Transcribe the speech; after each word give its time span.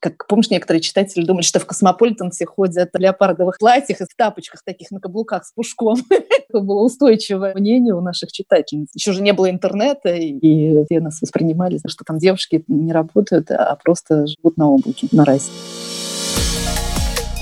Как, 0.00 0.28
помнишь, 0.28 0.50
некоторые 0.50 0.80
читатели 0.80 1.24
думали, 1.24 1.42
что 1.42 1.58
в 1.58 1.66
Космополитен 1.66 2.30
все 2.30 2.46
ходят 2.46 2.90
в 2.92 2.98
леопардовых 2.98 3.58
платьях 3.58 4.00
и 4.00 4.04
в 4.04 4.14
тапочках 4.16 4.62
таких 4.62 4.92
на 4.92 5.00
каблуках 5.00 5.44
с 5.44 5.52
пушком. 5.52 5.96
Это 6.10 6.60
было 6.60 6.84
устойчивое 6.84 7.52
мнение 7.54 7.94
у 7.94 8.00
наших 8.00 8.30
читательниц. 8.30 8.90
Еще 8.94 9.10
же 9.10 9.22
не 9.22 9.32
было 9.32 9.50
интернета, 9.50 10.10
и 10.10 10.84
все 10.84 11.00
нас 11.00 11.20
воспринимали, 11.20 11.80
что 11.84 12.04
там 12.04 12.18
девушки 12.18 12.62
не 12.68 12.92
работают, 12.92 13.50
а 13.50 13.76
просто 13.82 14.28
живут 14.28 14.56
на 14.56 14.70
облаке, 14.70 15.08
на 15.10 15.24
расе. 15.24 15.50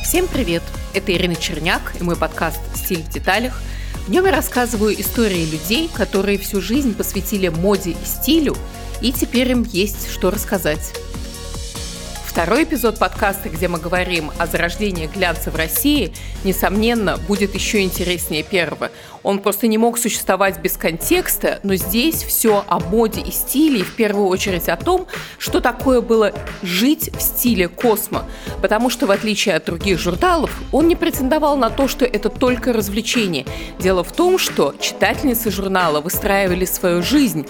Всем 0.02 0.26
привет! 0.26 0.62
Это 0.94 1.12
Ирина 1.12 1.36
Черняк 1.36 1.92
и 2.00 2.04
мой 2.04 2.16
подкаст 2.16 2.60
«Стиль 2.74 3.02
в 3.02 3.12
деталях». 3.12 3.60
В 4.06 4.10
нем 4.10 4.24
я 4.24 4.30
рассказываю 4.30 4.98
истории 4.98 5.44
людей, 5.44 5.90
которые 5.94 6.38
всю 6.38 6.62
жизнь 6.62 6.96
посвятили 6.96 7.48
моде 7.48 7.90
и 7.90 8.04
стилю, 8.06 8.56
и 9.02 9.12
теперь 9.12 9.50
им 9.50 9.64
есть 9.64 10.08
что 10.08 10.30
рассказать. 10.30 10.94
Второй 12.36 12.64
эпизод 12.64 12.98
подкаста, 12.98 13.48
где 13.48 13.66
мы 13.66 13.78
говорим 13.78 14.30
о 14.36 14.46
зарождении 14.46 15.06
глянца 15.06 15.50
в 15.50 15.56
России, 15.56 16.12
несомненно, 16.44 17.16
будет 17.16 17.54
еще 17.54 17.80
интереснее 17.80 18.42
первого. 18.42 18.90
Он 19.22 19.38
просто 19.38 19.68
не 19.68 19.78
мог 19.78 19.96
существовать 19.96 20.60
без 20.60 20.76
контекста, 20.76 21.60
но 21.62 21.76
здесь 21.76 22.22
все 22.22 22.62
о 22.68 22.78
моде 22.78 23.22
и 23.22 23.30
стиле, 23.30 23.80
и 23.80 23.82
в 23.82 23.96
первую 23.96 24.26
очередь 24.26 24.68
о 24.68 24.76
том, 24.76 25.06
что 25.38 25.62
такое 25.62 26.02
было 26.02 26.34
жить 26.62 27.10
в 27.16 27.22
стиле 27.22 27.68
космо. 27.68 28.26
Потому 28.60 28.90
что, 28.90 29.06
в 29.06 29.12
отличие 29.12 29.54
от 29.54 29.64
других 29.64 29.98
журналов, 29.98 30.50
он 30.72 30.88
не 30.88 30.94
претендовал 30.94 31.56
на 31.56 31.70
то, 31.70 31.88
что 31.88 32.04
это 32.04 32.28
только 32.28 32.74
развлечение. 32.74 33.46
Дело 33.78 34.04
в 34.04 34.12
том, 34.12 34.38
что 34.38 34.74
читательницы 34.78 35.50
журнала 35.50 36.02
выстраивали 36.02 36.66
свою 36.66 37.02
жизнь 37.02 37.46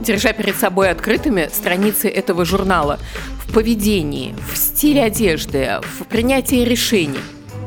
держа 0.00 0.32
перед 0.32 0.56
собой 0.56 0.90
открытыми 0.90 1.48
страницы 1.52 2.08
этого 2.08 2.44
журнала 2.44 2.98
в 3.42 3.52
поведении, 3.52 4.34
в 4.52 4.56
стиле 4.56 5.04
одежды, 5.04 5.80
в 5.82 6.04
принятии 6.06 6.64
решений. 6.64 7.18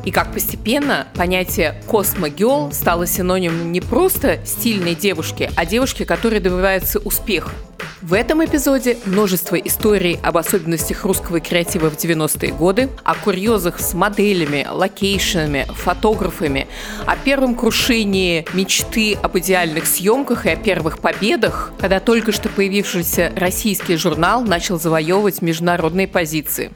И 0.04 0.12
как 0.12 0.34
постепенно 0.34 1.08
понятие 1.16 1.76
«Cosmo 1.88 2.33
girl» 2.33 2.72
стало 2.72 3.06
синонимом 3.06 3.72
не 3.72 3.82
просто 3.82 4.40
стильной 4.46 4.96
девушки, 4.96 5.52
а 5.56 5.66
девушки, 5.66 6.06
которые 6.06 6.40
добиваются 6.40 7.00
успеха. 7.00 7.52
В 8.02 8.14
этом 8.14 8.44
эпизоде 8.44 8.98
множество 9.06 9.56
историй 9.56 10.18
об 10.24 10.36
особенностях 10.36 11.06
русского 11.06 11.40
креатива 11.40 11.92
в 11.92 11.98
90-е 11.98 12.52
годы, 12.52 12.90
о 13.04 13.14
курьезах 13.14 13.80
с 13.80 13.94
моделями, 13.94 14.66
локейшенами, 14.68 15.68
фотографами, 15.70 16.68
о 17.06 17.16
первом 17.16 17.54
крушении 17.54 18.44
мечты 18.54 19.14
об 19.22 19.38
идеальных 19.38 19.86
съемках 19.86 20.48
и 20.48 20.50
о 20.50 20.56
первых 20.56 20.98
победах, 20.98 21.74
когда 21.80 22.00
только 22.00 22.32
что 22.32 22.50
появившийся 22.50 23.34
российский 23.36 23.98
журнал 23.98 24.42
начал 24.42 24.80
завоевывать 24.80 25.44
международные 25.44 26.08
позиции. 26.08 26.72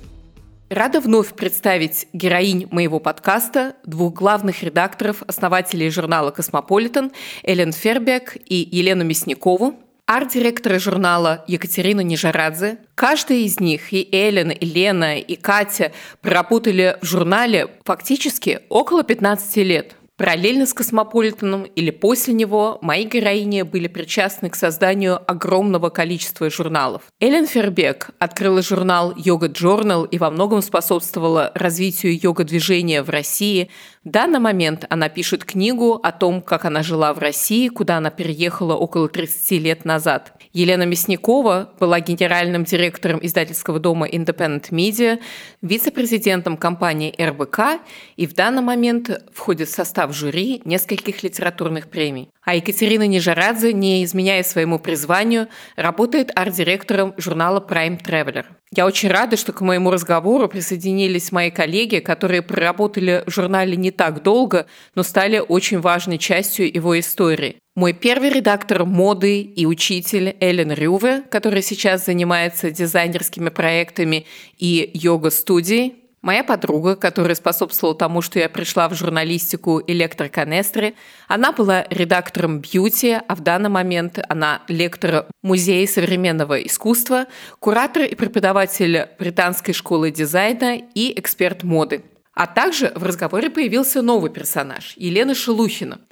Рада 0.70 1.00
вновь 1.00 1.36
представить 1.36 2.08
героинь 2.12 2.68
моего 2.72 3.00
подкаста, 3.00 3.76
двух 3.86 4.16
главных 4.16 4.64
редакторов, 4.64 5.22
основателей 5.28 5.92
журнала 5.92 6.32
«Космополитен» 6.32 7.12
Элен 7.44 7.72
Фербек 7.72 8.36
и 8.48 8.68
Елену 8.72 9.04
Мясникову, 9.04 9.76
арт-директора 10.08 10.80
журнала 10.80 11.46
Екатерина 11.48 12.02
Нижарадзе. 12.02 12.80
Каждая 12.96 13.38
из 13.40 13.60
них, 13.60 13.94
и 13.94 14.10
Эллен, 14.12 14.50
и 14.50 14.66
Лена, 14.66 15.20
и 15.20 15.36
Катя, 15.36 15.92
проработали 16.22 16.98
в 17.00 17.06
журнале 17.06 17.68
фактически 17.84 18.62
около 18.70 19.04
15 19.04 19.58
лет– 19.58 19.96
Параллельно 20.18 20.66
с 20.66 20.74
«Космополитеном» 20.74 21.64
или 21.64 21.92
после 21.92 22.34
него 22.34 22.80
мои 22.82 23.04
героини 23.04 23.64
были 23.64 23.88
причастны 23.88 24.50
к 24.50 24.56
созданию 24.56 25.20
огромного 25.30 25.90
количества 25.90 26.50
журналов. 26.50 27.02
Эллен 27.20 27.46
Фербек 27.48 28.12
открыла 28.18 28.62
журнал 28.62 29.14
«Yoga 29.18 29.48
Journal 29.48 30.08
и 30.10 30.18
во 30.18 30.32
многом 30.32 30.62
способствовала 30.62 31.52
развитию 31.54 32.18
йога-движения 32.18 33.04
в 33.04 33.10
России. 33.10 33.70
В 34.06 34.12
данный 34.12 34.38
момент 34.38 34.86
она 34.90 35.10
пишет 35.10 35.44
книгу 35.46 35.94
о 35.94 36.12
том, 36.12 36.44
как 36.44 36.66
она 36.66 36.84
жила 36.84 37.12
в 37.12 37.18
России, 37.18 37.70
куда 37.70 37.98
она 37.98 38.12
переехала 38.12 38.76
около 38.76 39.10
30 39.10 39.52
лет 39.64 39.84
назад. 39.84 40.34
Елена 40.54 40.84
Мясникова 40.84 41.72
была 41.80 42.00
генеральным 42.02 42.66
директором 42.66 43.18
издательского 43.24 43.80
дома 43.80 44.08
Independent 44.08 44.70
Media, 44.70 45.20
вице-президентом 45.64 46.56
компании 46.56 47.16
РБК 47.20 47.82
и 48.16 48.28
в 48.28 48.36
данный 48.36 48.62
момент 48.62 49.10
входит 49.34 49.70
в 49.70 49.74
состав 49.74 50.14
жюри 50.14 50.62
нескольких 50.66 51.24
литературных 51.24 51.90
премий. 51.90 52.30
А 52.44 52.54
Екатерина 52.54 53.08
Нижарадзе, 53.08 53.74
не 53.74 54.04
изменяя 54.04 54.44
своему 54.44 54.78
призванию, 54.78 55.48
работает 55.76 56.32
арт-директором 56.36 57.16
журнала 57.18 57.60
Prime 57.60 58.00
Traveler. 58.00 58.46
Я 58.72 58.86
очень 58.86 59.10
рада, 59.10 59.38
что 59.38 59.54
к 59.54 59.62
моему 59.62 59.92
разговору 59.92 60.48
присоединились 60.48 61.32
мои 61.32 61.52
коллеги, 61.52 62.00
которые 62.00 62.42
проработали 62.42 63.24
в 63.26 63.32
журнале 63.32 63.76
не 63.76 63.92
так 63.92 64.24
долго, 64.24 64.66
но 64.96 65.04
стали 65.04 65.40
очень 65.40 65.80
важной 65.80 66.18
частью 66.18 66.74
его 66.74 67.00
истории. 67.00 67.58
Мой 67.76 67.94
первый 67.94 68.30
редактор 68.30 68.86
моды 68.86 69.42
и 69.42 69.66
учитель 69.66 70.36
Эллен 70.40 70.72
Рюве, 70.72 71.24
который 71.30 71.62
сейчас 71.62 72.06
занимается 72.06 72.72
дизайнерскими 72.72 73.50
проектами 73.50 74.26
и 74.58 74.90
йога-студией. 74.94 76.05
Моя 76.26 76.44
подруга, 76.44 76.96
которая 76.96 77.36
способствовала 77.36 77.96
тому, 77.96 78.24
что 78.24 78.40
я 78.40 78.50
пришла 78.50 78.90
в 78.90 78.96
журналистику 78.96 79.80
электроканестры, 79.86 80.96
она 81.28 81.52
была 81.52 81.86
редактором 81.92 82.62
бьюти, 82.62 83.20
а 83.28 83.36
в 83.36 83.42
данный 83.42 83.70
момент 83.70 84.18
она 84.28 84.64
лектор 84.68 85.28
Музея 85.44 85.86
современного 85.86 86.56
искусства, 86.66 87.28
куратор 87.60 88.06
и 88.06 88.16
преподаватель 88.16 89.08
Британской 89.20 89.76
школы 89.76 90.10
дизайна 90.10 90.82
и 90.96 91.14
эксперт 91.16 91.62
моды. 91.62 92.04
А 92.34 92.48
также 92.48 92.92
в 92.96 93.04
разговоре 93.04 93.52
появился 93.52 94.02
новый 94.02 94.32
персонаж– 94.32 94.94
Елена 94.98 95.36
Шелухина– 95.36 96.00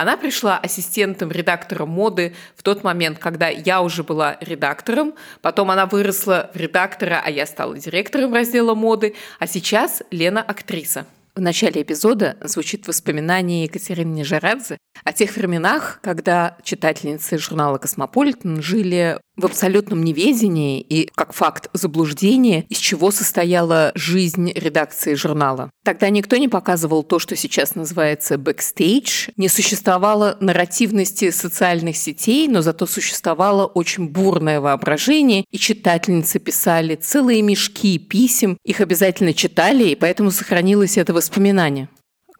она 0.00 0.16
пришла 0.16 0.56
ассистентом 0.56 1.30
редактора 1.30 1.84
моды 1.84 2.34
в 2.56 2.62
тот 2.62 2.82
момент, 2.82 3.18
когда 3.18 3.48
я 3.48 3.82
уже 3.82 4.02
была 4.02 4.38
редактором. 4.40 5.12
Потом 5.42 5.70
она 5.70 5.84
выросла 5.84 6.50
в 6.54 6.56
редактора, 6.56 7.20
а 7.22 7.28
я 7.28 7.44
стала 7.44 7.76
директором 7.76 8.32
раздела 8.32 8.74
моды. 8.74 9.14
А 9.38 9.46
сейчас 9.46 10.02
Лена 10.10 10.40
актриса. 10.40 11.04
В 11.34 11.40
начале 11.42 11.82
эпизода 11.82 12.38
звучит 12.40 12.88
воспоминание 12.88 13.64
Екатерины 13.64 14.14
Нижарадзе 14.14 14.78
о 15.04 15.12
тех 15.12 15.36
временах, 15.36 16.00
когда 16.02 16.56
читательницы 16.62 17.36
журнала 17.36 17.76
«Космополитен» 17.76 18.62
жили 18.62 19.20
в 19.40 19.46
абсолютном 19.46 20.04
неведении 20.04 20.80
и, 20.80 21.10
как 21.14 21.32
факт, 21.32 21.68
заблуждения, 21.72 22.64
из 22.68 22.78
чего 22.78 23.10
состояла 23.10 23.92
жизнь 23.94 24.52
редакции 24.54 25.14
журнала. 25.14 25.70
Тогда 25.84 26.10
никто 26.10 26.36
не 26.36 26.48
показывал 26.48 27.02
то, 27.02 27.18
что 27.18 27.36
сейчас 27.36 27.74
называется 27.74 28.38
бэкстейдж, 28.38 29.30
не 29.36 29.48
существовало 29.48 30.36
нарративности 30.40 31.30
социальных 31.30 31.96
сетей, 31.96 32.48
но 32.48 32.62
зато 32.62 32.86
существовало 32.86 33.66
очень 33.66 34.08
бурное 34.08 34.60
воображение, 34.60 35.44
и 35.50 35.58
читательницы 35.58 36.38
писали 36.38 36.94
целые 36.94 37.42
мешки 37.42 37.98
писем, 37.98 38.58
их 38.64 38.80
обязательно 38.80 39.32
читали, 39.32 39.88
и 39.88 39.94
поэтому 39.94 40.30
сохранилось 40.30 40.98
это 40.98 41.14
воспоминание. 41.14 41.88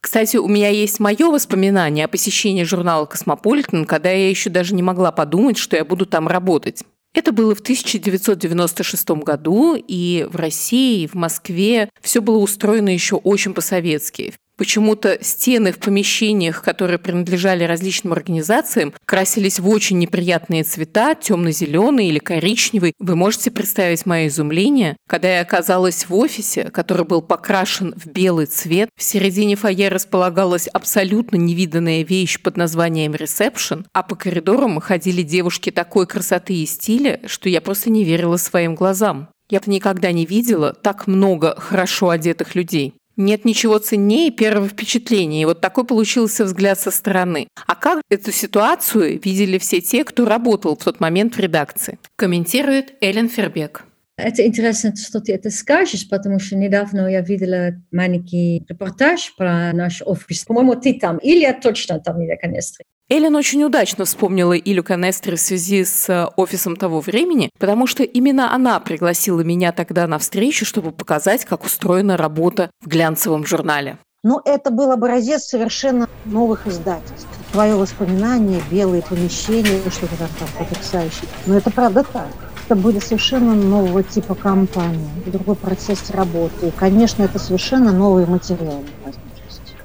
Кстати, 0.01 0.39
у 0.39 0.49
меня 0.49 0.71
есть 0.71 0.99
мое 0.99 1.31
воспоминание 1.31 2.07
о 2.07 2.09
посещении 2.09 2.65
журнала 2.65 3.05
«Космополитен», 3.05 3.85
когда 3.85 4.11
я 4.11 4.31
еще 4.31 4.49
даже 4.49 4.75
не 4.75 4.83
могла 4.83 5.13
подумать, 5.13 5.59
что 5.59 5.77
я 5.77 5.85
буду 5.85 6.07
там 6.07 6.27
работать. 6.27 6.85
Это 7.13 7.33
было 7.33 7.55
в 7.55 7.61
1996 7.61 9.11
году, 9.11 9.75
и 9.77 10.27
в 10.31 10.37
России, 10.37 11.03
и 11.03 11.07
в 11.09 11.15
Москве 11.15 11.89
все 12.01 12.21
было 12.23 12.39
устроено 12.39 12.89
еще 12.89 13.17
очень 13.17 13.53
по-советски. 13.53 14.35
Почему-то 14.61 15.17
стены 15.23 15.73
в 15.73 15.79
помещениях, 15.79 16.63
которые 16.63 16.99
принадлежали 16.99 17.65
различным 17.65 18.13
организациям, 18.13 18.93
красились 19.07 19.59
в 19.59 19.67
очень 19.67 19.99
неприятные 19.99 20.65
цвета, 20.65 21.15
темно-зеленый 21.15 22.09
или 22.09 22.19
коричневый. 22.19 22.93
Вы 22.99 23.17
можете 23.17 23.51
представить 23.51 24.05
мое 24.05 24.27
изумление, 24.27 24.99
когда 25.09 25.37
я 25.37 25.41
оказалась 25.41 26.07
в 26.07 26.15
офисе, 26.15 26.65
который 26.65 27.07
был 27.07 27.23
покрашен 27.23 27.95
в 27.97 28.09
белый 28.09 28.45
цвет. 28.45 28.91
В 28.99 29.03
середине 29.03 29.57
фойе 29.57 29.89
располагалась 29.89 30.67
абсолютно 30.67 31.37
невиданная 31.37 32.05
вещь 32.05 32.39
под 32.39 32.59
названием 32.59 33.15
«ресепшн», 33.15 33.87
а 33.95 34.03
по 34.03 34.15
коридорам 34.15 34.79
ходили 34.81 35.23
девушки 35.23 35.71
такой 35.71 36.07
красоты 36.07 36.53
и 36.53 36.67
стиля, 36.67 37.23
что 37.25 37.49
я 37.49 37.63
просто 37.63 37.89
не 37.89 38.05
верила 38.05 38.37
своим 38.37 38.75
глазам. 38.75 39.31
Я 39.49 39.61
никогда 39.67 40.13
не 40.13 40.27
видела 40.27 40.75
так 40.75 41.07
много 41.07 41.59
хорошо 41.59 42.11
одетых 42.11 42.55
людей. 42.55 42.95
Нет 43.21 43.45
ничего 43.45 43.77
ценнее 43.77 44.31
первого 44.31 44.67
впечатления. 44.67 45.43
И 45.43 45.45
вот 45.45 45.61
такой 45.61 45.85
получился 45.85 46.47
взгляд 46.47 46.81
со 46.81 46.91
стороны. 46.91 47.49
А 47.67 47.75
как 47.75 48.01
эту 48.09 48.33
ситуацию 48.33 49.21
видели 49.23 49.59
все 49.59 49.83
те, 49.83 50.05
кто 50.05 50.25
работал 50.25 50.75
в 50.75 50.83
тот 50.83 51.01
момент 51.01 51.35
в 51.35 51.39
редакции? 51.39 51.99
Комментирует 52.17 52.95
Эллен 53.03 53.29
Фербек. 53.29 53.85
Это 54.17 54.47
интересно, 54.47 54.97
что 54.97 55.21
ты 55.21 55.35
это 55.35 55.51
скажешь, 55.51 56.09
потому 56.09 56.39
что 56.39 56.57
недавно 56.57 57.09
я 57.09 57.21
видела 57.21 57.73
маленький 57.93 58.65
репортаж 58.67 59.35
про 59.37 59.75
наш 59.75 60.01
офис. 60.01 60.47
По-моему, 60.47 60.77
ты 60.77 60.99
там. 60.99 61.19
Или 61.19 61.41
я 61.41 61.53
точно 61.53 62.01
там, 62.01 62.25
Илья 62.25 62.39
Канестри. 62.39 62.87
Эллен 63.13 63.35
очень 63.35 63.65
удачно 63.65 64.05
вспомнила 64.05 64.53
Илю 64.57 64.85
Канестри 64.85 65.35
в 65.35 65.41
связи 65.41 65.85
с 65.85 66.09
э, 66.09 66.29
офисом 66.37 66.77
того 66.77 67.01
времени, 67.01 67.51
потому 67.59 67.89
что 67.89 68.05
именно 68.05 68.55
она 68.55 68.79
пригласила 68.79 69.41
меня 69.41 69.73
тогда 69.73 70.07
на 70.07 70.21
встречу, 70.21 70.65
чтобы 70.65 70.93
показать, 70.93 71.45
как 71.45 71.65
устроена 71.65 72.17
работа 72.17 72.71
в 72.81 72.87
глянцевом 72.87 73.45
журнале. 73.45 73.99
Ну, 74.23 74.41
это 74.45 74.71
был 74.71 74.93
образец 74.93 75.47
совершенно 75.47 76.09
новых 76.25 76.69
издательств. 76.69 77.27
Твое 77.51 77.75
воспоминание, 77.75 78.63
белые 78.71 79.03
помещения, 79.03 79.81
что-то 79.91 80.17
там, 80.17 80.29
там 80.39 80.49
потрясающее. 80.65 81.29
Но 81.47 81.57
это 81.57 81.73
правда 81.73 82.05
так. 82.05 82.29
Это 82.67 82.77
были 82.77 83.01
совершенно 83.01 83.55
нового 83.55 84.05
типа 84.05 84.37
компании, 84.37 85.11
другой 85.27 85.57
процесс 85.57 86.11
работы. 86.11 86.69
И, 86.69 86.71
конечно, 86.71 87.25
это 87.25 87.41
совершенно 87.41 87.91
новые 87.91 88.29
материалы 88.29 88.85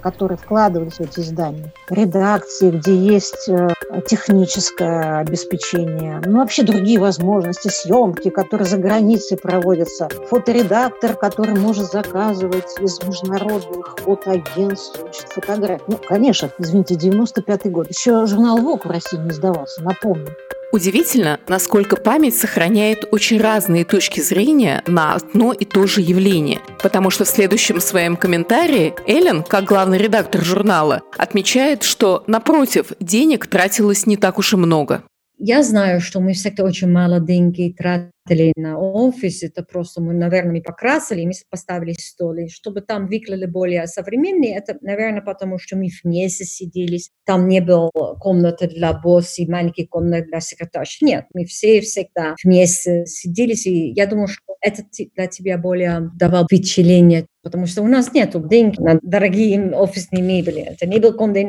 которые 0.06 0.38
вкладывались 0.38 0.98
в 0.98 1.02
эти 1.02 1.22
издания. 1.22 1.74
Редакции, 1.90 2.70
где 2.70 2.96
есть 2.96 3.50
э, 3.50 3.70
техническое 4.06 5.18
обеспечение, 5.18 6.22
ну, 6.24 6.42
вообще 6.42 6.62
другие 6.62 7.00
возможности, 7.00 7.70
съемки, 7.70 8.30
которые 8.30 8.68
за 8.68 8.78
границей 8.78 9.36
проводятся, 9.36 10.08
фоторедактор, 10.30 11.16
который 11.16 11.60
может 11.60 11.92
заказывать 11.92 12.80
из 12.80 13.02
международных 13.02 13.98
фотоагентств 13.98 15.00
фотографии. 15.34 15.86
Ну, 15.88 15.98
конечно, 15.98 16.52
извините, 16.60 16.94
95-й 16.94 17.72
год. 17.72 17.90
Еще 17.90 18.28
журнал 18.28 18.60
«Вок» 18.60 18.86
в 18.86 18.92
России 18.92 19.18
не 19.18 19.32
издавался, 19.32 19.82
напомню. 19.82 20.28
Удивительно, 20.76 21.40
насколько 21.48 21.96
память 21.96 22.36
сохраняет 22.36 23.06
очень 23.10 23.40
разные 23.40 23.86
точки 23.86 24.20
зрения 24.20 24.84
на 24.88 25.14
одно 25.14 25.54
и 25.54 25.64
то 25.64 25.88
же 25.88 26.02
явление. 26.02 26.60
Потому 26.84 27.12
что 27.12 27.24
в 27.24 27.30
следующем 27.30 27.80
своем 27.80 28.18
комментарии 28.18 28.94
Эллен, 29.08 29.42
как 29.42 29.64
главный 29.64 29.98
редактор 29.98 30.44
журнала, 30.44 31.02
отмечает, 31.18 31.84
что, 31.84 32.26
напротив, 32.28 32.88
денег 33.00 33.48
тратилось 33.48 34.06
не 34.06 34.18
так 34.18 34.38
уж 34.38 34.52
и 34.52 34.58
много. 34.58 35.04
Я 35.38 35.64
знаю, 35.64 36.00
что 36.00 36.22
мы 36.22 36.34
всегда 36.34 36.64
очень 36.64 36.90
мало 36.90 37.20
деньги 37.20 37.76
тратили 37.78 38.54
на 38.56 38.80
офис. 38.80 39.44
Это 39.44 39.64
просто 39.64 40.02
мы, 40.02 40.14
наверное, 40.14 40.54
мы 40.54 40.62
покрасили, 40.62 41.26
мы 41.26 41.34
поставили 41.50 41.94
стол. 42.00 42.36
И 42.36 42.48
чтобы 42.48 42.82
там 42.82 43.08
выглядели 43.08 43.46
более 43.46 43.86
современные, 43.88 44.56
это, 44.56 44.78
наверное, 44.82 45.22
потому 45.22 45.60
что 45.60 45.76
мы 45.76 45.90
вместе 46.04 46.46
сидели. 46.46 47.00
Там 47.26 47.50
не 47.50 47.60
было 47.60 47.92
комнаты 48.20 48.68
для 48.68 48.94
босса 48.94 49.42
и 49.42 49.50
маленькие 49.50 49.88
комнаты 49.88 50.28
для 50.30 50.40
секретарш. 50.40 51.02
Нет, 51.02 51.26
мы 51.34 51.46
все 51.46 51.82
всегда 51.82 52.36
вместе 52.44 53.06
сидели. 53.06 53.54
И 53.54 53.94
я 53.94 54.08
думаю, 54.08 54.28
что 54.28 54.56
это 54.62 54.84
для 55.16 55.28
тебя 55.28 55.58
более 55.58 56.12
давал 56.16 56.46
впечатление, 56.46 57.28
потому 57.44 57.66
что 57.66 57.82
у 57.82 57.88
нас 57.88 58.14
нет 58.14 58.36
денег 58.48 58.80
на 58.80 59.00
дорогие 59.02 59.72
офисные 59.76 60.24
мебели. 60.24 60.62
Это 60.62 60.88
не 60.88 61.00
был 61.00 61.14
Конде. 61.14 61.46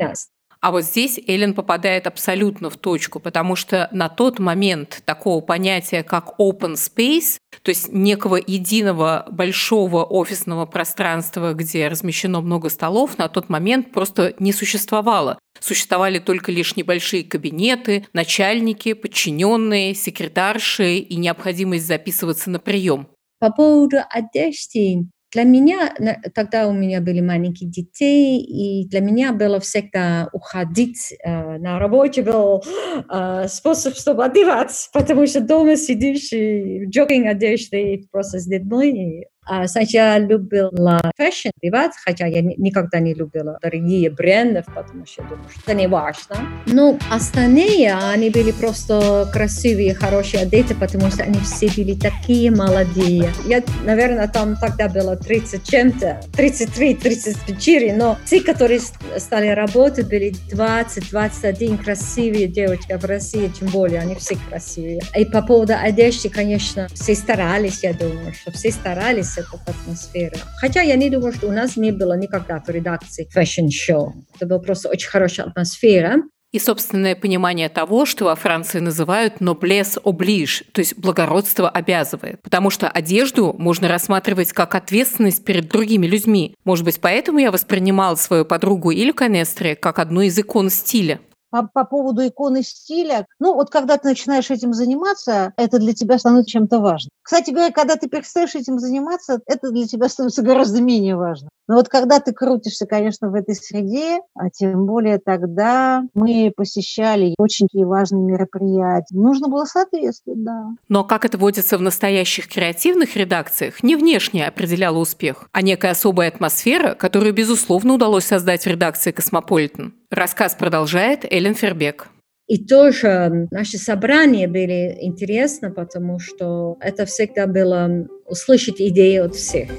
А 0.66 0.72
вот 0.72 0.82
здесь 0.82 1.20
Эллен 1.28 1.54
попадает 1.54 2.08
абсолютно 2.08 2.70
в 2.70 2.76
точку, 2.76 3.20
потому 3.20 3.54
что 3.54 3.88
на 3.92 4.08
тот 4.08 4.40
момент 4.40 5.00
такого 5.04 5.40
понятия, 5.40 6.02
как 6.02 6.40
open 6.40 6.74
space, 6.74 7.38
то 7.62 7.68
есть 7.68 7.92
некого 7.92 8.34
единого 8.34 9.28
большого 9.30 10.02
офисного 10.02 10.66
пространства, 10.66 11.52
где 11.52 11.86
размещено 11.86 12.40
много 12.40 12.68
столов, 12.68 13.16
на 13.16 13.28
тот 13.28 13.48
момент 13.48 13.92
просто 13.92 14.34
не 14.40 14.52
существовало. 14.52 15.38
Существовали 15.60 16.18
только 16.18 16.50
лишь 16.50 16.74
небольшие 16.74 17.22
кабинеты, 17.22 18.04
начальники, 18.12 18.92
подчиненные, 18.94 19.94
секретарши 19.94 20.96
и 20.96 21.14
необходимость 21.14 21.86
записываться 21.86 22.50
на 22.50 22.58
прием. 22.58 23.06
По 23.38 23.52
поводу 23.52 23.98
одежды, 24.10 25.04
для 25.32 25.44
меня, 25.44 25.94
тогда 26.34 26.69
у 26.69 26.73
меня 26.73 27.00
были 27.00 27.20
маленькие 27.20 27.69
детей, 27.69 28.40
и 28.40 28.88
для 28.88 29.00
меня 29.00 29.32
было 29.32 29.61
всегда 29.61 30.28
уходить 30.32 31.12
э, 31.12 31.58
на 31.58 31.78
работе 31.78 32.23
был 32.23 32.62
э, 33.11 33.49
способ, 33.49 33.94
чтобы 33.94 34.25
одеваться, 34.25 34.88
потому 34.93 35.26
что 35.26 35.40
дома 35.40 35.76
сидишь 35.76 36.32
и 36.32 36.87
в 36.87 36.90
jogging 36.90 37.26
одежде 37.26 38.00
просто 38.11 38.38
с 38.38 38.46
детьми, 38.46 39.26
а 39.36 39.36
сначала 39.66 40.19
любила 40.19 41.00
fashion, 41.17 41.49
одевать, 41.60 41.93
хотя 42.04 42.26
я 42.26 42.43
никогда 42.43 42.98
не 42.98 43.14
любила 43.14 43.58
дорогие 43.62 44.10
бренды, 44.10 44.64
потому 44.66 45.06
что 45.06 45.22
я 45.22 45.28
думаю, 45.28 45.48
что 45.50 45.60
это 45.64 45.75
не 45.75 45.87
важно. 45.88 46.37
Но 46.66 46.98
остальные, 47.10 47.94
они 47.94 48.31
были 48.31 48.52
просто 48.52 49.28
красивые, 49.32 49.94
хорошие 49.94 50.43
одеты, 50.43 50.75
потому 50.75 51.10
что 51.10 51.22
они 51.22 51.38
все 51.40 51.69
были 51.76 51.94
такие 51.94 52.50
молодые. 52.50 53.31
Я, 53.46 53.62
наверное, 53.84 54.28
там 54.28 54.56
тогда 54.56 54.88
было 54.88 55.16
30 55.16 55.69
чем-то, 55.69 56.20
33, 56.37 56.94
34, 56.94 57.96
но 57.96 58.19
те, 58.25 58.40
которые 58.40 58.81
стали 59.19 59.49
работать, 59.49 60.08
были 60.08 60.34
20, 60.50 61.10
21 61.10 61.78
красивые 61.78 62.46
девочки 62.46 62.92
в 62.92 63.04
России, 63.04 63.49
тем 63.49 63.69
более, 63.69 64.00
они 64.00 64.14
все 64.14 64.37
красивые. 64.49 65.00
И 65.16 65.25
по 65.25 65.42
поводу 65.42 65.75
одежды, 65.75 66.28
конечно, 66.28 66.88
все 66.92 67.14
старались, 67.14 67.82
я 67.82 67.92
думаю, 67.92 68.32
что 68.34 68.52
все 68.52 68.70
старались, 68.70 69.36
эта 69.37 69.71
атмосфера. 69.71 70.37
Хотя 70.61 70.83
я 70.83 70.97
не 70.97 71.11
думаю, 71.11 71.33
что 71.33 71.49
у 71.49 71.53
нас 71.53 71.77
не 71.77 71.93
было 71.93 72.17
никогда 72.17 72.61
в 72.61 72.69
редакции 72.69 73.29
fashion 73.31 73.80
show. 73.80 74.14
Это 74.35 74.47
была 74.47 74.59
просто 74.59 74.88
очень 74.88 75.09
хорошая 75.09 75.47
атмосфера. 75.47 76.23
И 76.53 76.59
собственное 76.59 77.15
понимание 77.15 77.69
того, 77.69 78.06
что 78.06 78.27
во 78.27 78.35
Франции 78.35 78.79
называют 78.79 79.41
«noblesse 79.41 80.00
oblige», 80.03 80.65
то 80.73 80.81
есть 80.81 80.97
благородство 80.97 81.69
обязывает. 81.69 82.41
Потому 82.41 82.71
что 82.71 82.88
одежду 82.88 83.55
можно 83.59 83.88
рассматривать 83.88 84.53
как 84.53 84.75
ответственность 84.75 85.44
перед 85.44 85.69
другими 85.69 86.06
людьми. 86.06 86.55
Может 86.65 86.85
быть, 86.85 87.00
поэтому 87.00 87.41
я 87.41 87.50
воспринимал 87.50 88.17
свою 88.17 88.44
подругу 88.44 88.93
Илю 88.93 89.12
Канестре 89.12 89.75
как 89.77 89.99
одну 89.99 90.23
из 90.23 90.38
икон 90.38 90.71
стиля 90.71 91.21
по, 91.50 91.69
по 91.72 91.84
поводу 91.84 92.26
иконы 92.26 92.62
стиля. 92.62 93.26
Ну, 93.38 93.54
вот 93.54 93.70
когда 93.70 93.96
ты 93.96 94.08
начинаешь 94.08 94.50
этим 94.50 94.72
заниматься, 94.72 95.52
это 95.56 95.78
для 95.78 95.93
тебя 95.93 96.19
становится 96.19 96.52
чем-то 96.52 96.81
важным. 96.81 97.10
Кстати 97.22 97.50
говоря, 97.50 97.72
когда 97.72 97.96
ты 97.96 98.08
перестаешь 98.08 98.54
этим 98.54 98.78
заниматься, 98.78 99.40
это 99.46 99.70
для 99.70 99.87
тебя 99.87 100.08
становится 100.08 100.43
гораздо 100.43 100.81
менее 100.81 101.16
важно. 101.16 101.48
Но 101.69 101.75
вот 101.75 101.88
когда 101.88 102.20
ты 102.20 102.32
крутишься, 102.32 102.87
конечно, 102.87 103.28
в 103.28 103.34
этой 103.34 103.54
среде, 103.54 104.20
а 104.34 104.50
тем 104.50 104.87
более 104.87 105.19
тогда 105.19 106.04
мы 106.14 106.52
посещали 106.56 107.34
очень 107.38 107.66
важные 107.84 108.22
мероприятия, 108.22 109.16
нужно 109.16 109.49
было 109.49 109.64
соответствовать, 109.64 110.44
да. 110.44 110.66
Но 110.88 111.02
как 111.02 111.25
это 111.25 111.38
водится 111.38 111.76
в 111.76 111.82
настоящих 111.82 112.49
креативных 112.49 113.16
редакциях, 113.16 113.82
не 113.82 113.96
внешне 113.96 114.46
определяла 114.46 114.99
успех, 114.99 115.49
а 115.52 115.62
некая 115.62 115.90
особая 115.90 116.28
атмосфера, 116.28 116.94
которую, 116.94 117.34
безусловно, 117.34 117.94
удалось 117.94 118.25
создать 118.25 118.64
в 118.64 118.69
редакции 118.69 119.10
«Космополитен». 119.10 119.94
Рассказ 120.10 120.54
продолжает 120.54 121.25
Эллен 121.37 121.55
Фербек. 121.55 122.09
И 122.47 122.65
тоже 122.65 123.49
наши 123.50 123.77
собрания 123.77 124.47
были 124.47 124.99
интересны, 125.00 125.73
потому 125.73 126.19
что 126.19 126.77
это 126.81 127.05
всегда 127.05 127.47
было 127.47 128.06
услышать 128.26 128.81
идеи 128.81 129.19
от 129.19 129.34
всех. 129.34 129.70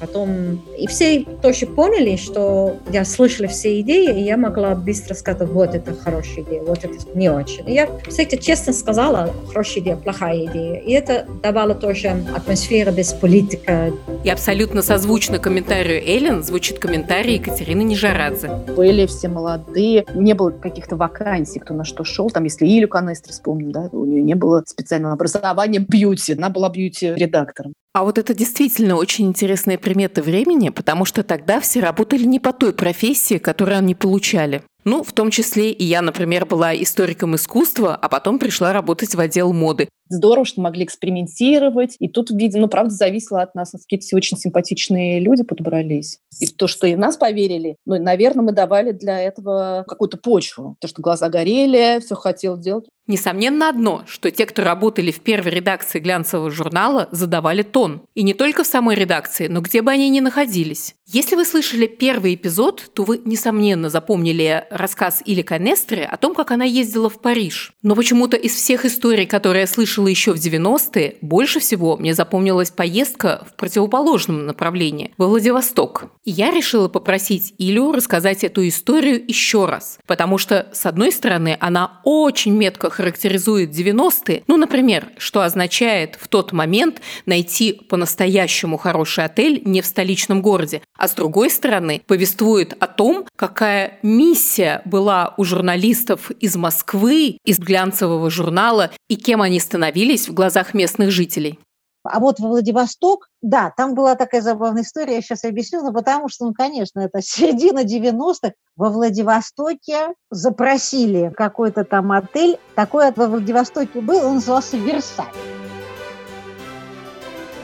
Потом 0.00 0.62
и 0.76 0.86
все 0.86 1.24
тоже 1.40 1.66
поняли, 1.66 2.16
что 2.16 2.76
я 2.92 3.04
слышала 3.04 3.48
все 3.48 3.80
идеи, 3.80 4.20
и 4.20 4.22
я 4.22 4.36
могла 4.36 4.74
быстро 4.74 5.14
сказать, 5.14 5.48
вот 5.48 5.74
это 5.74 5.94
хорошая 5.94 6.44
идея, 6.44 6.62
вот 6.62 6.84
это 6.84 6.94
не 7.14 7.30
очень. 7.30 7.68
И 7.68 7.72
я 7.72 7.88
всегда 8.08 8.36
честно 8.36 8.72
сказала, 8.72 9.32
хорошая 9.48 9.82
идея, 9.82 9.96
плохая 9.96 10.44
идея. 10.44 10.80
И 10.80 10.92
это 10.92 11.26
давало 11.42 11.74
тоже 11.74 12.08
атмосферу 12.34 12.92
без 12.92 13.12
политика. 13.12 13.92
И 14.24 14.28
абсолютно 14.28 14.82
созвучно 14.82 15.38
комментарию 15.38 16.02
Эллен 16.02 16.42
звучит 16.42 16.78
комментарий 16.78 17.36
Екатерины 17.36 17.82
Нижарадзе. 17.82 18.50
Были 18.76 19.06
все 19.06 19.28
молодые, 19.28 20.04
не 20.14 20.34
было 20.34 20.50
каких-то 20.50 20.96
вакансий, 20.96 21.60
кто 21.60 21.72
на 21.72 21.84
что 21.84 22.04
шел. 22.04 22.30
Там, 22.30 22.44
если 22.44 22.66
Илю 22.66 22.88
Канестри 22.88 23.32
вспомним, 23.32 23.72
да, 23.72 23.88
у 23.92 24.04
нее 24.04 24.22
не 24.22 24.34
было 24.34 24.62
специального 24.66 25.14
образования 25.14 25.78
бьюти, 25.78 26.34
она 26.34 26.50
была 26.50 26.68
бьюти-редактором. 26.68 27.72
А 27.94 28.02
вот 28.02 28.18
это 28.18 28.34
действительно 28.34 28.96
очень 28.96 29.28
интересные 29.28 29.78
приметы 29.78 30.20
времени, 30.20 30.70
потому 30.70 31.04
что 31.04 31.22
тогда 31.22 31.60
все 31.60 31.78
работали 31.78 32.24
не 32.24 32.40
по 32.40 32.52
той 32.52 32.72
профессии, 32.72 33.38
которую 33.38 33.78
они 33.78 33.94
получали. 33.94 34.64
Ну, 34.84 35.02
в 35.02 35.12
том 35.12 35.30
числе 35.30 35.70
и 35.70 35.84
я, 35.84 36.02
например, 36.02 36.44
была 36.46 36.74
историком 36.74 37.34
искусства, 37.36 37.96
а 37.96 38.08
потом 38.08 38.38
пришла 38.38 38.72
работать 38.72 39.14
в 39.14 39.20
отдел 39.20 39.52
моды. 39.52 39.88
Здорово, 40.08 40.44
что 40.44 40.60
могли 40.60 40.84
экспериментировать. 40.84 41.96
И 41.98 42.08
тут, 42.08 42.30
видимо, 42.30 42.62
ну, 42.62 42.68
правда, 42.68 42.90
зависело 42.90 43.40
от 43.40 43.54
нас. 43.54 43.72
Какие-то 43.72 44.04
все 44.04 44.16
очень 44.16 44.36
симпатичные 44.36 45.18
люди 45.18 45.42
подобрались. 45.42 46.18
И 46.40 46.46
то, 46.46 46.66
что 46.66 46.86
и 46.86 46.94
в 46.94 46.98
нас 46.98 47.16
поверили, 47.16 47.76
ну, 47.86 48.00
наверное, 48.00 48.44
мы 48.44 48.52
давали 48.52 48.92
для 48.92 49.20
этого 49.20 49.84
какую-то 49.88 50.18
почву. 50.18 50.76
То, 50.80 50.88
что 50.88 51.00
глаза 51.00 51.30
горели, 51.30 52.00
все 52.00 52.14
хотел 52.16 52.58
делать. 52.58 52.84
Несомненно 53.06 53.68
одно, 53.68 54.02
что 54.06 54.30
те, 54.30 54.46
кто 54.46 54.64
работали 54.64 55.10
в 55.10 55.20
первой 55.20 55.50
редакции 55.50 55.98
глянцевого 55.98 56.50
журнала, 56.50 57.08
задавали 57.10 57.62
тон. 57.62 58.02
И 58.14 58.22
не 58.22 58.32
только 58.32 58.64
в 58.64 58.66
самой 58.66 58.96
редакции, 58.96 59.46
но 59.46 59.60
где 59.60 59.82
бы 59.82 59.90
они 59.90 60.08
ни 60.08 60.20
находились. 60.20 60.94
Если 61.06 61.36
вы 61.36 61.44
слышали 61.44 61.86
первый 61.86 62.34
эпизод, 62.34 62.90
то 62.94 63.04
вы, 63.04 63.20
несомненно, 63.24 63.90
запомнили 63.90 64.66
рассказ 64.74 65.22
Или 65.24 65.42
Канестры 65.42 66.02
о 66.02 66.16
том, 66.16 66.34
как 66.34 66.50
она 66.50 66.64
ездила 66.64 67.08
в 67.08 67.20
Париж. 67.20 67.72
Но 67.82 67.94
почему-то 67.94 68.36
из 68.36 68.54
всех 68.54 68.84
историй, 68.84 69.26
которые 69.26 69.62
я 69.62 69.66
слышала 69.66 70.08
еще 70.08 70.32
в 70.32 70.36
90-е, 70.36 71.16
больше 71.20 71.60
всего 71.60 71.96
мне 71.96 72.14
запомнилась 72.14 72.70
поездка 72.70 73.46
в 73.48 73.56
противоположном 73.56 74.46
направлении, 74.46 75.12
во 75.16 75.28
Владивосток. 75.28 76.06
И 76.24 76.30
я 76.30 76.50
решила 76.50 76.88
попросить 76.88 77.54
Илю 77.58 77.92
рассказать 77.92 78.44
эту 78.44 78.66
историю 78.66 79.22
еще 79.26 79.66
раз, 79.66 79.98
потому 80.06 80.38
что, 80.38 80.68
с 80.72 80.86
одной 80.86 81.12
стороны, 81.12 81.56
она 81.60 82.00
очень 82.04 82.54
метко 82.54 82.90
характеризует 82.90 83.70
90-е, 83.70 84.42
ну, 84.46 84.56
например, 84.56 85.08
что 85.18 85.42
означает 85.42 86.18
в 86.20 86.28
тот 86.28 86.52
момент 86.52 87.00
найти 87.26 87.72
по-настоящему 87.72 88.76
хороший 88.76 89.24
отель 89.24 89.62
не 89.64 89.82
в 89.82 89.86
столичном 89.86 90.42
городе, 90.42 90.82
а 90.96 91.08
с 91.08 91.12
другой 91.12 91.50
стороны, 91.50 92.02
повествует 92.06 92.74
о 92.80 92.86
том, 92.86 93.26
какая 93.36 93.98
миссия 94.02 94.63
была 94.84 95.34
у 95.36 95.44
журналистов 95.44 96.30
из 96.32 96.56
Москвы, 96.56 97.38
из 97.44 97.58
глянцевого 97.58 98.30
журнала, 98.30 98.90
и 99.08 99.16
кем 99.16 99.42
они 99.42 99.60
становились 99.60 100.28
в 100.28 100.34
глазах 100.34 100.74
местных 100.74 101.10
жителей. 101.10 101.58
А 102.06 102.20
вот 102.20 102.38
во 102.38 102.48
Владивосток, 102.48 103.30
да, 103.40 103.72
там 103.74 103.94
была 103.94 104.14
такая 104.14 104.42
забавная 104.42 104.82
история, 104.82 105.14
я 105.14 105.22
сейчас 105.22 105.44
объясню, 105.44 105.80
но 105.80 105.90
потому 105.90 106.28
что, 106.28 106.44
ну, 106.44 106.52
конечно, 106.52 107.00
это 107.00 107.20
середина 107.22 107.82
90-х. 107.82 108.52
Во 108.76 108.90
Владивостоке 108.90 110.08
запросили 110.30 111.32
какой-то 111.34 111.84
там 111.84 112.12
отель. 112.12 112.58
Такой 112.74 113.10
во 113.12 113.26
Владивостоке 113.26 114.00
был, 114.00 114.26
он 114.26 114.34
назывался 114.34 114.76
«Версаль». 114.76 115.26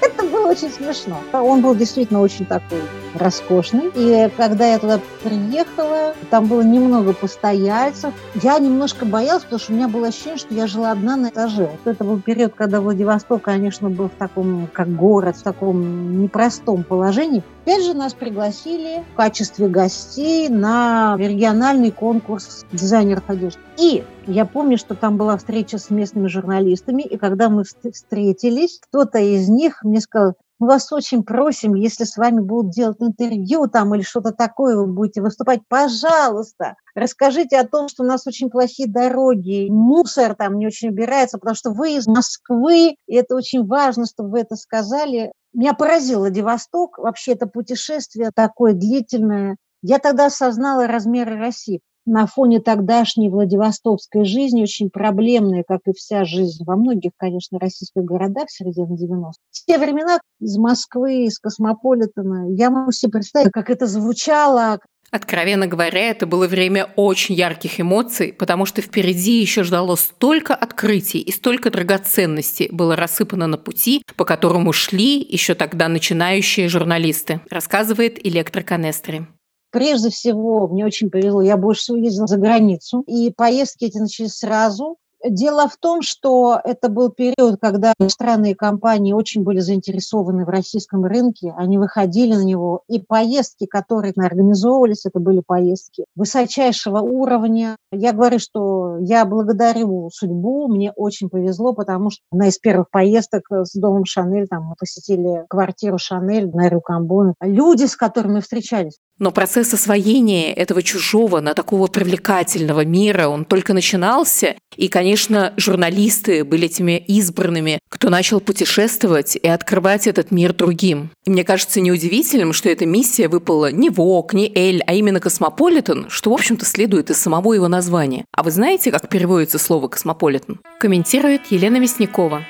Это 0.00 0.24
было 0.24 0.48
очень 0.48 0.70
смешно. 0.70 1.18
Он 1.32 1.60
был 1.60 1.74
действительно 1.74 2.20
очень 2.22 2.46
такой 2.46 2.80
роскошный. 3.14 3.90
И 3.94 4.30
когда 4.36 4.66
я 4.72 4.78
туда 4.78 5.00
приехала, 5.22 6.14
там 6.30 6.46
было 6.46 6.62
немного 6.62 7.12
постояльцев. 7.12 8.12
Я 8.42 8.58
немножко 8.58 9.04
боялась, 9.04 9.44
потому 9.44 9.60
что 9.60 9.72
у 9.72 9.76
меня 9.76 9.88
было 9.88 10.08
ощущение, 10.08 10.38
что 10.38 10.54
я 10.54 10.66
жила 10.66 10.92
одна 10.92 11.16
на 11.16 11.28
этаже. 11.28 11.70
Вот 11.84 11.92
это 11.92 12.04
был 12.04 12.20
период, 12.20 12.54
когда 12.54 12.80
Владивосток, 12.80 13.42
конечно, 13.42 13.90
был 13.90 14.08
в 14.08 14.14
таком, 14.18 14.68
как 14.72 14.94
город, 14.94 15.36
в 15.36 15.42
таком 15.42 16.22
непростом 16.22 16.84
положении. 16.84 17.42
Опять 17.62 17.84
же, 17.84 17.94
нас 17.94 18.14
пригласили 18.14 19.04
в 19.12 19.16
качестве 19.16 19.68
гостей 19.68 20.48
на 20.48 21.16
региональный 21.18 21.90
конкурс 21.90 22.64
дизайнеров 22.72 23.24
одежды. 23.28 23.60
И 23.76 24.04
я 24.26 24.44
помню, 24.44 24.78
что 24.78 24.94
там 24.94 25.16
была 25.16 25.36
встреча 25.36 25.78
с 25.78 25.90
местными 25.90 26.26
журналистами, 26.26 27.02
и 27.02 27.16
когда 27.16 27.48
мы 27.48 27.64
встретились, 27.64 28.80
кто-то 28.80 29.18
из 29.18 29.48
них 29.48 29.84
мне 29.84 30.00
сказал, 30.00 30.34
мы 30.60 30.66
вас 30.68 30.92
очень 30.92 31.24
просим, 31.24 31.74
если 31.74 32.04
с 32.04 32.16
вами 32.16 32.40
будут 32.40 32.72
делать 32.72 32.98
интервью 33.00 33.66
там 33.66 33.94
или 33.94 34.02
что-то 34.02 34.30
такое, 34.32 34.76
вы 34.76 34.86
будете 34.86 35.22
выступать, 35.22 35.60
пожалуйста, 35.68 36.76
расскажите 36.94 37.58
о 37.58 37.66
том, 37.66 37.88
что 37.88 38.04
у 38.04 38.06
нас 38.06 38.26
очень 38.26 38.50
плохие 38.50 38.88
дороги, 38.88 39.68
мусор 39.70 40.34
там 40.34 40.58
не 40.58 40.66
очень 40.66 40.90
убирается, 40.90 41.38
потому 41.38 41.56
что 41.56 41.70
вы 41.70 41.96
из 41.96 42.06
Москвы, 42.06 42.96
и 43.06 43.14
это 43.14 43.34
очень 43.34 43.66
важно, 43.66 44.04
чтобы 44.04 44.30
вы 44.30 44.40
это 44.40 44.54
сказали. 44.54 45.32
Меня 45.54 45.72
поразил 45.72 46.20
Владивосток, 46.20 46.98
вообще 46.98 47.32
это 47.32 47.46
путешествие 47.46 48.30
такое 48.34 48.74
длительное. 48.74 49.56
Я 49.82 49.98
тогда 49.98 50.26
осознала 50.26 50.86
размеры 50.86 51.38
России 51.38 51.80
на 52.10 52.26
фоне 52.26 52.60
тогдашней 52.60 53.28
Владивостокской 53.30 54.24
жизни, 54.24 54.62
очень 54.62 54.90
проблемной, 54.90 55.62
как 55.66 55.82
и 55.86 55.92
вся 55.92 56.24
жизнь 56.24 56.64
во 56.64 56.74
многих, 56.74 57.12
конечно, 57.16 57.58
российских 57.60 58.02
городах 58.02 58.50
середины 58.50 58.94
90-х. 58.94 59.34
В 59.52 59.64
те 59.64 59.78
времена 59.78 60.18
из 60.40 60.58
Москвы, 60.58 61.26
из 61.26 61.38
Космополитена, 61.38 62.50
я 62.50 62.70
могу 62.70 62.90
себе 62.90 63.12
представить, 63.12 63.52
как 63.52 63.70
это 63.70 63.86
звучало, 63.86 64.80
Откровенно 65.12 65.66
говоря, 65.66 66.10
это 66.10 66.24
было 66.24 66.46
время 66.46 66.88
очень 66.94 67.34
ярких 67.34 67.80
эмоций, 67.80 68.32
потому 68.32 68.64
что 68.64 68.80
впереди 68.80 69.40
еще 69.40 69.64
ждало 69.64 69.96
столько 69.96 70.54
открытий 70.54 71.18
и 71.18 71.32
столько 71.32 71.70
драгоценностей 71.70 72.68
было 72.70 72.94
рассыпано 72.94 73.48
на 73.48 73.58
пути, 73.58 74.04
по 74.14 74.24
которому 74.24 74.72
шли 74.72 75.20
еще 75.20 75.56
тогда 75.56 75.88
начинающие 75.88 76.68
журналисты, 76.68 77.40
рассказывает 77.50 78.24
Электроканестри. 78.24 79.26
Прежде 79.70 80.10
всего, 80.10 80.68
мне 80.68 80.84
очень 80.84 81.10
повезло, 81.10 81.42
я 81.42 81.56
больше 81.56 81.82
всего 81.82 81.96
ездила 81.98 82.26
за 82.26 82.38
границу, 82.38 83.02
и 83.06 83.30
поездки 83.30 83.84
эти 83.84 83.98
начались 83.98 84.38
сразу. 84.38 84.96
Дело 85.22 85.68
в 85.68 85.76
том, 85.76 86.00
что 86.00 86.58
это 86.64 86.88
был 86.88 87.10
период, 87.10 87.60
когда 87.60 87.92
иностранные 87.98 88.54
компании 88.54 89.12
очень 89.12 89.42
были 89.42 89.58
заинтересованы 89.58 90.46
в 90.46 90.48
российском 90.48 91.04
рынке, 91.04 91.52
они 91.58 91.76
выходили 91.76 92.34
на 92.34 92.42
него, 92.42 92.84
и 92.88 93.00
поездки, 93.00 93.66
которые 93.66 94.14
организовывались, 94.16 95.04
это 95.04 95.20
были 95.20 95.42
поездки 95.46 96.06
высочайшего 96.16 97.00
уровня. 97.00 97.76
Я 97.92 98.14
говорю, 98.14 98.38
что 98.38 98.96
я 99.00 99.26
благодарю 99.26 100.08
судьбу, 100.10 100.68
мне 100.68 100.90
очень 100.92 101.28
повезло, 101.28 101.74
потому 101.74 102.08
что 102.08 102.22
одна 102.32 102.48
из 102.48 102.58
первых 102.58 102.88
поездок 102.88 103.42
с 103.50 103.78
домом 103.78 104.06
Шанель, 104.06 104.48
там 104.48 104.64
мы 104.64 104.74
посетили 104.78 105.44
квартиру 105.50 105.98
Шанель 105.98 106.48
на 106.50 106.70
рю 106.70 106.89
Камбон. 106.89 107.34
Люди, 107.42 107.84
с 107.84 107.94
которыми 107.94 108.40
встречались, 108.40 108.96
но 109.20 109.30
процесс 109.30 109.72
освоения 109.72 110.52
этого 110.52 110.82
чужого, 110.82 111.40
на 111.40 111.54
такого 111.54 111.86
привлекательного 111.86 112.84
мира, 112.84 113.28
он 113.28 113.44
только 113.44 113.74
начинался. 113.74 114.56
И, 114.76 114.88
конечно, 114.88 115.52
журналисты 115.56 116.42
были 116.42 116.66
теми 116.66 116.98
избранными, 117.06 117.78
кто 117.88 118.08
начал 118.08 118.40
путешествовать 118.40 119.36
и 119.36 119.46
открывать 119.46 120.06
этот 120.06 120.30
мир 120.30 120.54
другим. 120.54 121.10
И 121.26 121.30
мне 121.30 121.44
кажется 121.44 121.80
неудивительным, 121.80 122.52
что 122.52 122.70
эта 122.70 122.86
миссия 122.86 123.28
выпала 123.28 123.70
не 123.70 123.90
Vogue, 123.90 124.32
не 124.32 124.50
Elle, 124.54 124.82
а 124.86 124.94
именно 124.94 125.20
Космополитен, 125.20 126.06
что, 126.08 126.30
в 126.30 126.34
общем-то, 126.34 126.64
следует 126.64 127.10
из 127.10 127.18
самого 127.18 127.52
его 127.52 127.68
названия. 127.68 128.24
А 128.32 128.42
вы 128.42 128.50
знаете, 128.50 128.90
как 128.90 129.08
переводится 129.08 129.58
слово 129.58 129.88
«Cosmopolitan»? 129.88 130.60
Комментирует 130.80 131.42
Елена 131.50 131.76
Мясникова. 131.76 132.42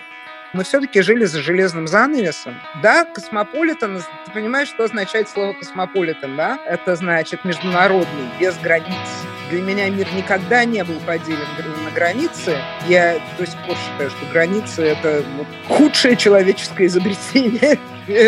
Мы 0.52 0.64
все-таки 0.64 1.00
жили 1.00 1.26
за 1.26 1.40
железным 1.40 1.87
занавесом. 1.87 2.61
Да, 2.83 3.04
космополитен, 3.04 4.02
ты 4.26 4.33
понимаешь, 4.33 4.66
что 4.66 4.83
означает 4.83 5.28
слово 5.28 5.52
космополитен, 5.52 6.37
да? 6.37 6.59
Это 6.66 6.97
значит 6.97 7.45
международный, 7.45 8.28
без 8.40 8.57
границ. 8.59 9.09
Для 9.50 9.62
меня 9.62 9.88
мир 9.90 10.09
никогда 10.12 10.64
не 10.64 10.83
был 10.83 10.99
поделен 11.07 11.38
на 11.85 11.90
границы. 11.92 12.57
Я 12.88 13.21
до 13.38 13.47
сих 13.47 13.64
пор 13.64 13.76
считаю, 13.76 14.11
что 14.11 14.26
границы– 14.33 14.83
это 14.85 15.25
вот 15.37 15.47
худшее 15.69 16.16
человеческое 16.16 16.87
изобретение, 16.87 17.78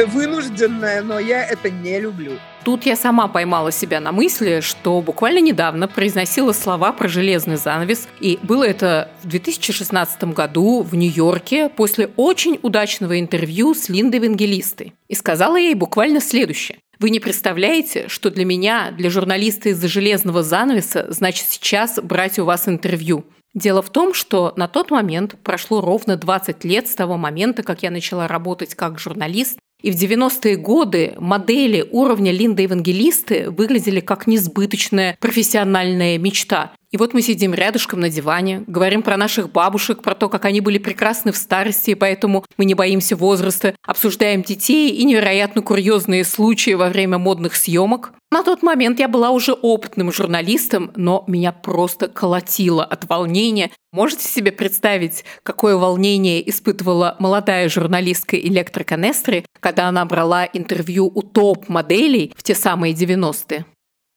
вынужденное, 0.07 1.03
но 1.03 1.19
я 1.19 1.45
это 1.45 1.71
не 1.71 2.01
люблю. 2.01 2.33
Тут 2.65 2.87
я 2.87 2.95
сама 2.95 3.27
поймала 3.27 3.73
себя 3.73 3.99
на 3.99 4.13
мысли, 4.13 4.61
что 4.61 5.01
буквально 5.03 5.41
недавно 5.41 5.89
произносила 5.89 6.53
слова 6.53 6.93
про 6.93 7.09
железный 7.09 7.57
занавес. 7.57 8.07
И 8.21 8.39
было 8.43 8.63
это 8.63 9.11
в 9.25 9.29
2016 9.29 10.25
году 10.25 10.83
в 10.83 10.95
Нью-Йорке 10.95 11.69
после 11.69 12.11
очень 12.17 12.61
удачного 12.63 13.19
интервью 13.19 13.75
с 13.75 13.89
Линдой 13.89 14.21
Вангелистой. 14.21 14.95
И 15.09 15.15
сказала 15.15 15.57
ей 15.57 15.75
буквально 15.75 16.21
следующее. 16.21 16.79
Вы 17.01 17.11
не 17.11 17.19
представляете, 17.19 18.07
что 18.07 18.31
для 18.31 18.45
меня, 18.45 18.93
для 18.93 19.11
журналиста 19.11 19.71
из-за 19.71 19.89
железного 19.89 20.45
занавеса, 20.45 21.07
значит 21.09 21.47
сейчас 21.49 21.99
брать 22.01 22.39
у 22.39 22.45
вас 22.45 22.69
интервью. 22.69 23.25
Дело 23.55 23.83
в 23.83 23.91
том, 23.91 24.15
что 24.15 24.55
на 24.57 24.69
тот 24.69 24.91
момент 24.91 25.35
прошло 25.43 25.81
ровно 25.81 26.17
20 26.17 26.65
лет 26.65 26.89
с 26.89 26.95
того 26.95 27.17
момента, 27.19 27.63
как 27.63 27.83
я 27.83 27.91
начала 27.91 28.27
работать 28.27 28.75
как 28.75 28.99
журналист, 28.99 29.59
и 29.83 29.91
в 29.91 29.95
90-е 29.95 30.57
годы 30.57 31.15
модели 31.19 31.87
уровня 31.91 32.33
Линда 32.33 32.63
Евангелисты 32.63 33.51
выглядели 33.51 34.01
как 34.01 34.27
несбыточная 34.27 35.17
профессиональная 35.21 36.19
мечта. 36.19 36.73
И 36.93 36.99
вот 36.99 37.15
мы 37.15 37.23
сидим 37.23 37.55
рядышком 37.55 38.01
на 38.01 38.11
диване, 38.11 38.65
говорим 38.67 39.03
про 39.03 39.17
наших 39.17 39.51
бабушек, 39.51 40.03
про 40.03 40.15
то, 40.15 40.29
как 40.29 40.45
они 40.45 40.61
были 40.61 40.77
прекрасны 40.77 41.33
в 41.33 41.39
старости, 41.39 41.91
и 41.91 41.95
поэтому 41.95 42.45
мы 42.59 42.67
не 42.67 42.75
боимся 42.75 43.17
возраста, 43.17 43.75
обсуждаем 43.83 44.43
детей 44.43 44.91
и 44.91 45.05
невероятно 45.05 45.63
курьезные 45.63 46.23
случаи 46.23 46.75
во 46.75 46.91
время 46.91 47.17
модных 47.17 47.57
съемок. 47.57 48.13
На 48.31 48.43
тот 48.43 48.63
момент 48.63 49.01
я 49.01 49.09
была 49.09 49.31
уже 49.31 49.55
опытным 49.55 50.13
журналистом, 50.13 50.93
но 50.95 51.25
меня 51.27 51.53
просто 51.53 52.09
колотило 52.09 52.85
от 52.85 53.09
волнения. 53.09 53.71
Можете 53.91 54.29
себе 54.29 54.53
представить, 54.53 55.25
какое 55.43 55.77
волнение 55.77 56.47
испытывала 56.49 57.17
молодая 57.19 57.71
журналистка 57.71 58.39
Электроканестры, 58.39 59.47
когда 59.61 59.89
она 59.89 60.05
брала 60.05 60.45
интервью 60.45 61.11
у 61.15 61.23
топ-моделей 61.23 62.35
в 62.37 62.43
те 62.43 62.55
самые 62.55 62.93
90-е? 62.93 63.65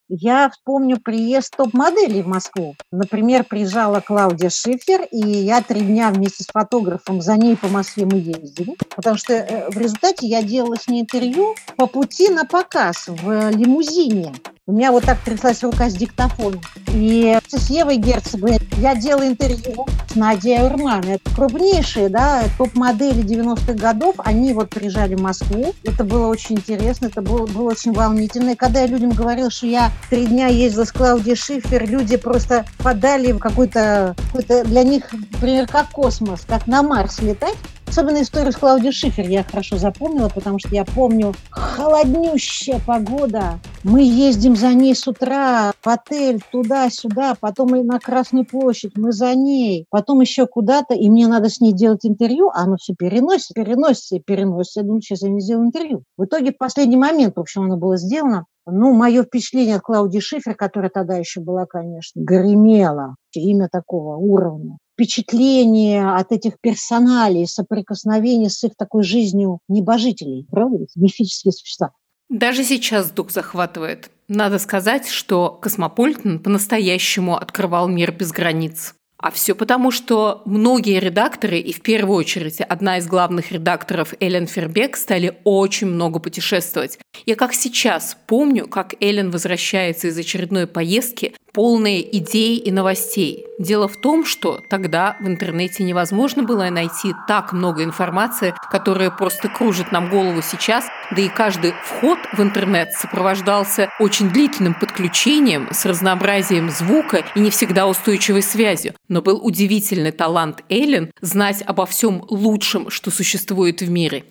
Я 0.08 0.52
вспомню 0.52 1.00
приезд 1.00 1.56
топ-моделей 1.58 2.22
в 2.22 2.28
Москву. 2.28 2.76
Например, 2.92 3.44
приезжала 3.44 4.02
Клаудия 4.02 4.52
Шифер, 4.52 5.08
и 5.12 5.18
я 5.18 5.64
три 5.64 5.82
дня 5.82 6.12
вместе 6.12 6.44
с 6.44 6.48
фотографом 6.48 7.22
за 7.22 7.36
ней 7.38 7.58
по 7.58 7.68
Москве 7.70 8.06
мы 8.06 8.20
ездили, 8.20 8.76
потому 8.96 9.18
что 9.18 9.34
э, 9.34 9.70
в 9.72 9.78
результате 9.80 10.28
я 10.28 10.44
делала 10.44 10.76
с 10.76 10.88
ней 10.88 11.02
интервью 11.02 11.56
по 11.76 11.88
пути 11.88 12.30
на 12.30 12.46
показ 12.46 13.06
в 13.08 13.50
лимузине. 13.50 14.36
У 14.68 14.74
меня 14.74 14.92
вот 14.92 15.06
так 15.06 15.20
тряслась 15.24 15.64
рука 15.64 15.90
с 15.90 15.96
диктофоном. 15.96 16.62
И 16.96 17.38
с 17.50 17.70
Евой 17.70 17.98
Герцеговой 17.98 18.58
я 18.78 18.96
делала 18.96 19.28
интервью 19.28 19.86
с 20.10 20.16
Надей 20.16 20.62
Урман. 20.62 21.04
Это 21.06 21.30
крупнейшие, 21.36 22.08
да, 22.08 22.44
топ-модели 22.58 23.22
90-х 23.22 23.74
годов. 23.74 24.16
Они 24.20 24.54
вот 24.54 24.70
приезжали 24.70 25.16
в 25.16 25.22
Москву. 25.22 25.76
Это 25.84 26.06
было 26.06 26.28
очень 26.28 26.56
интересно, 26.56 27.08
это 27.08 27.22
было, 27.22 27.46
было 27.48 27.72
очень 27.72 27.92
волнительно. 27.92 28.52
И 28.52 28.56
когда 28.56 28.80
я 28.80 28.88
людям 28.88 29.10
говорила, 29.10 29.52
что 29.52 29.68
я 29.68 29.92
три 30.10 30.26
дня 30.26 30.48
ездила 30.48 30.86
с 30.86 30.94
Клаудией 30.94 31.36
Шифер, 31.36 31.86
люди 31.86 32.16
просто 32.16 32.66
подали 32.78 33.34
в 33.34 33.40
какой-то, 33.40 34.16
какой-то 34.28 34.64
для 34.64 34.84
них, 34.84 35.12
например, 35.12 35.68
как 35.68 35.90
космос, 35.90 36.46
как 36.48 36.66
на 36.66 36.82
Марс 36.82 37.20
летать. 37.20 37.58
Особенно 37.88 38.22
историю 38.22 38.52
с 38.52 38.56
Клаудией 38.58 38.92
Шифер 38.92 39.28
я 39.30 39.44
хорошо 39.44 39.78
запомнила, 39.78 40.30
потому 40.30 40.60
что 40.60 40.70
я 40.70 40.84
помню 40.84 41.34
холоднющая 41.50 42.80
погода. 42.86 43.60
Мы 43.84 44.02
ездим 44.02 44.56
за 44.56 44.74
ней 44.74 44.96
с 44.96 45.08
утра 45.08 45.72
в 45.82 45.88
отель, 45.88 46.42
туда-сюда, 46.52 47.36
потом 47.40 47.76
и 47.76 47.84
на 47.84 48.00
Красную 48.00 48.46
площадь, 48.46 48.98
мы 48.98 49.12
за 49.12 49.34
ней, 49.36 49.86
потом 49.90 50.22
еще 50.22 50.48
куда-то, 50.48 50.94
и 50.94 51.10
мне 51.10 51.28
надо 51.28 51.50
с 51.50 51.62
ней 51.62 51.74
делать 51.74 52.06
интервью, 52.06 52.50
а 52.50 52.64
оно 52.64 52.78
все 52.78 52.96
переносится, 52.96 53.54
переносится 53.54 54.16
и 54.16 54.20
переносится. 54.20 54.80
Я 54.82 54.86
думаю, 54.88 55.02
сейчас 55.02 55.22
я 55.22 55.30
не 55.30 55.40
сделаю 55.40 55.68
интервью. 55.68 56.04
В 56.18 56.26
итоге 56.26 56.52
в 56.52 56.58
последний 56.58 56.98
момент, 56.98 57.36
в 57.38 57.40
общем, 57.40 57.64
оно 57.64 57.78
было 57.78 57.98
сделано. 57.98 58.46
Ну, 58.66 58.94
мое 58.94 59.24
впечатление 59.24 59.76
от 59.76 59.84
Клаудии 59.84 60.20
Шифер, 60.20 60.56
которая 60.56 60.90
тогда 60.90 61.16
еще 61.18 61.40
была, 61.40 61.66
конечно, 61.66 62.20
гремела. 62.20 63.16
Имя 63.34 63.70
такого 63.72 64.16
уровня 64.16 64.78
впечатление 64.96 66.16
от 66.16 66.32
этих 66.32 66.60
персоналей, 66.60 67.46
соприкосновения 67.46 68.50
с 68.50 68.64
их 68.64 68.76
такой 68.78 69.04
жизнью 69.04 69.60
небожителей, 69.68 70.48
правда? 70.50 70.86
Мифические 70.96 71.52
существа. 71.52 71.92
Даже 72.30 72.64
сейчас 72.64 73.12
дух 73.12 73.30
захватывает. 73.30 74.10
Надо 74.28 74.58
сказать, 74.58 75.08
что 75.08 75.52
Космополитен 75.62 76.40
по-настоящему 76.40 77.36
открывал 77.36 77.88
мир 77.88 78.12
без 78.12 78.32
границ. 78.32 78.96
А 79.18 79.32
все 79.32 79.56
потому, 79.56 79.92
что 79.92 80.42
многие 80.46 81.00
редакторы, 81.00 81.60
и 81.60 81.72
в 81.72 81.82
первую 81.82 82.18
очередь 82.18 82.60
одна 82.62 82.98
из 82.98 83.08
главных 83.08 83.52
редакторов 83.52 84.14
Эллен 84.20 84.46
Фербек, 84.46 84.98
стали 84.98 85.38
очень 85.44 85.88
много 85.88 86.20
путешествовать. 86.20 87.00
Я 87.26 87.36
как 87.36 87.54
сейчас 87.54 88.18
помню, 88.28 88.68
как 88.68 88.94
Эллен 89.02 89.32
возвращается 89.32 90.08
из 90.08 90.18
очередной 90.18 90.68
поездки, 90.68 91.34
полные 91.56 92.18
идей 92.18 92.58
и 92.58 92.70
новостей. 92.70 93.46
Дело 93.58 93.88
в 93.88 93.96
том, 93.96 94.26
что 94.26 94.60
тогда 94.70 95.16
в 95.22 95.28
интернете 95.28 95.84
невозможно 95.84 96.44
было 96.44 96.70
найти 96.70 97.14
так 97.30 97.54
много 97.54 97.84
информации, 97.86 98.54
которая 98.70 99.10
просто 99.10 99.48
кружит 99.48 99.94
нам 99.94 100.10
голову 100.10 100.42
сейчас, 100.42 100.86
да 101.12 101.22
и 101.22 101.30
каждый 101.30 101.74
вход 101.84 102.20
в 102.34 102.42
интернет 102.42 102.92
сопровождался 102.92 103.90
очень 104.00 104.30
длительным 104.30 104.74
подключением 104.74 105.70
с 105.72 105.86
разнообразием 105.86 106.70
звука 106.70 107.24
и 107.34 107.40
не 107.40 107.50
всегда 107.50 107.88
устойчивой 107.88 108.42
связью. 108.42 108.94
Но 109.08 109.22
был 109.22 109.40
удивительный 109.42 110.12
талант 110.12 110.62
Эллен 110.70 111.12
знать 111.22 111.64
обо 111.66 111.86
всем 111.86 112.26
лучшем, 112.28 112.90
что 112.90 113.12
существует 113.12 113.82
в 113.82 113.90
мире. 113.90 114.26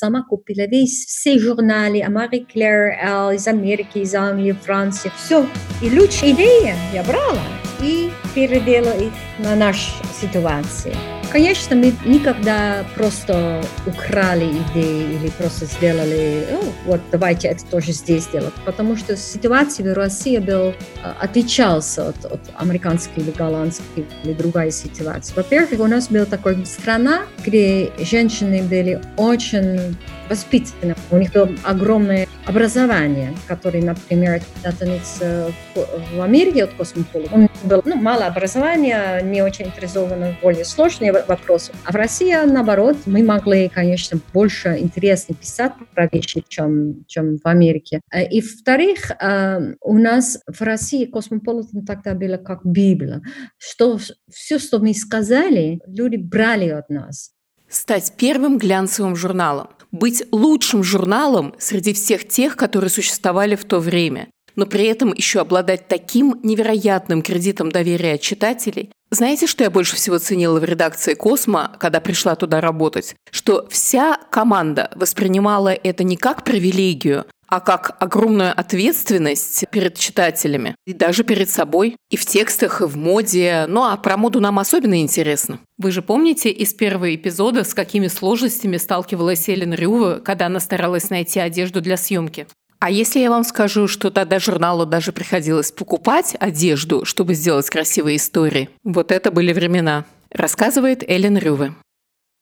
Сама 0.00 0.22
купила 0.22 0.64
весь, 0.68 1.06
все 1.06 1.40
журналы, 1.40 2.04
Мари 2.08 2.46
Клэр, 2.52 3.34
из 3.34 3.48
Америки, 3.48 3.98
из 3.98 4.14
Англии, 4.14 4.52
Франции, 4.52 5.10
все. 5.16 5.44
И 5.82 5.90
лучшие 5.90 6.34
идеи 6.34 6.72
я 6.94 7.02
брала 7.02 7.42
и 7.82 8.08
передала 8.32 8.94
их 8.94 9.12
на 9.40 9.56
нашу 9.56 9.90
ситуацию. 10.20 10.94
Конечно, 11.30 11.76
мы 11.76 11.92
никогда 12.06 12.86
просто 12.94 13.62
украли 13.86 14.46
идеи 14.46 15.14
или 15.14 15.30
просто 15.30 15.66
сделали, 15.66 16.46
вот 16.86 17.00
давайте 17.12 17.48
это 17.48 17.66
тоже 17.66 17.92
здесь 17.92 18.24
сделать, 18.24 18.54
потому 18.64 18.96
что 18.96 19.14
ситуация 19.14 19.92
в 19.92 19.96
России 19.96 20.38
был, 20.38 20.72
отличался 21.20 22.08
от, 22.08 22.24
от 22.24 22.40
американской 22.56 23.22
или 23.22 23.30
голландской 23.30 24.06
или 24.24 24.32
другой 24.32 24.70
ситуации. 24.70 25.34
Во-первых, 25.34 25.80
у 25.80 25.86
нас 25.86 26.08
была 26.08 26.24
такая 26.24 26.64
страна, 26.64 27.24
где 27.44 27.92
женщины 27.98 28.62
были 28.62 29.00
очень 29.18 29.96
воспитаны. 30.28 30.94
У 31.10 31.16
них 31.16 31.32
было 31.32 31.50
огромное 31.64 32.26
образование, 32.46 33.34
которое, 33.46 33.82
например, 33.82 34.40
это 34.62 35.50
в 35.74 36.20
Америке 36.20 36.64
от 36.64 36.72
космопола. 36.74 37.26
Он 37.32 37.48
был 37.64 37.82
ну, 37.84 37.96
мало 37.96 38.26
образования, 38.26 39.20
не 39.22 39.42
очень 39.42 39.66
интересован 39.66 40.34
в 40.34 40.40
более 40.42 40.64
сложные 40.64 41.17
вопросы. 41.26 41.72
А 41.84 41.92
в 41.92 41.94
России, 41.94 42.34
наоборот, 42.46 42.96
мы 43.06 43.22
могли, 43.22 43.68
конечно, 43.68 44.18
больше 44.32 44.76
интересно 44.78 45.34
писать 45.34 45.72
про 45.94 46.08
вещи, 46.10 46.44
чем, 46.48 47.04
чем 47.06 47.38
в 47.38 47.46
Америке. 47.46 48.00
Э, 48.12 48.26
и, 48.26 48.40
во-вторых, 48.40 49.10
э, 49.10 49.74
у 49.80 49.98
нас 49.98 50.40
в 50.46 50.60
России 50.62 51.06
космополитен 51.06 51.84
тогда 51.84 52.14
было 52.14 52.36
как 52.36 52.60
Библия. 52.64 53.22
Что 53.56 53.98
все, 54.30 54.58
что 54.58 54.78
мы 54.78 54.94
сказали, 54.94 55.80
люди 55.86 56.16
брали 56.16 56.68
от 56.68 56.88
нас. 56.90 57.32
Стать 57.68 58.12
первым 58.16 58.58
глянцевым 58.58 59.14
журналом 59.14 59.68
быть 59.90 60.24
лучшим 60.32 60.82
журналом 60.82 61.54
среди 61.58 61.92
всех 61.92 62.28
тех, 62.28 62.56
которые 62.56 62.90
существовали 62.90 63.56
в 63.56 63.64
то 63.64 63.80
время, 63.80 64.28
но 64.58 64.66
при 64.66 64.86
этом 64.86 65.14
еще 65.14 65.38
обладать 65.38 65.86
таким 65.86 66.40
невероятным 66.42 67.22
кредитом 67.22 67.70
доверия 67.70 68.18
читателей. 68.18 68.90
Знаете, 69.08 69.46
что 69.46 69.62
я 69.62 69.70
больше 69.70 69.94
всего 69.94 70.18
ценила 70.18 70.58
в 70.58 70.64
редакции 70.64 71.14
«Космо», 71.14 71.76
когда 71.78 72.00
пришла 72.00 72.34
туда 72.34 72.60
работать? 72.60 73.14
Что 73.30 73.68
вся 73.70 74.18
команда 74.30 74.90
воспринимала 74.96 75.68
это 75.68 76.02
не 76.02 76.16
как 76.16 76.42
привилегию, 76.42 77.24
а 77.46 77.60
как 77.60 77.96
огромную 78.00 78.52
ответственность 78.52 79.64
перед 79.70 79.96
читателями 79.96 80.74
и 80.86 80.92
даже 80.92 81.22
перед 81.22 81.48
собой. 81.48 81.94
И 82.10 82.16
в 82.16 82.26
текстах, 82.26 82.80
и 82.80 82.84
в 82.84 82.96
моде. 82.96 83.64
Ну 83.68 83.84
а 83.84 83.96
про 83.96 84.16
моду 84.16 84.40
нам 84.40 84.58
особенно 84.58 85.00
интересно. 85.00 85.60
Вы 85.78 85.92
же 85.92 86.02
помните 86.02 86.50
из 86.50 86.74
первого 86.74 87.14
эпизода, 87.14 87.62
с 87.62 87.74
какими 87.74 88.08
сложностями 88.08 88.76
сталкивалась 88.76 89.48
Эллен 89.48 89.72
Рюва, 89.72 90.18
когда 90.18 90.46
она 90.46 90.58
старалась 90.58 91.10
найти 91.10 91.38
одежду 91.38 91.80
для 91.80 91.96
съемки? 91.96 92.48
А 92.80 92.90
если 92.90 93.18
я 93.18 93.30
вам 93.30 93.42
скажу, 93.42 93.88
что 93.88 94.10
тогда 94.10 94.38
журналу 94.38 94.86
даже 94.86 95.12
приходилось 95.12 95.72
покупать 95.72 96.36
одежду, 96.38 97.04
чтобы 97.04 97.34
сделать 97.34 97.68
красивые 97.68 98.16
истории? 98.18 98.70
Вот 98.84 99.10
это 99.10 99.32
были 99.32 99.52
времена. 99.52 100.04
Рассказывает 100.30 101.02
Эллен 101.02 101.36
Рюве. 101.36 101.74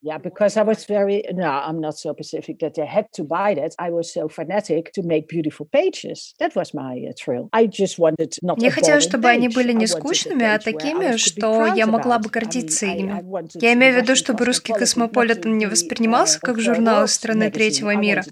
Yeah, 0.06 0.18
because 0.18 0.56
I 0.56 0.62
was 0.62 0.84
very, 0.84 1.24
no, 1.32 1.50
I'm 1.66 1.80
not 1.80 1.98
so 1.98 2.12
specific 2.12 2.60
that 2.60 2.78
I 2.78 2.84
had 2.84 3.06
to 3.14 3.24
buy 3.24 3.54
that. 3.54 3.74
I 3.76 3.90
was 3.90 4.12
so 4.12 4.28
fanatic 4.28 4.92
to 4.92 5.02
make 5.02 5.26
beautiful 5.26 5.66
pages. 5.66 6.32
That 6.38 6.54
was 6.54 6.72
my 6.72 6.94
uh, 7.08 7.12
thrill. 7.20 7.48
I 7.52 7.66
just 7.66 7.98
wanted 7.98 8.36
not 8.40 8.62
Я 8.62 8.70
хотела, 8.70 9.00
чтобы 9.00 9.28
они 9.28 9.48
были 9.48 9.72
не 9.72 9.88
скучными, 9.88 10.44
а 10.44 10.60
такими, 10.60 11.16
что 11.16 11.66
я 11.74 11.88
могла 11.88 12.20
бы 12.20 12.30
гордиться 12.30 12.86
ими. 12.86 13.20
Я 13.60 13.72
имею 13.72 13.94
в 13.94 13.96
виду, 13.96 14.14
чтобы 14.14 14.44
русский 14.44 14.72
космополитен 14.72 15.58
не 15.58 15.66
воспринимался 15.66 16.38
как 16.38 16.60
журнал 16.60 17.06
из 17.06 17.12
страны 17.12 17.50
третьего 17.50 17.96
мира, 17.96 18.24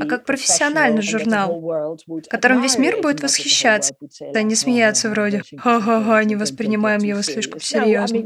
а 0.00 0.06
как 0.06 0.24
профессиональный 0.24 1.02
журнал, 1.02 1.96
которым 2.28 2.60
весь 2.60 2.76
мир 2.76 3.00
будет 3.00 3.22
восхищаться, 3.22 3.94
а 4.34 4.42
не 4.42 4.56
смеяться 4.56 5.10
вроде 5.10 5.42
«Ха-ха-ха, 5.56 6.24
не 6.24 6.34
воспринимаем 6.34 7.02
его 7.04 7.22
слишком 7.22 7.60
серьезно». 7.60 8.18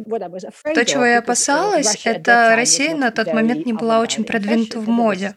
То, 0.72 0.86
чего 0.86 1.04
я 1.04 1.18
опасалась, 1.18 2.00
это 2.06 2.54
Россия 2.56 2.77
Россия 2.78 2.96
на 2.96 3.10
тот 3.10 3.32
момент 3.32 3.66
не 3.66 3.72
была 3.72 4.00
очень 4.00 4.24
продвинута 4.24 4.78
в 4.78 4.88
моде. 4.88 5.34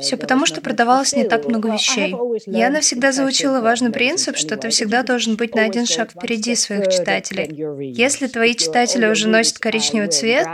Все 0.00 0.16
потому, 0.16 0.44
что 0.46 0.60
продавалось 0.60 1.14
не 1.14 1.24
так 1.24 1.46
много 1.46 1.72
вещей. 1.72 2.14
Я 2.46 2.70
навсегда 2.70 3.12
заучила 3.12 3.60
важный 3.60 3.90
принцип, 3.90 4.36
что 4.36 4.56
ты 4.56 4.70
всегда 4.70 5.02
должен 5.02 5.36
быть 5.36 5.54
на 5.54 5.62
один 5.62 5.86
шаг 5.86 6.10
впереди 6.10 6.56
своих 6.56 6.88
читателей. 6.88 7.92
Если 7.92 8.26
твои 8.26 8.54
читатели 8.54 9.06
уже 9.06 9.28
носят 9.28 9.58
коричневый 9.58 10.08
цвет, 10.08 10.46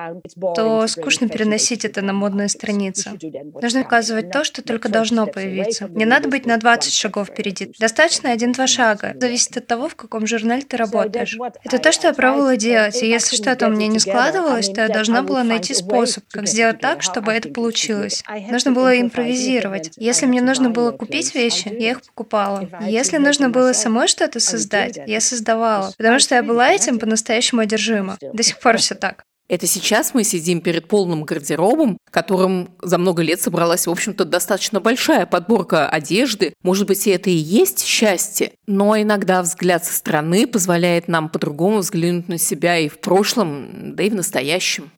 то 0.55 0.87
скучно 0.89 1.29
переносить 1.29 1.85
это 1.85 2.03
на 2.03 2.13
модные 2.13 2.49
страницы. 2.49 3.13
Нужно 3.61 3.85
показывать 3.85 4.31
то, 4.31 4.45
что 4.45 4.63
только 4.63 4.89
должно 4.89 5.27
появиться. 5.27 5.89
Не 5.89 6.05
надо 6.05 6.29
быть 6.29 6.45
на 6.45 6.59
20 6.59 6.93
шагов 6.93 7.29
впереди. 7.29 7.73
Достаточно 7.79 8.31
один-два 8.31 8.67
шага. 8.67 9.15
Зависит 9.19 9.57
от 9.57 9.67
того, 9.67 9.89
в 9.89 9.95
каком 9.95 10.27
журнале 10.27 10.63
ты 10.63 10.77
работаешь. 10.77 11.39
Это 11.65 11.79
то, 11.79 11.93
что 11.93 12.09
я 12.09 12.13
пробовала 12.13 12.57
делать, 12.57 13.03
и 13.03 13.09
если 13.09 13.37
что-то 13.37 13.69
у 13.69 13.71
меня 13.71 13.87
не 13.87 13.99
складывалось, 13.99 14.69
то 14.69 14.83
я 14.83 14.89
должна 14.89 15.23
была 15.23 15.45
найти 15.45 15.73
способ 15.73 16.00
способ, 16.07 16.25
как 16.31 16.47
сделать 16.47 16.81
так, 16.81 17.03
чтобы 17.03 17.33
это 17.33 17.49
получилось. 17.49 18.23
Нужно 18.51 18.73
было 18.73 19.01
импровизировать. 19.01 19.91
Если 19.97 20.27
мне 20.27 20.41
нужно 20.41 20.71
было 20.71 20.93
купить 20.93 21.35
вещи, 21.35 21.69
я 21.69 21.93
их 21.93 22.03
покупала. 22.03 22.69
Если 22.87 23.19
нужно 23.19 23.49
было 23.51 23.73
самой 23.73 24.09
что-то 24.09 24.41
создать, 24.41 24.99
я 25.07 25.21
создавала. 25.21 25.93
Потому 25.97 26.19
что 26.19 26.35
я 26.35 26.43
была 26.43 26.71
этим 26.71 26.99
по-настоящему 26.99 27.63
одержима. 27.63 28.19
До 28.21 28.43
сих 28.43 28.59
пор 28.61 28.79
все 28.79 28.95
так. 28.95 29.25
Это 29.51 29.67
сейчас 29.67 30.15
мы 30.15 30.23
сидим 30.23 30.61
перед 30.61 30.87
полным 30.87 31.25
гардеробом, 31.25 31.99
которым 32.13 32.77
за 32.83 32.99
много 32.99 33.23
лет 33.23 33.41
собралась, 33.41 33.89
в 33.89 33.91
общем-то, 33.91 34.25
достаточно 34.25 34.79
большая 34.79 35.27
подборка 35.27 35.89
одежды. 35.89 36.55
Может 36.63 36.87
быть, 36.87 37.05
и 37.09 37.11
это 37.11 37.31
и 37.31 37.35
есть 37.35 37.85
счастье, 37.85 38.53
но 38.69 38.97
иногда 38.97 39.43
взгляд 39.43 39.85
со 39.85 39.93
стороны 39.93 40.47
позволяет 40.47 41.09
нам 41.09 41.29
по-другому 41.29 41.79
взглянуть 41.79 42.29
на 42.29 42.39
себя 42.39 42.79
и 42.79 42.89
в 42.89 43.01
прошлом, 43.01 43.97
да 43.97 44.05
и 44.05 44.11
в 44.11 44.15
настоящем. 44.15 44.93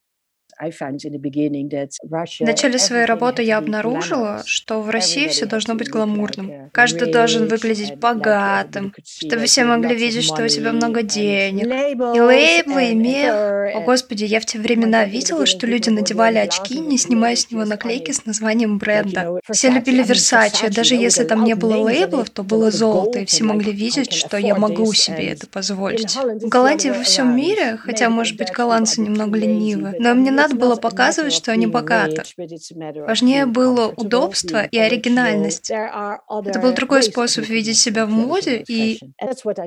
В 0.62 2.44
начале 2.44 2.78
своей 2.78 3.04
работы 3.04 3.42
я 3.42 3.58
обнаружила, 3.58 4.42
что 4.46 4.80
в 4.80 4.90
России 4.90 5.26
все 5.26 5.46
должно 5.46 5.74
быть 5.74 5.90
гламурным. 5.90 6.70
Каждый 6.72 7.10
должен 7.12 7.48
выглядеть 7.48 7.96
богатым, 7.96 8.94
чтобы 9.04 9.46
все 9.46 9.64
могли 9.64 9.96
видеть, 9.96 10.24
что 10.24 10.44
у 10.44 10.48
тебя 10.48 10.72
много 10.72 11.02
денег. 11.02 11.66
И 11.66 12.20
лейблы, 12.20 12.90
и 12.90 12.94
мех. 12.94 13.34
О, 13.74 13.80
Господи, 13.80 14.24
я 14.24 14.40
в 14.40 14.46
те 14.46 14.58
времена 14.58 15.04
видела, 15.04 15.46
что 15.46 15.66
люди 15.66 15.90
надевали 15.90 16.38
очки, 16.38 16.78
не 16.78 16.96
снимая 16.96 17.34
с 17.34 17.50
него 17.50 17.64
наклейки 17.64 18.12
с 18.12 18.24
названием 18.24 18.78
бренда. 18.78 19.40
Все 19.50 19.68
любили 19.70 20.04
Versace, 20.04 20.70
даже 20.70 20.94
если 20.94 21.24
там 21.24 21.44
не 21.44 21.54
было 21.54 21.76
лейблов, 21.76 22.30
то 22.30 22.44
было 22.44 22.70
золото, 22.70 23.20
и 23.20 23.24
все 23.24 23.44
могли 23.44 23.72
видеть, 23.72 24.12
что 24.12 24.36
я 24.36 24.54
могу 24.54 24.92
себе 24.92 25.28
это 25.28 25.46
позволить. 25.46 26.14
В 26.16 26.48
Голландии 26.48 26.90
во 26.90 27.02
всем 27.02 27.34
мире, 27.34 27.78
хотя, 27.78 28.08
может 28.08 28.36
быть, 28.36 28.52
голландцы 28.52 29.00
немного 29.00 29.38
ленивы, 29.38 29.94
но 29.98 30.14
мне 30.14 30.30
надо 30.30 30.51
было 30.52 30.76
показывать, 30.76 31.32
что 31.32 31.52
они 31.52 31.66
богаты. 31.66 32.22
Важнее 33.06 33.46
было 33.46 33.88
удобство 33.88 34.64
и 34.64 34.78
оригинальность. 34.78 35.70
Это 35.70 36.58
был 36.60 36.72
другой 36.72 37.02
способ 37.02 37.46
видеть 37.46 37.78
себя 37.78 38.06
в 38.06 38.10
моде, 38.10 38.64
и 38.68 39.00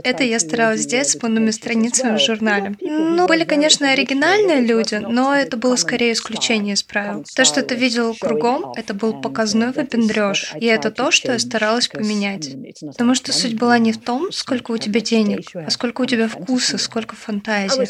это 0.03 0.23
я 0.23 0.39
старалась 0.39 0.81
сделать 0.81 1.09
с 1.09 1.15
полными 1.15 1.51
страницами 1.51 2.17
в 2.17 2.21
журнале. 2.21 2.75
Ну, 2.81 3.27
были, 3.27 3.43
конечно, 3.43 3.91
оригинальные 3.91 4.61
люди, 4.61 4.95
но 4.95 5.33
это 5.35 5.57
было 5.57 5.75
скорее 5.75 6.13
исключение 6.13 6.73
из 6.73 6.83
правил. 6.83 7.23
То, 7.35 7.45
что 7.45 7.61
ты 7.61 7.75
видел 7.75 8.15
кругом, 8.19 8.73
это 8.75 8.93
был 8.93 9.21
показной 9.21 9.71
выпендреж, 9.71 10.53
и 10.59 10.65
это 10.65 10.91
то, 10.91 11.11
что 11.11 11.33
я 11.33 11.39
старалась 11.39 11.87
поменять. 11.87 12.55
Потому 12.81 13.15
что 13.15 13.31
суть 13.31 13.57
была 13.57 13.77
не 13.77 13.91
в 13.91 13.97
том, 14.01 14.31
сколько 14.31 14.71
у 14.71 14.77
тебя 14.77 15.01
денег, 15.01 15.47
а 15.53 15.69
сколько 15.69 16.01
у 16.01 16.05
тебя 16.05 16.27
вкуса, 16.27 16.77
сколько 16.77 17.15
фантазии. 17.15 17.87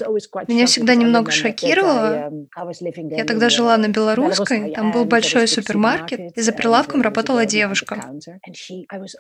Меня 0.52 0.66
всегда 0.66 0.96
немного 0.96 1.32
шокировало. 1.32 2.32
Я 2.94 3.26
тогда 3.26 3.50
жила 3.50 3.78
на 3.78 3.88
Белорусской, 3.88 4.72
там 4.72 4.92
был 4.92 5.06
большой 5.06 5.48
супермаркет, 5.48 6.38
и 6.38 6.42
за 6.42 6.52
прилавком 6.52 7.02
работала 7.02 7.46
девушка. 7.46 8.04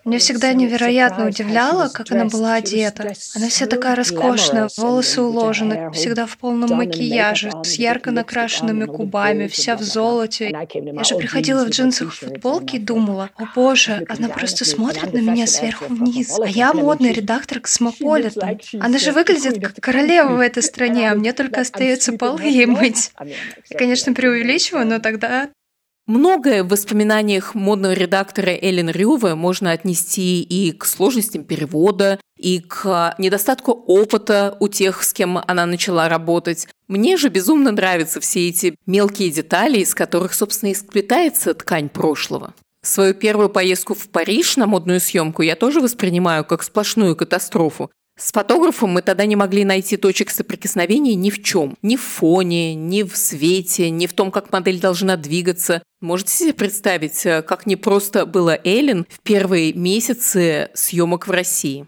Меня 0.05 0.19
всегда 0.19 0.53
невероятно 0.53 1.27
удивляло, 1.27 1.89
как 1.89 2.11
она 2.11 2.25
была 2.25 2.55
одета. 2.55 3.13
Она 3.35 3.49
вся 3.49 3.65
такая 3.67 3.95
роскошная, 3.95 4.69
волосы 4.77 5.21
уложены, 5.21 5.91
всегда 5.91 6.25
в 6.25 6.37
полном 6.37 6.71
макияже, 6.77 7.51
с 7.63 7.73
ярко 7.73 8.11
накрашенными 8.11 8.85
губами, 8.85 9.47
вся 9.47 9.75
в 9.75 9.81
золоте. 9.81 10.49
Я 10.49 11.03
же 11.03 11.15
приходила 11.15 11.65
в 11.65 11.69
джинсах 11.69 12.13
и 12.13 12.25
футболке 12.25 12.77
и 12.77 12.79
думала, 12.79 13.29
о 13.35 13.45
боже, 13.53 14.05
она 14.09 14.29
просто 14.29 14.65
смотрит 14.65 15.13
на 15.13 15.19
меня 15.19 15.47
сверху 15.47 15.85
вниз, 15.85 16.37
а 16.39 16.47
я 16.47 16.73
модный 16.73 17.11
редактор 17.11 17.59
Космополитен. 17.59 18.59
Она 18.81 18.97
же 18.97 19.11
выглядит 19.11 19.61
как 19.61 19.75
королева 19.75 20.35
в 20.35 20.39
этой 20.39 20.63
стране, 20.75 21.11
а 21.11 21.15
мне 21.15 21.33
только 21.33 21.61
остается 21.61 22.13
полы 22.13 22.43
ей 22.43 22.65
мыть. 22.65 23.11
Я, 23.69 23.77
конечно, 23.77 24.13
преувеличиваю, 24.13 24.85
но 24.85 24.99
тогда 24.99 25.49
Многое 26.07 26.63
в 26.63 26.67
воспоминаниях 26.67 27.55
модного 27.55 27.93
редактора 27.93 28.51
Эллен 28.51 28.91
Рюве 28.91 29.33
можно 29.33 29.71
отнести 29.71 30.43
и 30.43 30.71
к 30.71 30.85
сложностям 30.85 31.43
перевода, 31.43 32.19
и 32.37 32.59
к 32.59 33.15
недостатку 33.17 33.71
опыта 33.71 34.55
у 34.59 34.67
тех, 34.67 35.01
с 35.01 35.13
кем 35.13 35.39
она 35.39 35.65
начала 35.65 36.07
работать. 36.07 36.67
Мне 36.87 37.17
же 37.17 37.29
безумно 37.29 37.71
нравятся 37.71 38.19
все 38.19 38.47
эти 38.47 38.75
мелкие 38.85 39.31
детали, 39.31 39.79
из 39.79 39.95
которых, 39.95 40.35
собственно, 40.35 40.69
и 40.69 40.75
сплетается 40.75 41.55
ткань 41.55 41.89
прошлого. 41.89 42.53
Свою 42.83 43.15
первую 43.15 43.49
поездку 43.49 43.95
в 43.95 44.07
Париж 44.09 44.57
на 44.57 44.67
модную 44.67 44.99
съемку 44.99 45.41
я 45.41 45.55
тоже 45.55 45.81
воспринимаю 45.81 46.45
как 46.45 46.61
сплошную 46.61 47.15
катастрофу. 47.15 47.89
С 48.17 48.31
фотографом 48.31 48.91
мы 48.91 49.01
тогда 49.01 49.25
не 49.25 49.35
могли 49.35 49.65
найти 49.65 49.97
точек 49.97 50.29
соприкосновения 50.29 51.15
ни 51.15 51.29
в 51.29 51.43
чем. 51.43 51.75
Ни 51.81 51.97
в 51.97 52.01
фоне, 52.01 52.73
ни 52.73 53.03
в 53.03 53.17
свете, 53.17 53.89
ни 53.89 54.07
в 54.07 54.13
том, 54.13 54.31
как 54.31 54.53
модель 54.53 54.79
должна 54.79 55.17
двигаться. 55.17 55.83
Можете 55.99 56.31
себе 56.31 56.53
представить, 56.53 57.25
э, 57.25 57.41
как 57.41 57.65
непросто 57.65 58.25
было 58.25 58.57
Эллен 58.63 59.05
в 59.09 59.19
первые 59.19 59.73
месяцы 59.73 60.69
съемок 60.73 61.27
в 61.27 61.31
России? 61.31 61.87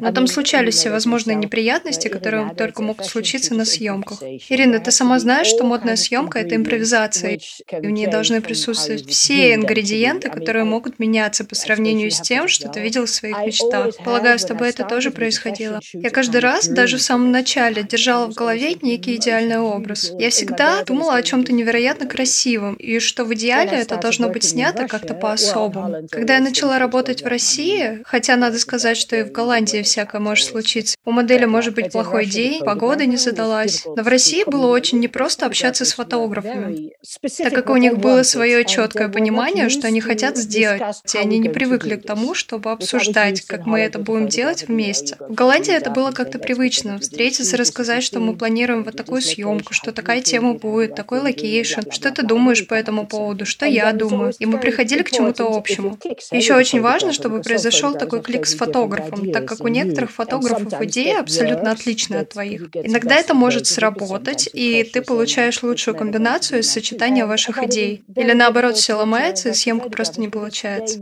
Но 0.00 0.12
там 0.12 0.26
случались 0.26 0.76
всевозможные 0.76 1.36
неприятности, 1.36 2.08
которые 2.08 2.54
только 2.54 2.82
могут 2.82 3.04
случиться 3.04 3.54
на 3.54 3.66
съемках. 3.66 4.22
Ирина, 4.22 4.78
ты 4.78 4.90
сама 4.90 5.18
знаешь, 5.18 5.48
что 5.48 5.64
модная 5.64 5.96
съемка— 5.96 6.38
это 6.40 6.56
импровизация, 6.56 7.38
и 7.70 7.86
в 7.86 7.90
ней 7.90 8.06
должны 8.06 8.40
присутствовать 8.40 9.06
все 9.06 9.54
ингредиенты, 9.54 10.30
которые 10.30 10.64
могут 10.64 10.98
меняться 10.98 11.44
по 11.44 11.54
сравнению 11.54 12.10
с 12.10 12.20
тем, 12.20 12.48
что 12.48 12.68
ты 12.68 12.80
видел 12.80 13.04
в 13.04 13.10
своих 13.10 13.36
мечтах. 13.44 13.94
Полагаю, 14.04 14.38
с 14.38 14.44
тобой 14.44 14.70
это 14.70 14.84
тоже 14.84 15.10
происходило. 15.10 15.80
Я 15.92 16.08
каждый 16.08 16.40
раз, 16.40 16.66
даже 16.66 16.96
в 16.96 17.02
самом 17.02 17.30
начале, 17.30 17.82
держала 17.82 18.26
в 18.26 18.34
голове 18.34 18.74
некий 18.80 19.16
идеальный 19.16 19.58
образ. 19.58 20.12
Я 20.18 20.30
всегда 20.30 20.82
думала 20.84 21.16
о 21.16 21.22
чем-то 21.22 21.52
невероятно 21.52 22.06
красивом, 22.06 22.74
и 22.74 22.98
что 23.00 23.24
в 23.24 23.34
идеале 23.34 23.72
это 23.72 23.96
должно 23.98 24.30
быть 24.30 24.44
снято 24.44 24.88
как-то 24.88 25.12
по-особому. 25.12 26.08
Когда 26.10 26.36
я 26.36 26.40
начала 26.40 26.78
работать 26.78 27.22
в 27.22 27.33
России, 27.34 28.00
хотя 28.04 28.36
надо 28.36 28.60
сказать, 28.60 28.96
что 28.96 29.16
и 29.16 29.24
в 29.24 29.32
Голландии 29.32 29.82
всякое 29.82 30.20
может 30.20 30.46
случиться. 30.46 30.94
У 31.04 31.10
модели 31.10 31.46
может 31.46 31.74
быть 31.74 31.90
плохой 31.90 32.26
день, 32.26 32.62
погода 32.64 33.06
не 33.06 33.16
задалась. 33.16 33.84
Но 33.84 34.04
в 34.04 34.06
России 34.06 34.44
было 34.46 34.68
очень 34.68 35.00
непросто 35.00 35.46
общаться 35.46 35.84
с 35.84 35.94
фотографами, 35.94 36.92
так 37.38 37.52
как 37.52 37.70
у 37.70 37.76
них 37.76 37.98
было 37.98 38.22
свое 38.22 38.64
четкое 38.64 39.08
понимание, 39.08 39.68
что 39.68 39.88
они 39.88 40.00
хотят 40.00 40.36
сделать, 40.36 40.80
и 41.12 41.18
они 41.18 41.38
не 41.40 41.48
привыкли 41.48 41.96
к 41.96 42.06
тому, 42.06 42.34
чтобы 42.34 42.70
обсуждать, 42.70 43.40
как 43.40 43.66
мы 43.66 43.80
это 43.80 43.98
будем 43.98 44.28
делать 44.28 44.68
вместе. 44.68 45.16
В 45.18 45.34
Голландии 45.34 45.74
это 45.74 45.90
было 45.90 46.12
как-то 46.12 46.38
привычно. 46.38 47.00
Встретиться, 47.00 47.56
рассказать, 47.56 48.04
что 48.04 48.20
мы 48.20 48.36
планируем 48.36 48.84
вот 48.84 48.96
такую 48.96 49.22
съемку, 49.22 49.74
что 49.74 49.90
такая 49.90 50.20
тема 50.20 50.54
будет, 50.54 50.94
такой 50.94 51.18
location, 51.18 51.90
что 51.90 52.12
ты 52.12 52.22
думаешь 52.22 52.64
по 52.64 52.74
этому 52.74 53.08
поводу, 53.08 53.44
что 53.44 53.66
я 53.66 53.92
думаю. 53.92 54.32
И 54.38 54.46
мы 54.46 54.58
приходили 54.58 55.02
к 55.02 55.10
чему-то 55.10 55.44
общему. 55.46 55.98
Еще 56.30 56.54
очень 56.54 56.80
важно, 56.80 57.12
чтобы 57.24 57.40
произошел 57.40 57.94
такой 57.94 58.20
клик 58.20 58.44
с 58.44 58.54
фотографом, 58.54 59.32
так 59.32 59.46
как 59.46 59.64
у 59.64 59.68
некоторых 59.68 60.10
фотографов 60.10 60.78
идеи 60.82 61.18
абсолютно 61.18 61.70
отличные 61.70 62.20
от 62.20 62.28
твоих. 62.28 62.68
Иногда 62.74 63.14
это 63.14 63.32
может 63.32 63.66
сработать, 63.66 64.46
и 64.52 64.84
ты 64.84 65.00
получаешь 65.00 65.62
лучшую 65.62 65.96
комбинацию 65.96 66.60
из 66.60 66.70
сочетания 66.70 67.24
ваших 67.24 67.62
идей. 67.62 68.04
Или 68.14 68.34
наоборот, 68.34 68.76
все 68.76 68.92
ломается, 68.92 69.48
и 69.48 69.52
съемка 69.54 69.88
просто 69.88 70.20
не 70.20 70.28
получается. 70.28 71.00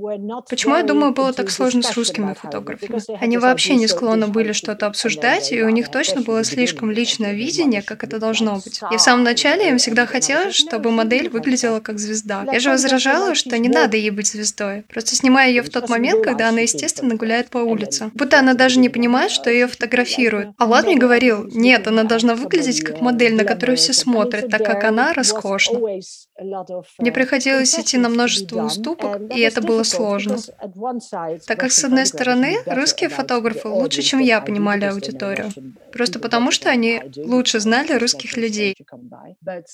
Почему, 0.48 0.76
я 0.76 0.84
думаю, 0.84 1.12
было 1.12 1.32
так 1.32 1.50
сложно 1.50 1.82
с 1.82 1.92
русскими 1.96 2.34
фотографами? 2.34 3.02
Они 3.20 3.36
вообще 3.36 3.74
не 3.74 3.88
склонны 3.88 4.28
были 4.28 4.52
что-то 4.52 4.86
обсуждать, 4.86 5.50
и 5.50 5.60
у 5.64 5.70
них 5.70 5.90
точно 5.90 6.20
было 6.20 6.44
слишком 6.44 6.92
личное 6.92 7.32
видение, 7.32 7.82
как 7.82 8.04
это 8.04 8.20
должно 8.20 8.60
быть. 8.64 8.80
И 8.92 8.96
в 8.96 9.00
самом 9.00 9.24
начале 9.24 9.70
им 9.70 9.78
всегда 9.78 10.06
хотелось, 10.06 10.54
чтобы 10.54 10.92
модель 10.92 11.28
выглядела 11.30 11.80
как 11.80 11.98
звезда. 11.98 12.46
Я 12.52 12.60
же 12.60 12.70
возражала, 12.70 13.34
что 13.34 13.58
не 13.58 13.68
надо 13.68 13.96
ей 13.96 14.10
быть 14.10 14.28
звездой. 14.28 14.84
Просто 14.88 15.16
снимая 15.16 15.48
ее 15.48 15.62
в 15.62 15.72
тот 15.72 15.88
момент, 15.88 16.01
момент, 16.02 16.24
когда 16.24 16.48
она, 16.48 16.60
естественно, 16.60 17.14
гуляет 17.14 17.48
по 17.50 17.58
улице. 17.58 18.10
Будто 18.14 18.38
она 18.38 18.54
даже 18.54 18.78
не 18.80 18.88
понимает, 18.88 19.30
что 19.30 19.50
ее 19.50 19.68
фотографируют. 19.68 20.50
А 20.58 20.66
Влад 20.66 20.84
мне 20.84 20.96
говорил, 20.96 21.44
нет, 21.44 21.86
она 21.86 22.02
должна 22.02 22.34
выглядеть 22.34 22.82
как 22.82 23.00
модель, 23.00 23.34
на 23.34 23.44
которую 23.44 23.76
все 23.76 23.92
смотрят, 23.92 24.48
так 24.48 24.64
как 24.64 24.84
она 24.84 25.12
роскошна. 25.12 25.78
Мне 26.98 27.12
приходилось 27.12 27.78
идти 27.78 27.98
на 27.98 28.08
множество 28.08 28.64
уступок, 28.64 29.20
и 29.34 29.40
это 29.40 29.62
было 29.62 29.84
сложно. 29.84 30.38
Так 31.46 31.60
как, 31.60 31.70
с 31.70 31.84
одной 31.84 32.06
стороны, 32.06 32.58
русские 32.66 33.08
фотографы 33.08 33.68
лучше, 33.68 34.02
чем 34.02 34.18
я, 34.18 34.40
понимали 34.40 34.84
аудиторию. 34.86 35.52
Просто 35.92 36.18
потому, 36.18 36.50
что 36.50 36.70
они 36.70 37.02
лучше 37.16 37.60
знали 37.60 37.92
русских 37.92 38.36
людей. 38.36 38.74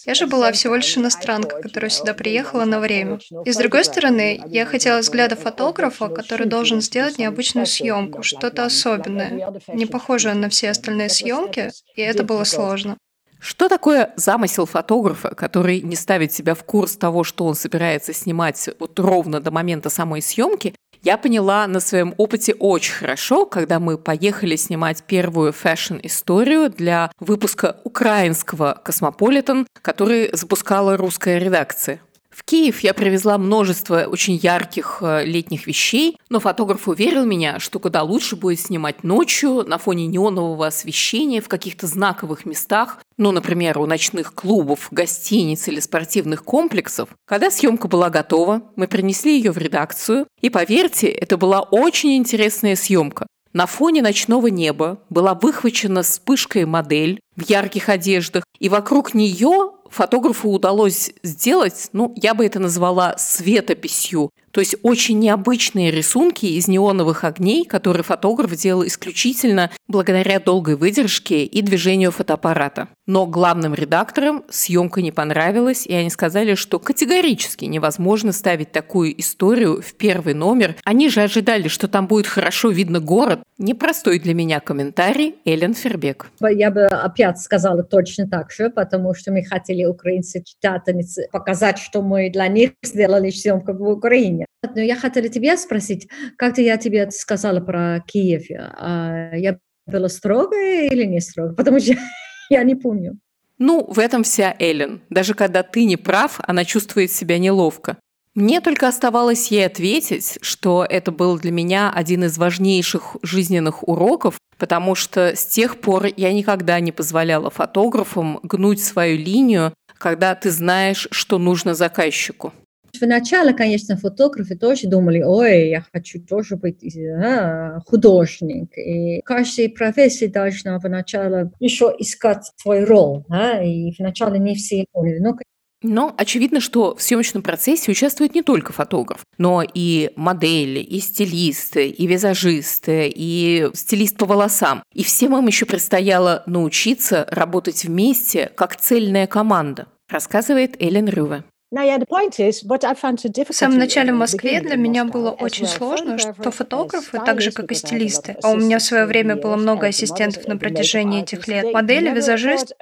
Я 0.04 0.14
же 0.14 0.26
была 0.26 0.52
всего 0.52 0.76
лишь 0.76 0.98
иностранка, 0.98 1.60
которая 1.62 1.90
сюда 1.90 2.12
приехала 2.12 2.64
на 2.64 2.80
время. 2.80 3.18
И 3.44 3.52
с 3.52 3.56
другой 3.56 3.84
стороны, 3.84 4.42
я 4.46 4.66
хотела 4.66 4.98
взгляда 4.98 5.36
фотографа, 5.36 6.08
который 6.18 6.48
должен 6.48 6.80
сделать 6.80 7.16
необычную 7.16 7.64
съемку, 7.64 8.24
что-то 8.24 8.64
особенное, 8.64 9.60
не 9.68 9.86
похожее 9.86 10.34
на 10.34 10.48
все 10.48 10.70
остальные 10.70 11.10
съемки, 11.10 11.70
и 11.94 12.02
это 12.02 12.24
было 12.24 12.42
сложно. 12.42 12.96
Что 13.38 13.68
такое 13.68 14.12
замысел 14.16 14.66
фотографа, 14.66 15.28
который 15.36 15.80
не 15.80 15.94
ставит 15.94 16.32
себя 16.32 16.56
в 16.56 16.64
курс 16.64 16.96
того, 16.96 17.22
что 17.22 17.46
он 17.46 17.54
собирается 17.54 18.12
снимать 18.12 18.68
вот 18.80 18.98
ровно 18.98 19.40
до 19.40 19.52
момента 19.52 19.90
самой 19.90 20.20
съемки, 20.20 20.74
я 21.04 21.16
поняла 21.18 21.68
на 21.68 21.78
своем 21.78 22.12
опыте 22.16 22.52
очень 22.54 22.94
хорошо, 22.94 23.46
когда 23.46 23.78
мы 23.78 23.96
поехали 23.96 24.56
снимать 24.56 25.04
первую 25.04 25.52
fashion 25.52 26.03
-историю 26.03 26.68
для 26.68 27.12
выпуска 27.20 27.76
украинского 27.84 28.80
«Cosmopolitan», 28.84 29.68
который 29.82 30.30
запускала 30.32 30.96
русская 30.96 31.38
редакция. 31.38 32.00
В 32.38 32.44
Киев 32.44 32.80
я 32.84 32.94
привезла 32.94 33.36
множество 33.36 34.04
очень 34.04 34.36
ярких 34.36 34.98
э, 35.00 35.24
летних 35.24 35.66
вещей, 35.66 36.16
но 36.28 36.38
фотограф 36.38 36.86
уверил 36.86 37.24
меня, 37.24 37.58
что 37.58 37.80
куда 37.80 38.04
лучше 38.04 38.36
будет 38.36 38.60
снимать 38.60 39.02
ночью 39.02 39.64
на 39.66 39.76
фоне 39.76 40.06
неонового 40.06 40.68
освещения 40.68 41.40
в 41.40 41.48
каких-то 41.48 41.88
знаковых 41.88 42.46
местах, 42.46 42.98
ну, 43.16 43.32
например, 43.32 43.80
у 43.80 43.86
ночных 43.86 44.34
клубов, 44.34 44.86
гостиниц 44.92 45.66
или 45.66 45.80
спортивных 45.80 46.44
комплексов. 46.44 47.08
Когда 47.26 47.50
съемка 47.50 47.88
была 47.88 48.08
готова, 48.08 48.62
мы 48.76 48.86
принесли 48.86 49.36
ее 49.36 49.50
в 49.50 49.58
редакцию, 49.58 50.28
и 50.40 50.48
поверьте, 50.48 51.08
это 51.08 51.36
была 51.38 51.62
очень 51.62 52.16
интересная 52.16 52.76
съемка. 52.76 53.26
На 53.52 53.66
фоне 53.66 54.00
ночного 54.00 54.46
неба 54.46 55.00
была 55.10 55.34
выхвачена 55.34 56.04
вспышкой 56.04 56.66
модель, 56.66 57.18
в 57.38 57.48
ярких 57.48 57.88
одеждах. 57.88 58.44
И 58.58 58.68
вокруг 58.68 59.14
нее 59.14 59.70
фотографу 59.90 60.50
удалось 60.50 61.12
сделать, 61.22 61.90
ну, 61.92 62.12
я 62.16 62.34
бы 62.34 62.46
это 62.46 62.58
назвала 62.58 63.16
светописью. 63.18 64.30
То 64.58 64.60
есть 64.60 64.74
очень 64.82 65.20
необычные 65.20 65.92
рисунки 65.92 66.44
из 66.44 66.66
неоновых 66.66 67.22
огней, 67.22 67.64
которые 67.64 68.02
фотограф 68.02 68.56
делал 68.56 68.84
исключительно 68.84 69.70
благодаря 69.86 70.40
долгой 70.40 70.74
выдержке 70.74 71.44
и 71.44 71.62
движению 71.62 72.10
фотоаппарата. 72.10 72.88
Но 73.06 73.24
главным 73.24 73.72
редакторам 73.72 74.42
съемка 74.50 75.00
не 75.00 75.12
понравилась, 75.12 75.86
и 75.86 75.94
они 75.94 76.10
сказали, 76.10 76.56
что 76.56 76.80
категорически 76.80 77.66
невозможно 77.66 78.32
ставить 78.32 78.72
такую 78.72 79.18
историю 79.20 79.80
в 79.80 79.94
первый 79.94 80.34
номер. 80.34 80.74
Они 80.84 81.08
же 81.08 81.22
ожидали, 81.22 81.68
что 81.68 81.86
там 81.86 82.08
будет 82.08 82.26
хорошо 82.26 82.70
видно 82.70 82.98
город. 82.98 83.40
Непростой 83.58 84.18
для 84.18 84.34
меня 84.34 84.58
комментарий 84.58 85.36
Эллен 85.44 85.74
Фербек. 85.74 86.30
Я 86.40 86.72
бы 86.72 86.86
опять 86.86 87.38
сказала 87.38 87.84
точно 87.84 88.28
так 88.28 88.50
же, 88.50 88.70
потому 88.70 89.14
что 89.14 89.30
мы 89.30 89.44
хотели 89.44 89.84
украинцы 89.84 90.42
читательницы 90.44 91.28
показать, 91.30 91.78
что 91.78 92.02
мы 92.02 92.28
для 92.28 92.48
них 92.48 92.72
сделали 92.82 93.30
съемку 93.30 93.72
в 93.72 93.88
Украине. 93.88 94.47
Но 94.74 94.80
я 94.80 94.96
хотела 94.96 95.28
тебя 95.28 95.56
спросить, 95.56 96.08
как-то 96.36 96.60
я 96.60 96.76
тебе 96.76 97.10
сказала 97.10 97.60
про 97.60 98.02
Киев. 98.06 98.46
А 98.50 99.30
я 99.34 99.58
была 99.86 100.08
строгая 100.08 100.88
или 100.88 101.04
не 101.04 101.20
строгая? 101.20 101.54
Потому 101.54 101.78
что 101.80 101.94
я 102.50 102.62
не 102.64 102.74
помню. 102.74 103.18
Ну, 103.58 103.84
в 103.88 103.98
этом 103.98 104.22
вся 104.22 104.54
Эллен. 104.58 105.00
Даже 105.10 105.34
когда 105.34 105.62
ты 105.62 105.84
не 105.84 105.96
прав, 105.96 106.40
она 106.46 106.64
чувствует 106.64 107.10
себя 107.10 107.38
неловко. 107.38 107.96
Мне 108.34 108.60
только 108.60 108.86
оставалось 108.86 109.50
ей 109.50 109.66
ответить, 109.66 110.38
что 110.42 110.86
это 110.88 111.10
был 111.10 111.38
для 111.40 111.50
меня 111.50 111.90
один 111.92 112.24
из 112.24 112.38
важнейших 112.38 113.16
жизненных 113.22 113.88
уроков, 113.88 114.38
потому 114.58 114.94
что 114.94 115.34
с 115.34 115.44
тех 115.44 115.80
пор 115.80 116.06
я 116.16 116.32
никогда 116.32 116.78
не 116.78 116.92
позволяла 116.92 117.50
фотографам 117.50 118.38
гнуть 118.44 118.80
свою 118.80 119.18
линию, 119.18 119.74
когда 119.98 120.36
ты 120.36 120.52
знаешь, 120.52 121.08
что 121.10 121.38
нужно 121.38 121.74
заказчику. 121.74 122.52
Вначале, 123.00 123.52
конечно, 123.52 123.96
фотографы 123.96 124.56
тоже 124.56 124.88
думали, 124.88 125.22
ой, 125.22 125.68
я 125.68 125.84
хочу 125.92 126.20
тоже 126.20 126.56
быть 126.56 126.84
а, 126.96 127.80
художник. 127.86 128.76
И 128.76 129.20
каждая 129.24 129.68
профессия 129.68 130.28
должна 130.28 130.78
вначале 130.78 131.50
еще 131.60 131.94
искать 131.98 132.50
свой 132.56 132.84
роль. 132.84 133.22
А, 133.30 133.62
и 133.62 133.92
вначале 133.98 134.38
не 134.38 134.54
все 134.54 134.84
поняли. 134.92 135.18
Но 135.20 135.36
но 135.80 136.12
очевидно, 136.18 136.60
что 136.60 136.96
в 136.96 137.02
съемочном 137.02 137.42
процессе 137.42 137.92
участвует 137.92 138.34
не 138.34 138.42
только 138.42 138.72
фотограф, 138.72 139.20
но 139.38 139.62
и 139.62 140.10
модели, 140.16 140.80
и 140.80 140.98
стилисты, 140.98 141.88
и 141.88 142.06
визажисты, 142.08 143.12
и 143.14 143.70
стилист 143.74 144.16
по 144.16 144.26
волосам. 144.26 144.82
И 144.92 145.04
всем 145.04 145.38
им 145.38 145.46
еще 145.46 145.66
предстояло 145.66 146.42
научиться 146.46 147.28
работать 147.30 147.84
вместе 147.84 148.50
как 148.56 148.74
цельная 148.74 149.28
команда, 149.28 149.86
рассказывает 150.08 150.82
Эллен 150.82 151.08
Рюве. 151.08 151.44
В 151.70 153.52
самом 153.52 153.78
начале 153.78 154.10
в 154.10 154.16
Москве 154.16 154.62
для 154.62 154.76
меня 154.76 155.04
было 155.04 155.30
очень 155.32 155.66
сложно, 155.66 156.16
что 156.16 156.50
фотографы, 156.50 157.20
так 157.24 157.42
же 157.42 157.50
как 157.50 157.70
и 157.70 157.74
стилисты, 157.74 158.36
а 158.42 158.52
у 158.52 158.56
меня 158.56 158.78
в 158.78 158.82
свое 158.82 159.04
время 159.04 159.36
было 159.36 159.56
много 159.56 159.88
ассистентов 159.88 160.48
на 160.48 160.56
протяжении 160.56 161.22
этих 161.22 161.46
лет, 161.46 161.74
модели, 161.74 162.10
визажисты, 162.10 162.74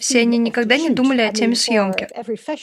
все 0.00 0.20
они 0.20 0.38
никогда 0.38 0.78
не 0.78 0.88
думали 0.88 1.20
о 1.20 1.30
теме 1.30 1.54
съемки. 1.56 2.08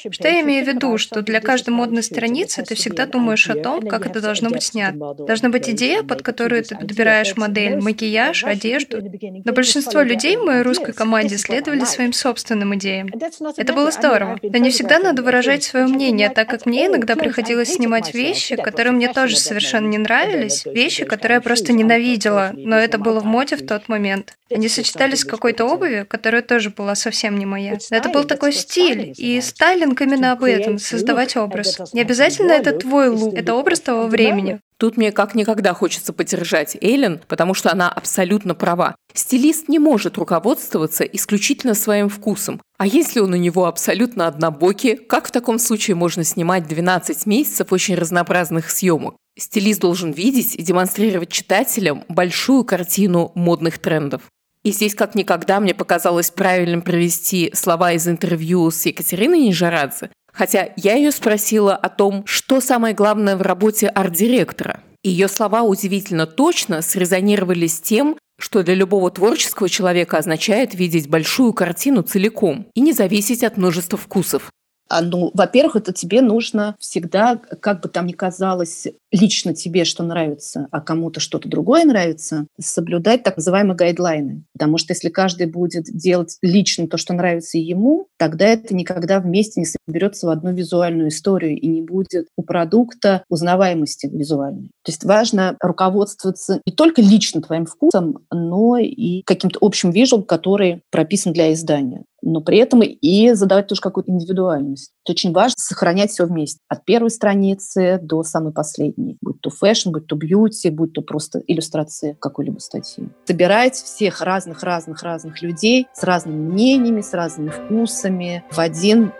Что 0.09 0.27
я 0.27 0.41
имею 0.41 0.65
в 0.65 0.67
виду, 0.67 0.97
что 0.97 1.21
для 1.21 1.39
каждой 1.39 1.69
модной 1.69 2.01
страницы 2.01 2.63
ты 2.63 2.73
всегда 2.73 3.05
думаешь 3.05 3.47
о 3.47 3.53
том, 3.53 3.81
как 3.81 4.07
это 4.07 4.21
должно 4.21 4.49
быть 4.49 4.63
снято. 4.63 5.13
Должна 5.19 5.49
быть 5.49 5.69
идея, 5.69 6.01
под 6.01 6.23
которую 6.23 6.63
ты 6.63 6.75
подбираешь 6.75 7.37
модель, 7.37 7.79
макияж, 7.79 8.43
одежду. 8.43 9.03
Но 9.45 9.53
большинство 9.53 10.01
людей 10.01 10.35
в 10.35 10.45
моей 10.45 10.63
русской 10.63 10.93
команде 10.93 11.37
следовали 11.37 11.85
своим 11.85 12.11
собственным 12.11 12.73
идеям. 12.73 13.09
Это 13.55 13.73
было 13.73 13.91
здорово. 13.91 14.39
Но 14.41 14.57
не 14.57 14.71
всегда 14.71 14.97
надо 14.97 15.21
выражать 15.21 15.42
выражать 15.43 15.63
свое 15.63 15.87
мнение, 15.87 16.29
так 16.29 16.49
как 16.49 16.65
мне 16.65 16.87
иногда 16.87 17.15
приходилось 17.15 17.73
снимать 17.73 18.13
вещи, 18.13 18.55
которые 18.55 18.93
мне 18.93 19.11
тоже 19.11 19.37
совершенно 19.37 19.87
не 19.87 19.97
нравились, 19.97 20.65
вещи, 20.65 21.05
которые 21.05 21.35
я 21.35 21.41
просто 21.41 21.73
ненавидела, 21.73 22.51
но 22.53 22.77
это 22.77 22.97
было 22.97 23.19
в 23.19 23.25
моде 23.25 23.55
в 23.55 23.65
тот 23.65 23.89
момент. 23.89 24.37
Они 24.51 24.69
сочетались 24.69 25.21
с 25.21 25.25
какой-то 25.25 25.65
обувью, 25.65 26.05
которая 26.05 26.41
тоже 26.41 26.69
была 26.69 26.95
совсем 26.95 27.37
не 27.37 27.45
моя. 27.45 27.77
Это 27.89 28.09
был 28.09 28.23
такой 28.23 28.53
стиль, 28.53 29.13
и 29.17 29.41
стайлинг 29.41 30.01
именно 30.01 30.31
об 30.31 30.43
этом, 30.43 30.77
создавать 30.79 31.35
образ. 31.35 31.79
Не 31.93 32.01
обязательно 32.01 32.51
это 32.51 32.71
твой 32.73 33.09
лук, 33.09 33.33
это 33.35 33.55
образ 33.55 33.79
того 33.81 34.07
времени. 34.07 34.59
Тут 34.77 34.97
мне 34.97 35.11
как 35.11 35.35
никогда 35.35 35.73
хочется 35.73 36.13
поддержать 36.13 36.77
Эллен, 36.81 37.21
потому 37.27 37.53
что 37.53 37.71
она 37.71 37.89
абсолютно 37.89 38.55
права. 38.55 38.95
Стилист 39.13 39.69
не 39.69 39.79
может 39.79 40.17
руководствоваться 40.17 41.03
исключительно 41.03 41.73
своим 41.73 42.09
вкусом. 42.09 42.61
А 42.77 42.87
если 42.87 43.19
он 43.19 43.33
у 43.33 43.37
него 43.37 43.65
абсолютно 43.65 44.27
однобокий, 44.27 44.95
как 44.95 45.27
в 45.27 45.31
таком 45.31 45.59
случае 45.59 45.95
можно 45.95 46.23
снимать 46.23 46.67
12 46.67 47.25
месяцев 47.25 47.71
очень 47.71 47.95
разнообразных 47.95 48.69
съемок? 48.69 49.15
Стилист 49.37 49.79
должен 49.79 50.11
видеть 50.11 50.55
и 50.55 50.61
демонстрировать 50.61 51.29
читателям 51.29 52.03
большую 52.07 52.63
картину 52.63 53.31
модных 53.35 53.79
трендов. 53.79 54.23
И 54.63 54.71
здесь 54.71 54.95
как 54.95 55.15
никогда 55.15 55.59
мне 55.59 55.73
показалось 55.73 56.31
правильным 56.31 56.81
провести 56.81 57.51
слова 57.53 57.91
из 57.91 58.07
интервью 58.07 58.71
с 58.71 58.85
Екатериной 58.85 59.39
Нижарадзе, 59.39 60.09
Хотя 60.33 60.69
я 60.75 60.95
ее 60.95 61.11
спросила 61.11 61.75
о 61.75 61.89
том, 61.89 62.23
что 62.25 62.59
самое 62.59 62.95
главное 62.95 63.37
в 63.37 63.41
работе 63.41 63.87
арт-директора. 63.87 64.81
Ее 65.03 65.27
слова 65.27 65.63
удивительно 65.63 66.25
точно 66.25 66.81
срезонировали 66.81 67.67
с 67.67 67.79
тем, 67.79 68.17
что 68.39 68.63
для 68.63 68.73
любого 68.73 69.11
творческого 69.11 69.69
человека 69.69 70.17
означает 70.17 70.73
видеть 70.73 71.07
большую 71.07 71.53
картину 71.53 72.01
целиком 72.01 72.65
и 72.73 72.81
не 72.81 72.93
зависеть 72.93 73.43
от 73.43 73.57
множества 73.57 73.97
вкусов. 73.97 74.49
А, 74.89 75.01
ну, 75.01 75.31
во-первых, 75.33 75.75
это 75.77 75.93
тебе 75.93 76.21
нужно 76.21 76.75
всегда, 76.79 77.37
как 77.37 77.81
бы 77.81 77.89
там 77.89 78.05
ни 78.05 78.11
казалось, 78.11 78.87
лично 79.11 79.53
тебе 79.53 79.85
что 79.85 80.03
нравится, 80.03 80.67
а 80.71 80.81
кому-то 80.81 81.19
что-то 81.19 81.47
другое 81.47 81.85
нравится, 81.85 82.47
соблюдать 82.59 83.23
так 83.23 83.37
называемые 83.37 83.75
гайдлайны. 83.75 84.43
Потому 84.53 84.77
что 84.77 84.93
если 84.93 85.09
каждый 85.09 85.47
будет 85.47 85.85
делать 85.85 86.37
лично 86.41 86.87
то, 86.87 86.97
что 86.97 87.13
нравится 87.13 87.57
ему, 87.57 88.07
тогда 88.17 88.47
это 88.47 88.75
никогда 88.75 89.19
вместе 89.19 89.61
не 89.61 89.65
соберется 89.65 90.27
в 90.27 90.29
одну 90.29 90.53
визуальную 90.53 91.09
историю 91.09 91.57
и 91.59 91.67
не 91.67 91.81
будет 91.81 92.27
у 92.35 92.43
продукта 92.43 93.23
узнаваемости 93.29 94.07
визуальной. 94.07 94.71
То 94.83 94.91
есть 94.91 95.05
важно 95.05 95.55
руководствоваться 95.61 96.61
не 96.65 96.73
только 96.73 97.01
лично 97.01 97.41
твоим 97.41 97.65
вкусом, 97.65 98.19
но 98.31 98.77
и 98.77 99.21
каким-то 99.23 99.59
общим 99.61 99.91
визуалом, 99.91 100.25
который 100.25 100.81
прописан 100.91 101.33
для 101.33 101.53
издания 101.53 102.03
но 102.23 102.41
при 102.41 102.57
этом 102.57 102.81
и 102.81 103.33
задавать 103.33 103.67
тоже 103.67 103.81
какую-то 103.81 104.11
индивидуальность. 104.11 104.91
Очень 105.07 105.33
важно 105.33 105.55
сохранять 105.57 106.11
все 106.11 106.25
вместе. 106.25 106.59
От 106.67 106.85
первой 106.85 107.09
страницы 107.09 107.99
до 108.01 108.23
самой 108.23 108.53
последней. 108.53 109.17
Будь 109.21 109.41
то 109.41 109.49
fashion, 109.49 109.91
будь 109.91 110.07
то 110.07 110.15
beauty, 110.15 110.69
будь 110.69 110.93
то 110.93 111.01
просто 111.01 111.39
иллюстрация 111.45 112.15
какой-либо 112.19 112.59
статьи. 112.59 113.09
Собирать 113.25 113.75
всех 113.75 114.21
разных-разных-разных 114.21 115.41
людей 115.41 115.87
с 115.93 116.03
разными 116.03 116.51
мнениями, 116.51 117.01
с 117.01 117.13
разными 117.13 117.49
вкусами 117.49 118.43
в 118.51 118.59
один 118.59 119.11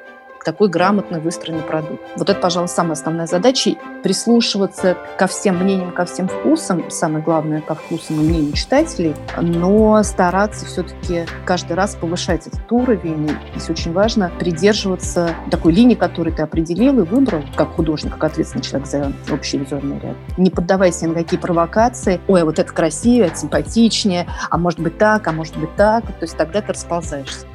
такой 0.44 0.70
грамотно 0.70 1.20
выстроенный 1.20 1.64
продукт. 1.64 2.02
Вот 2.16 2.30
это, 2.30 2.40
пожалуй, 2.40 2.68
самая 2.68 2.94
основная 2.94 3.28
задача– 3.28 3.76
прислушиваться 4.04 4.98
ко 5.18 5.28
всем 5.28 5.58
мнениям, 5.58 5.92
ко 5.92 6.06
всем 6.06 6.28
вкусам, 6.28 6.90
самое 6.90 7.24
главное, 7.24 7.62
ко 7.62 7.76
вкусам 7.76 8.20
и 8.20 8.24
мнению 8.24 8.54
читателей, 8.54 9.16
но 9.42 10.04
стараться 10.04 10.66
все-таки 10.66 11.26
каждый 11.46 11.74
раз 11.74 11.96
повышать 11.96 12.48
этот 12.48 12.70
уровень. 12.72 13.32
Здесь 13.56 13.70
очень 13.70 13.94
важно 13.94 14.32
придерживаться 14.40 15.30
такой 15.50 15.74
линии, 15.74 15.96
которую 15.96 16.36
ты 16.36 16.42
определил 16.42 17.00
и 17.00 17.04
выбрал, 17.04 17.44
как 17.56 17.76
художник, 17.76 18.14
как 18.14 18.26
ответственный 18.26 18.64
человек 18.64 18.88
за 18.88 19.14
общий 19.32 19.58
визуальный 19.58 20.00
ряд. 20.00 20.16
Не 20.38 20.50
поддавайся 20.50 21.08
на 21.08 21.14
какие 21.14 21.40
провокации. 21.40 22.20
Ой, 22.28 22.42
а 22.42 22.46
вот 22.46 22.60
это 22.60 22.72
красивее, 22.74 23.28
это 23.28 23.38
симпатичнее, 23.38 24.28
а 24.50 24.58
может 24.58 24.80
быть 24.80 24.98
так, 24.98 25.26
а 25.28 25.32
может 25.32 25.56
быть 25.58 25.74
так. 25.76 26.06
То 26.06 26.24
есть 26.24 26.36
тогда 26.36 26.62
ты 26.62 26.74
расползаешься. 26.74 27.46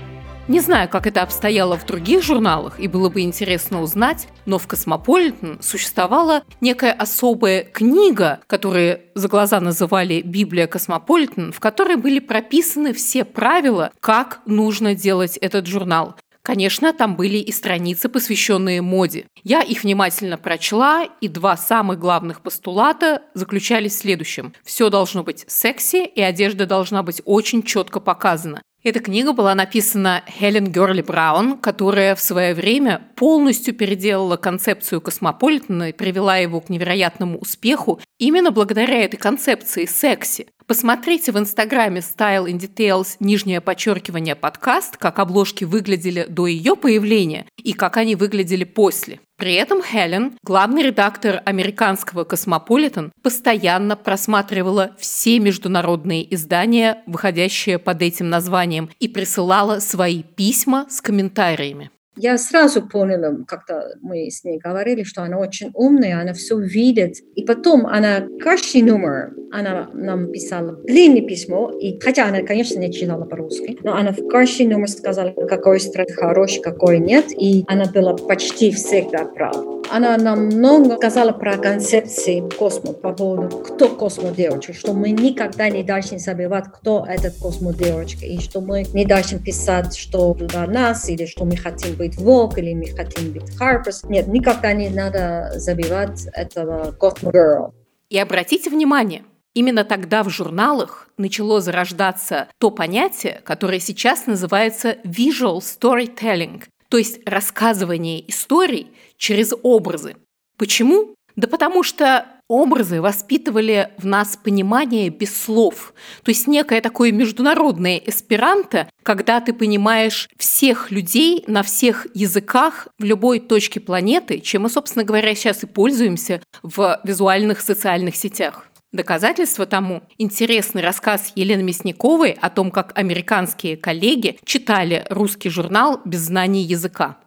Не 0.49 0.61
знаю, 0.61 0.89
как 0.89 1.07
это 1.07 1.21
обстояло 1.21 1.77
в 1.77 1.85
других 1.85 2.23
журналах, 2.23 2.81
и 2.81 2.89
было 2.89 3.11
бы 3.11 3.21
интересно 3.21 3.83
узнать, 3.83 4.29
но 4.47 4.59
в 4.59 4.67
«Cosmopolitan» 4.67 5.59
существовала 5.61 6.43
некая 6.63 6.93
особая 6.93 7.65
книга, 7.65 8.41
которую 8.47 9.03
за 9.15 9.29
глаза 9.29 9.61
называли 9.61 10.23
«Библия 10.23 10.67
Cosmopolitan», 10.67 11.53
в 11.53 11.61
которой 11.61 11.97
были 11.97 12.19
прописаны 12.19 12.95
все 12.95 13.27
правила, 13.27 13.93
как 14.01 14.41
нужно 14.47 14.95
делать 14.95 15.37
этот 15.37 15.67
журнал. 15.67 16.17
Конечно, 16.41 16.95
там 16.95 17.15
были 17.15 17.37
и 17.37 17.53
страницы, 17.53 18.09
посвященные 18.09 18.81
моде. 18.81 19.27
Я 19.45 19.61
их 19.61 19.83
внимательно 19.83 20.39
прочла, 20.39 21.05
и 21.21 21.29
два 21.29 21.59
самых 21.59 21.99
главных 21.99 22.41
постулата 22.41 23.21
заключались 23.35 23.93
в 23.93 23.99
следующем. 23.99 24.55
Все 24.65 24.89
должно 24.89 25.23
быть 25.23 25.45
секси, 25.47 26.07
и 26.07 26.23
одежда 26.23 26.65
должна 26.65 27.03
быть 27.03 27.21
очень 27.27 27.63
четко 27.63 28.01
показана. 28.01 28.63
Эта 28.85 29.01
книга 29.01 29.33
была 29.33 29.57
написана 29.57 30.23
Хелен 30.29 30.71
Герли 30.73 31.03
Браун, 31.03 31.59
которая 31.59 32.14
в 32.14 32.21
свое 32.21 32.55
время 32.55 33.11
полностью 33.17 33.75
переделала 33.75 34.37
концепцию 34.37 35.01
космополитена 35.01 35.88
и 35.88 35.93
привела 35.93 36.37
его 36.37 36.61
к 36.61 36.69
невероятному 36.69 37.38
успеху 37.38 38.01
именно 38.19 38.53
благодаря 38.53 39.03
этой 39.03 39.17
концепции 39.17 39.85
секси. 39.85 40.47
Посмотрите 40.69 41.33
в 41.33 41.38
инстаграме 41.38 42.01
Style 42.01 42.47
in 42.47 42.59
Details 42.59 43.17
нижнее 43.19 43.61
подчеркивание 43.61 44.37
подкаст, 44.37 44.97
как 44.97 45.19
обложки 45.19 45.64
выглядели 45.64 46.27
до 46.29 46.47
ее 46.47 46.77
появления 46.77 47.47
и 47.57 47.73
как 47.73 47.97
они 47.97 48.14
выглядели 48.14 48.64
после. 48.64 49.19
При 49.38 49.55
этом 49.55 49.85
Хелен, 49.85 50.37
главный 50.42 50.83
редактор 50.83 51.42
американского 51.44 52.24
«Cosmopolitan», 52.25 53.12
постоянно 53.22 53.94
просматривала 53.94 54.96
все 54.98 55.38
международные 55.38 56.35
издания, 56.35 57.05
выходящие 57.07 57.79
под 57.79 58.03
этим 58.03 58.31
названием, 58.31 58.90
и 58.98 59.07
присылала 59.07 59.79
свои 59.79 60.24
письма 60.24 60.87
с 60.90 61.01
комментариями. 61.01 61.92
Я 62.21 62.37
сразу 62.37 62.83
поняла, 62.83 63.37
когда 63.47 63.85
мы 64.03 64.29
с 64.29 64.43
ней 64.43 64.59
говорили, 64.59 65.05
что 65.05 65.23
она 65.23 65.39
очень 65.39 65.71
умная, 65.75 66.21
она 66.21 66.33
все 66.33 66.59
видит. 66.59 67.19
И 67.37 67.45
потом 67.45 67.87
она 67.87 68.27
каждый 68.41 68.83
номер, 68.83 69.35
она 69.53 69.89
нам 69.95 70.33
писала 70.33 70.73
длинное 70.85 71.23
письмо, 71.23 71.71
и 71.71 71.99
хотя 72.01 72.27
она, 72.27 72.43
конечно, 72.43 72.79
не 72.79 72.93
читала 72.93 73.25
по-русски, 73.25 73.79
но 73.85 73.95
она 73.95 74.13
в 74.13 74.27
каждый 74.29 74.67
номер 74.67 74.89
сказала, 74.89 75.31
какой 75.31 75.79
страт 75.81 76.11
хороший, 76.11 76.61
какой 76.61 76.99
нет, 76.99 77.27
и 77.31 77.65
она 77.69 77.85
была 77.87 78.15
почти 78.17 78.73
всегда 78.73 79.25
права. 79.25 79.79
Она 79.91 80.19
нам 80.19 80.47
много 80.47 80.97
сказала 80.97 81.33
про 81.33 81.57
концепции 81.57 82.43
космос 82.59 82.97
по 82.97 83.13
поводу, 83.13 83.59
кто 83.59 83.89
космодевочка, 83.89 84.75
что 84.75 84.93
мы 84.93 85.11
никогда 85.11 85.71
не 85.71 85.83
должны 85.83 86.19
забывать, 86.19 86.67
кто 86.67 87.07
этот 87.09 87.35
космодевочка, 87.41 88.27
и 88.27 88.39
что 88.39 88.61
мы 88.61 88.85
не 88.93 89.07
должны 89.07 89.39
писать, 89.39 89.97
что 89.97 90.35
для 90.35 90.67
нас, 90.67 91.09
или 91.09 91.25
что 91.25 91.45
мы 91.45 91.57
хотим 91.57 91.95
быть 91.95 92.08
Vogue, 92.16 92.59
или 92.59 92.75
мы 92.75 92.87
хотим 92.87 93.33
быть 93.33 93.51
Harper's. 93.61 94.09
Нет, 94.09 94.29
никогда 94.29 94.73
не 94.73 94.88
надо 94.88 95.53
забивать 95.57 96.27
этого 96.33 96.92
космогirl. 96.92 97.73
И 98.09 98.18
обратите 98.18 98.71
внимание, 98.71 99.25
Именно 99.55 99.83
тогда 99.85 100.23
в 100.23 100.31
журналах 100.31 101.09
начало 101.16 101.61
зарождаться 101.61 102.47
то 102.61 102.71
понятие, 102.71 103.40
которое 103.44 103.81
сейчас 103.81 104.27
называется 104.27 104.99
visual 105.05 105.59
storytelling, 105.59 106.62
то 106.88 106.97
есть 106.97 107.21
рассказывание 107.27 108.29
историй 108.31 108.92
через 109.16 109.53
образы. 109.64 110.14
Почему? 110.59 111.14
Да 111.35 111.49
потому 111.49 111.83
что 111.83 112.27
образы 112.49 113.01
воспитывали 113.01 113.91
в 113.99 114.07
нас 114.07 114.37
понимание 114.37 115.11
без 115.11 115.41
слов. 115.41 115.93
То 116.25 116.31
есть 116.31 116.47
некое 116.47 116.81
такое 116.81 117.13
международное 117.13 117.99
эсперанто, 117.99 118.89
когда 119.03 119.41
ты 119.41 119.53
понимаешь 119.53 120.29
всех 120.37 120.91
людей 120.91 121.45
на 121.47 121.63
всех 121.63 122.07
языках 122.15 122.89
в 122.99 123.05
любой 123.05 123.39
точке 123.39 123.81
планеты, 123.81 124.41
чем 124.41 124.63
мы, 124.63 124.71
собственно 124.71 125.05
говоря, 125.05 125.35
сейчас 125.35 125.63
и 125.63 125.67
пользуемся 125.67 126.43
в 126.63 127.01
визуальных 127.05 127.61
социальных 127.61 128.17
сетях. 128.17 128.65
Доказательство 128.91 129.67
тому– 129.67 130.03
интересный 130.19 130.81
рассказ 130.81 131.33
Елены 131.35 131.63
Мясниковой 131.63 132.31
о 132.33 132.49
том, 132.49 132.71
как 132.71 132.97
американские 132.97 133.77
коллеги 133.77 134.39
читали 134.47 135.05
русский 135.11 135.51
журнал 135.51 136.01
без 136.07 136.21
знаний 136.21 136.63
языка. 136.63 137.19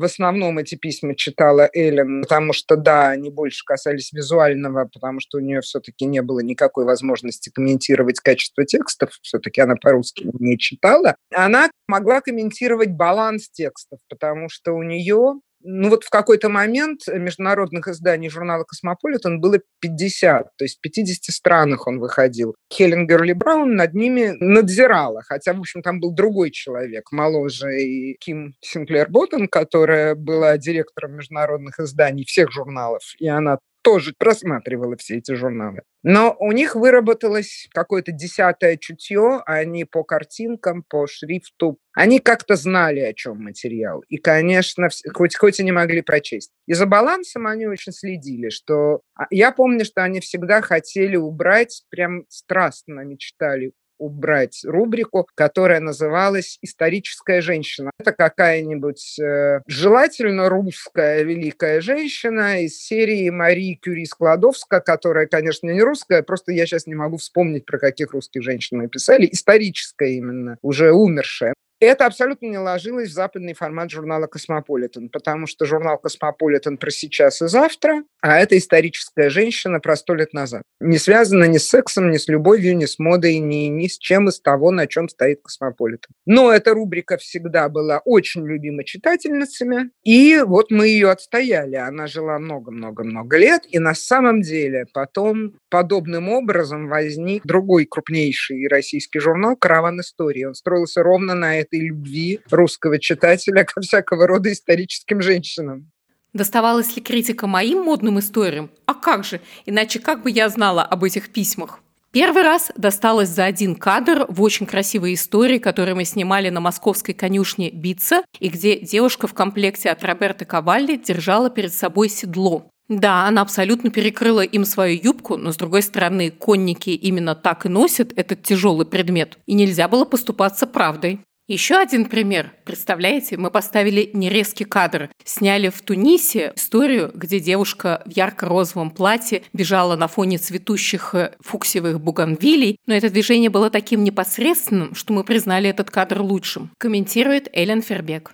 В 0.00 0.04
основном 0.04 0.56
эти 0.56 0.76
письма 0.76 1.14
читала 1.14 1.68
Эллен, 1.74 2.22
потому 2.22 2.54
что, 2.54 2.76
да, 2.76 3.10
они 3.10 3.28
больше 3.28 3.62
касались 3.66 4.14
визуального, 4.14 4.88
потому 4.90 5.20
что 5.20 5.36
у 5.36 5.42
нее 5.42 5.60
все-таки 5.60 6.06
не 6.06 6.22
было 6.22 6.40
никакой 6.40 6.86
возможности 6.86 7.50
комментировать 7.50 8.18
качество 8.18 8.64
текстов, 8.64 9.10
все-таки 9.20 9.60
она 9.60 9.74
по-русски 9.76 10.30
не 10.38 10.56
читала. 10.58 11.16
Она 11.34 11.70
могла 11.86 12.22
комментировать 12.22 12.92
баланс 12.92 13.50
текстов, 13.50 13.98
потому 14.08 14.48
что 14.48 14.72
у 14.72 14.82
нее 14.82 15.34
ну 15.62 15.90
вот 15.90 16.04
в 16.04 16.10
какой-то 16.10 16.48
момент 16.48 17.02
международных 17.06 17.88
изданий 17.88 18.28
журнала 18.28 18.64
«Cosmopolitan» 18.64 19.40
было 19.40 19.58
50, 19.80 20.56
то 20.56 20.64
есть 20.64 20.78
в 20.78 20.80
50 20.80 21.34
странах 21.34 21.86
он 21.86 21.98
выходил. 21.98 22.54
Хелен 22.72 23.06
Герли 23.06 23.32
Браун 23.32 23.76
над 23.76 23.94
ними 23.94 24.36
надзирала, 24.40 25.22
хотя, 25.22 25.52
в 25.52 25.60
общем, 25.60 25.82
там 25.82 26.00
был 26.00 26.12
другой 26.12 26.50
человек, 26.50 27.12
моложе, 27.12 27.80
и 27.80 28.16
Ким 28.20 28.54
Синклер 28.60 29.08
Боттон, 29.08 29.48
которая 29.48 30.14
была 30.14 30.56
директором 30.58 31.16
международных 31.16 31.78
изданий 31.78 32.24
всех 32.24 32.50
журналов, 32.50 33.02
и 33.18 33.28
она 33.28 33.58
тоже 33.82 34.14
просматривала 34.16 34.96
все 34.96 35.18
эти 35.18 35.32
журналы. 35.32 35.82
Но 36.02 36.34
у 36.38 36.52
них 36.52 36.74
выработалось 36.74 37.68
какое-то 37.72 38.12
десятое 38.12 38.76
чутье, 38.76 39.42
они 39.44 39.84
по 39.84 40.02
картинкам, 40.02 40.82
по 40.82 41.06
шрифту, 41.06 41.78
они 41.92 42.20
как-то 42.20 42.56
знали, 42.56 43.00
о 43.00 43.12
чем 43.12 43.42
материал. 43.42 44.00
И, 44.08 44.16
конечно, 44.16 44.88
хоть, 45.12 45.36
хоть 45.36 45.60
и 45.60 45.64
не 45.64 45.72
могли 45.72 46.00
прочесть. 46.00 46.52
И 46.66 46.72
за 46.72 46.86
балансом 46.86 47.46
они 47.46 47.66
очень 47.66 47.92
следили, 47.92 48.48
что... 48.48 49.02
А, 49.14 49.26
я 49.30 49.52
помню, 49.52 49.84
что 49.84 50.02
они 50.02 50.20
всегда 50.20 50.62
хотели 50.62 51.16
убрать, 51.16 51.84
прям 51.90 52.24
страстно 52.28 53.00
мечтали 53.00 53.72
убрать 54.00 54.62
рубрику, 54.64 55.28
которая 55.34 55.80
называлась 55.80 56.58
«Историческая 56.62 57.40
женщина». 57.40 57.90
Это 57.98 58.12
какая-нибудь 58.12 59.18
э, 59.20 59.60
желательно 59.66 60.48
русская 60.48 61.22
великая 61.22 61.80
женщина 61.80 62.62
из 62.62 62.78
серии 62.78 63.30
Марии 63.30 63.74
Кюри 63.74 64.06
Складовска, 64.06 64.80
которая, 64.80 65.26
конечно, 65.26 65.68
не 65.68 65.82
русская, 65.82 66.22
просто 66.22 66.52
я 66.52 66.66
сейчас 66.66 66.86
не 66.86 66.94
могу 66.94 67.18
вспомнить, 67.18 67.66
про 67.66 67.78
каких 67.78 68.12
русских 68.12 68.42
женщин 68.42 68.78
мы 68.78 68.88
писали. 68.88 69.28
Историческая 69.30 70.14
именно, 70.14 70.56
уже 70.62 70.92
умершая. 70.92 71.54
Это 71.80 72.04
абсолютно 72.04 72.44
не 72.44 72.58
ложилось 72.58 73.08
в 73.08 73.12
западный 73.12 73.54
формат 73.54 73.90
журнала 73.90 74.26
«Космополитен», 74.26 75.08
потому 75.08 75.46
что 75.46 75.64
журнал 75.64 75.96
«Космополитен» 75.96 76.76
про 76.76 76.90
сейчас 76.90 77.40
и 77.40 77.48
завтра, 77.48 78.04
а 78.20 78.38
это 78.38 78.58
историческая 78.58 79.30
женщина 79.30 79.80
про 79.80 79.96
сто 79.96 80.14
лет 80.14 80.34
назад. 80.34 80.62
Не 80.78 80.98
связана 80.98 81.44
ни 81.44 81.56
с 81.56 81.68
сексом, 81.68 82.10
ни 82.10 82.18
с 82.18 82.28
любовью, 82.28 82.76
ни 82.76 82.84
с 82.84 82.98
модой, 82.98 83.38
ни, 83.38 83.68
ни 83.68 83.86
с 83.86 83.96
чем 83.96 84.28
из 84.28 84.40
того, 84.40 84.70
на 84.70 84.86
чем 84.86 85.08
стоит 85.08 85.40
«Космополитен». 85.40 86.10
Но 86.26 86.52
эта 86.52 86.74
рубрика 86.74 87.16
всегда 87.16 87.70
была 87.70 88.02
очень 88.04 88.46
любима 88.46 88.84
читательницами, 88.84 89.90
и 90.04 90.38
вот 90.44 90.70
мы 90.70 90.88
ее 90.88 91.10
отстояли. 91.10 91.76
Она 91.76 92.06
жила 92.08 92.38
много-много-много 92.38 93.38
лет, 93.38 93.62
и 93.70 93.78
на 93.78 93.94
самом 93.94 94.42
деле 94.42 94.84
потом 94.92 95.54
подобным 95.70 96.28
образом 96.28 96.88
возник 96.88 97.46
другой 97.46 97.86
крупнейший 97.86 98.68
российский 98.68 99.18
журнал 99.18 99.56
«Караван 99.56 100.00
истории». 100.00 100.44
Он 100.44 100.54
строился 100.54 101.02
ровно 101.02 101.34
на 101.34 101.58
это 101.58 101.69
этой 101.70 101.86
любви 101.86 102.40
русского 102.50 102.98
читателя 102.98 103.64
ко 103.64 103.80
всякого 103.80 104.26
рода 104.26 104.52
историческим 104.52 105.22
женщинам. 105.22 105.90
Доставалась 106.32 106.94
ли 106.94 107.02
критика 107.02 107.46
моим 107.46 107.82
модным 107.82 108.18
историям? 108.18 108.70
А 108.86 108.94
как 108.94 109.24
же? 109.24 109.40
Иначе 109.66 109.98
как 109.98 110.22
бы 110.22 110.30
я 110.30 110.48
знала 110.48 110.82
об 110.82 111.02
этих 111.04 111.30
письмах? 111.30 111.80
Первый 112.12 112.42
раз 112.42 112.72
досталось 112.76 113.28
за 113.28 113.44
один 113.44 113.76
кадр 113.76 114.26
в 114.28 114.42
очень 114.42 114.66
красивой 114.66 115.14
истории, 115.14 115.58
которую 115.58 115.96
мы 115.96 116.04
снимали 116.04 116.50
на 116.50 116.60
московской 116.60 117.14
конюшне 117.14 117.70
Бица, 117.70 118.24
и 118.40 118.48
где 118.48 118.80
девушка 118.80 119.28
в 119.28 119.34
комплекте 119.34 119.90
от 119.90 120.02
Роберта 120.02 120.44
Кавалли 120.44 120.96
держала 120.96 121.50
перед 121.50 121.72
собой 121.72 122.08
седло. 122.08 122.68
Да, 122.88 123.28
она 123.28 123.42
абсолютно 123.42 123.90
перекрыла 123.90 124.40
им 124.40 124.64
свою 124.64 125.00
юбку, 125.00 125.36
но, 125.36 125.52
с 125.52 125.56
другой 125.56 125.82
стороны, 125.82 126.32
конники 126.32 126.90
именно 126.90 127.36
так 127.36 127.64
и 127.64 127.68
носят 127.68 128.12
этот 128.16 128.42
тяжелый 128.42 128.86
предмет, 128.86 129.38
и 129.46 129.54
нельзя 129.54 129.86
было 129.86 130.04
поступаться 130.04 130.66
правдой. 130.66 131.20
Еще 131.50 131.74
один 131.74 132.04
пример. 132.04 132.52
Представляете, 132.64 133.36
мы 133.36 133.50
поставили 133.50 134.08
нерезкий 134.12 134.64
кадр. 134.64 135.10
Сняли 135.24 135.68
в 135.68 135.82
Тунисе 135.82 136.52
историю, 136.54 137.10
где 137.12 137.40
девушка 137.40 138.04
в 138.06 138.10
ярко-розовом 138.10 138.92
платье 138.92 139.42
бежала 139.52 139.96
на 139.96 140.06
фоне 140.06 140.38
цветущих 140.38 141.12
э, 141.16 141.32
фуксиевых 141.40 142.00
буганвилей, 142.00 142.76
но 142.86 142.94
это 142.94 143.10
движение 143.10 143.50
было 143.50 143.68
таким 143.68 144.04
непосредственным, 144.04 144.94
что 144.94 145.12
мы 145.12 145.24
признали 145.24 145.68
этот 145.68 145.90
кадр 145.90 146.22
лучшим. 146.22 146.70
Комментирует 146.78 147.48
Элен 147.52 147.82
Фербек. 147.82 148.32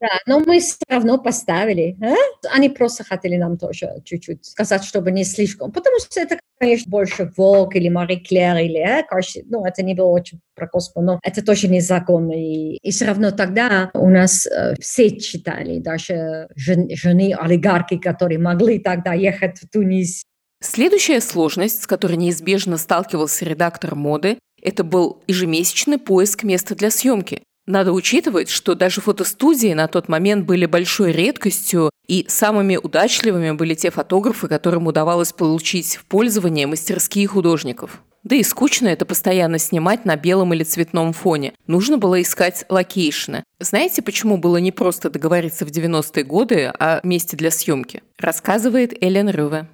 Да, 0.00 0.08
но 0.26 0.40
мы 0.40 0.60
все 0.60 0.78
равно 0.88 1.18
поставили. 1.18 1.94
А? 2.02 2.14
Они 2.54 2.70
просто 2.70 3.04
хотели 3.04 3.36
нам 3.36 3.58
тоже 3.58 4.00
чуть-чуть 4.04 4.46
сказать, 4.46 4.82
чтобы 4.82 5.10
не 5.10 5.24
слишком. 5.24 5.70
Потому 5.72 5.98
что 6.00 6.18
это, 6.18 6.38
конечно, 6.58 6.90
больше 6.90 7.30
Vogue 7.36 7.72
или 7.74 7.90
Мари 7.90 8.16
Клэр 8.16 8.56
или, 8.56 8.78
а, 8.78 9.02
кажется, 9.02 9.40
ну, 9.46 9.64
это 9.66 9.82
не 9.82 9.94
было 9.94 10.06
очень 10.06 10.40
про 10.54 10.66
космос, 10.66 11.04
но 11.04 11.20
это 11.22 11.44
тоже 11.44 11.68
незаконно. 11.68 12.32
И, 12.32 12.76
и 12.76 12.90
все 12.90 13.04
равно 13.04 13.30
тогда 13.30 13.90
у 13.92 14.08
нас 14.08 14.46
э, 14.46 14.74
все 14.80 15.18
читали, 15.18 15.80
даже 15.80 16.48
жен, 16.56 16.88
жены 16.96 17.34
олигархи, 17.38 17.98
которые 17.98 18.38
могли 18.38 18.78
тогда 18.78 19.12
ехать 19.12 19.58
в 19.58 19.68
Тунис. 19.68 20.22
Следующая 20.62 21.20
сложность, 21.20 21.82
с 21.82 21.86
которой 21.86 22.16
неизбежно 22.16 22.78
сталкивался 22.78 23.44
редактор 23.44 23.94
моды, 23.94 24.38
это 24.62 24.82
был 24.82 25.22
ежемесячный 25.26 25.98
поиск 25.98 26.42
места 26.42 26.74
для 26.74 26.90
съемки. 26.90 27.42
Надо 27.70 27.92
учитывать, 27.92 28.50
что 28.50 28.74
даже 28.74 29.00
фотостудии 29.00 29.72
на 29.74 29.86
тот 29.86 30.08
момент 30.08 30.44
были 30.44 30.66
большой 30.66 31.12
редкостью, 31.12 31.90
и 32.08 32.26
самыми 32.28 32.76
удачливыми 32.76 33.52
были 33.52 33.74
те 33.74 33.92
фотографы, 33.92 34.48
которым 34.48 34.88
удавалось 34.88 35.32
получить 35.32 35.94
в 35.94 36.04
пользование 36.06 36.66
мастерские 36.66 37.28
художников. 37.28 38.02
Да 38.24 38.34
и 38.34 38.42
скучно 38.42 38.88
это 38.88 39.06
постоянно 39.06 39.58
снимать 39.58 40.04
на 40.04 40.16
белом 40.16 40.52
или 40.52 40.64
цветном 40.64 41.12
фоне. 41.12 41.52
Нужно 41.68 41.96
было 41.96 42.20
искать 42.20 42.64
локейшны. 42.68 43.44
Знаете, 43.60 44.02
почему 44.02 44.36
было 44.36 44.56
не 44.56 44.72
просто 44.72 45.08
договориться 45.08 45.64
в 45.64 45.68
90-е 45.68 46.24
годы 46.24 46.72
о 46.76 46.98
месте 47.04 47.36
для 47.36 47.52
съемки? 47.52 48.02
Рассказывает 48.18 49.00
Эллен 49.00 49.30
Рюве. 49.30 49.68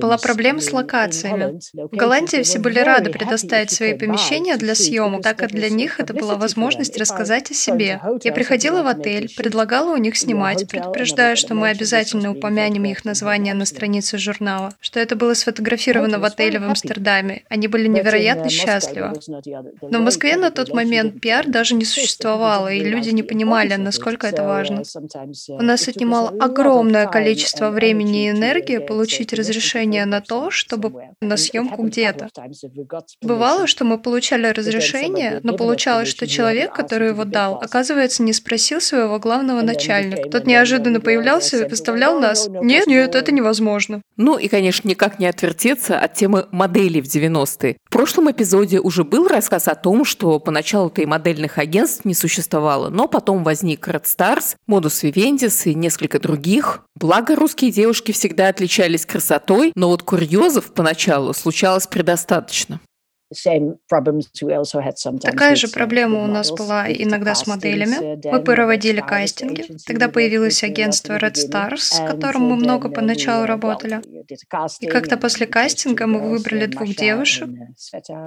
Была 0.00 0.18
проблема 0.18 0.60
с 0.60 0.72
локациями. 0.72 1.60
В 1.74 1.96
Голландии 1.96 2.42
все 2.42 2.58
были 2.58 2.78
рады 2.78 3.10
предоставить 3.10 3.70
свои 3.70 3.94
помещения 3.94 4.56
для 4.56 4.74
съемок, 4.74 5.22
так 5.22 5.38
как 5.38 5.50
для 5.50 5.70
них 5.70 6.00
это 6.00 6.14
была 6.14 6.36
возможность 6.36 6.96
рассказать 6.98 7.50
о 7.50 7.54
себе. 7.54 8.00
Я 8.22 8.32
приходила 8.32 8.82
в 8.82 8.86
отель, 8.86 9.32
предлагала 9.36 9.94
у 9.94 9.96
них 9.96 10.16
снимать, 10.16 10.68
предупреждая, 10.68 11.36
что 11.36 11.54
мы 11.54 11.68
обязательно 11.68 12.32
упомянем 12.32 12.84
их 12.84 13.04
название 13.04 13.54
на 13.54 13.64
странице 13.64 14.18
журнала, 14.18 14.74
что 14.80 15.00
это 15.00 15.16
было 15.16 15.34
сфотографировано 15.34 16.18
в 16.18 16.24
отеле 16.24 16.58
в 16.58 16.64
Амстердаме. 16.64 17.42
Они 17.48 17.68
были 17.68 17.88
невероятно 17.88 18.48
счастливы. 18.48 19.12
Но 19.82 19.98
в 19.98 20.02
Москве 20.02 20.36
на 20.36 20.50
тот 20.50 20.72
момент 20.72 21.20
пиар 21.20 21.46
даже 21.46 21.74
не 21.74 21.84
существовало, 21.84 22.72
и 22.72 22.80
люди 22.80 23.10
не 23.10 23.22
понимали, 23.22 23.74
насколько 23.74 24.26
это 24.26 24.42
важно. 24.42 24.82
У 25.48 25.62
нас 25.62 25.88
отнимало 25.88 26.30
огромное 26.40 27.06
количество 27.06 27.70
времени 27.70 28.28
и 28.28 28.32
энергия 28.38 28.80
получить 28.80 29.32
разрешение 29.32 30.04
на 30.06 30.20
то, 30.20 30.50
чтобы 30.50 30.92
на 31.20 31.36
съемку 31.36 31.82
где-то. 31.82 32.28
Бывало, 33.22 33.66
что 33.66 33.84
мы 33.84 33.98
получали 33.98 34.46
разрешение, 34.46 35.40
но 35.42 35.54
получалось, 35.54 36.08
что 36.08 36.26
человек, 36.26 36.72
который 36.72 37.08
его 37.08 37.24
дал, 37.24 37.56
оказывается, 37.56 38.22
не 38.22 38.32
спросил 38.32 38.80
своего 38.80 39.18
главного 39.18 39.62
начальника. 39.62 40.28
Тот 40.28 40.46
неожиданно 40.46 41.00
появлялся 41.00 41.64
и 41.64 41.68
выставлял 41.68 42.18
нас. 42.20 42.48
Нет, 42.48 42.86
нет, 42.86 43.14
это 43.14 43.32
невозможно. 43.32 44.02
Ну 44.16 44.38
и, 44.38 44.48
конечно, 44.48 44.88
никак 44.88 45.18
не 45.18 45.26
отвертеться 45.26 45.98
от 45.98 46.14
темы 46.14 46.46
моделей 46.50 47.00
в 47.00 47.06
90-е. 47.06 47.76
В 47.84 47.90
прошлом 47.90 48.30
эпизоде 48.30 48.80
уже 48.80 49.04
был 49.04 49.28
рассказ 49.28 49.68
о 49.68 49.74
том, 49.74 50.04
что 50.04 50.38
поначалу-то 50.38 51.02
и 51.02 51.06
модельных 51.06 51.58
агентств 51.58 52.04
не 52.04 52.14
существовало, 52.14 52.88
но 52.88 53.08
потом 53.08 53.44
возник 53.44 53.88
Red 53.88 54.04
Stars, 54.04 54.56
Modus 54.68 55.02
Vivendis 55.04 55.70
и 55.70 55.74
несколько 55.74 56.18
других. 56.18 56.84
Благо, 56.94 57.36
русские 57.36 57.70
девушки 57.70 58.12
всегда 58.18 58.48
отличались 58.48 59.06
красотой, 59.06 59.72
но 59.74 59.88
вот 59.88 60.02
курьезов 60.02 60.72
поначалу 60.72 61.32
случалось 61.32 61.86
предостаточно. 61.86 62.80
Такая 65.22 65.54
же 65.54 65.68
проблема 65.68 66.24
у 66.24 66.26
нас 66.26 66.50
была 66.50 66.90
иногда 66.90 67.34
с 67.34 67.46
моделями. 67.46 68.18
Мы 68.30 68.42
проводили 68.42 69.00
кастинги. 69.00 69.66
Тогда 69.86 70.08
появилось 70.08 70.62
агентство 70.62 71.18
Red 71.18 71.34
Stars, 71.34 71.78
с 71.78 71.98
которым 71.98 72.42
мы 72.44 72.56
много 72.56 72.88
поначалу 72.88 73.44
работали. 73.44 74.00
И 74.80 74.86
как-то 74.86 75.18
после 75.18 75.46
кастинга 75.46 76.06
мы 76.06 76.20
выбрали 76.30 76.66
двух 76.66 76.88
девушек, 76.94 77.48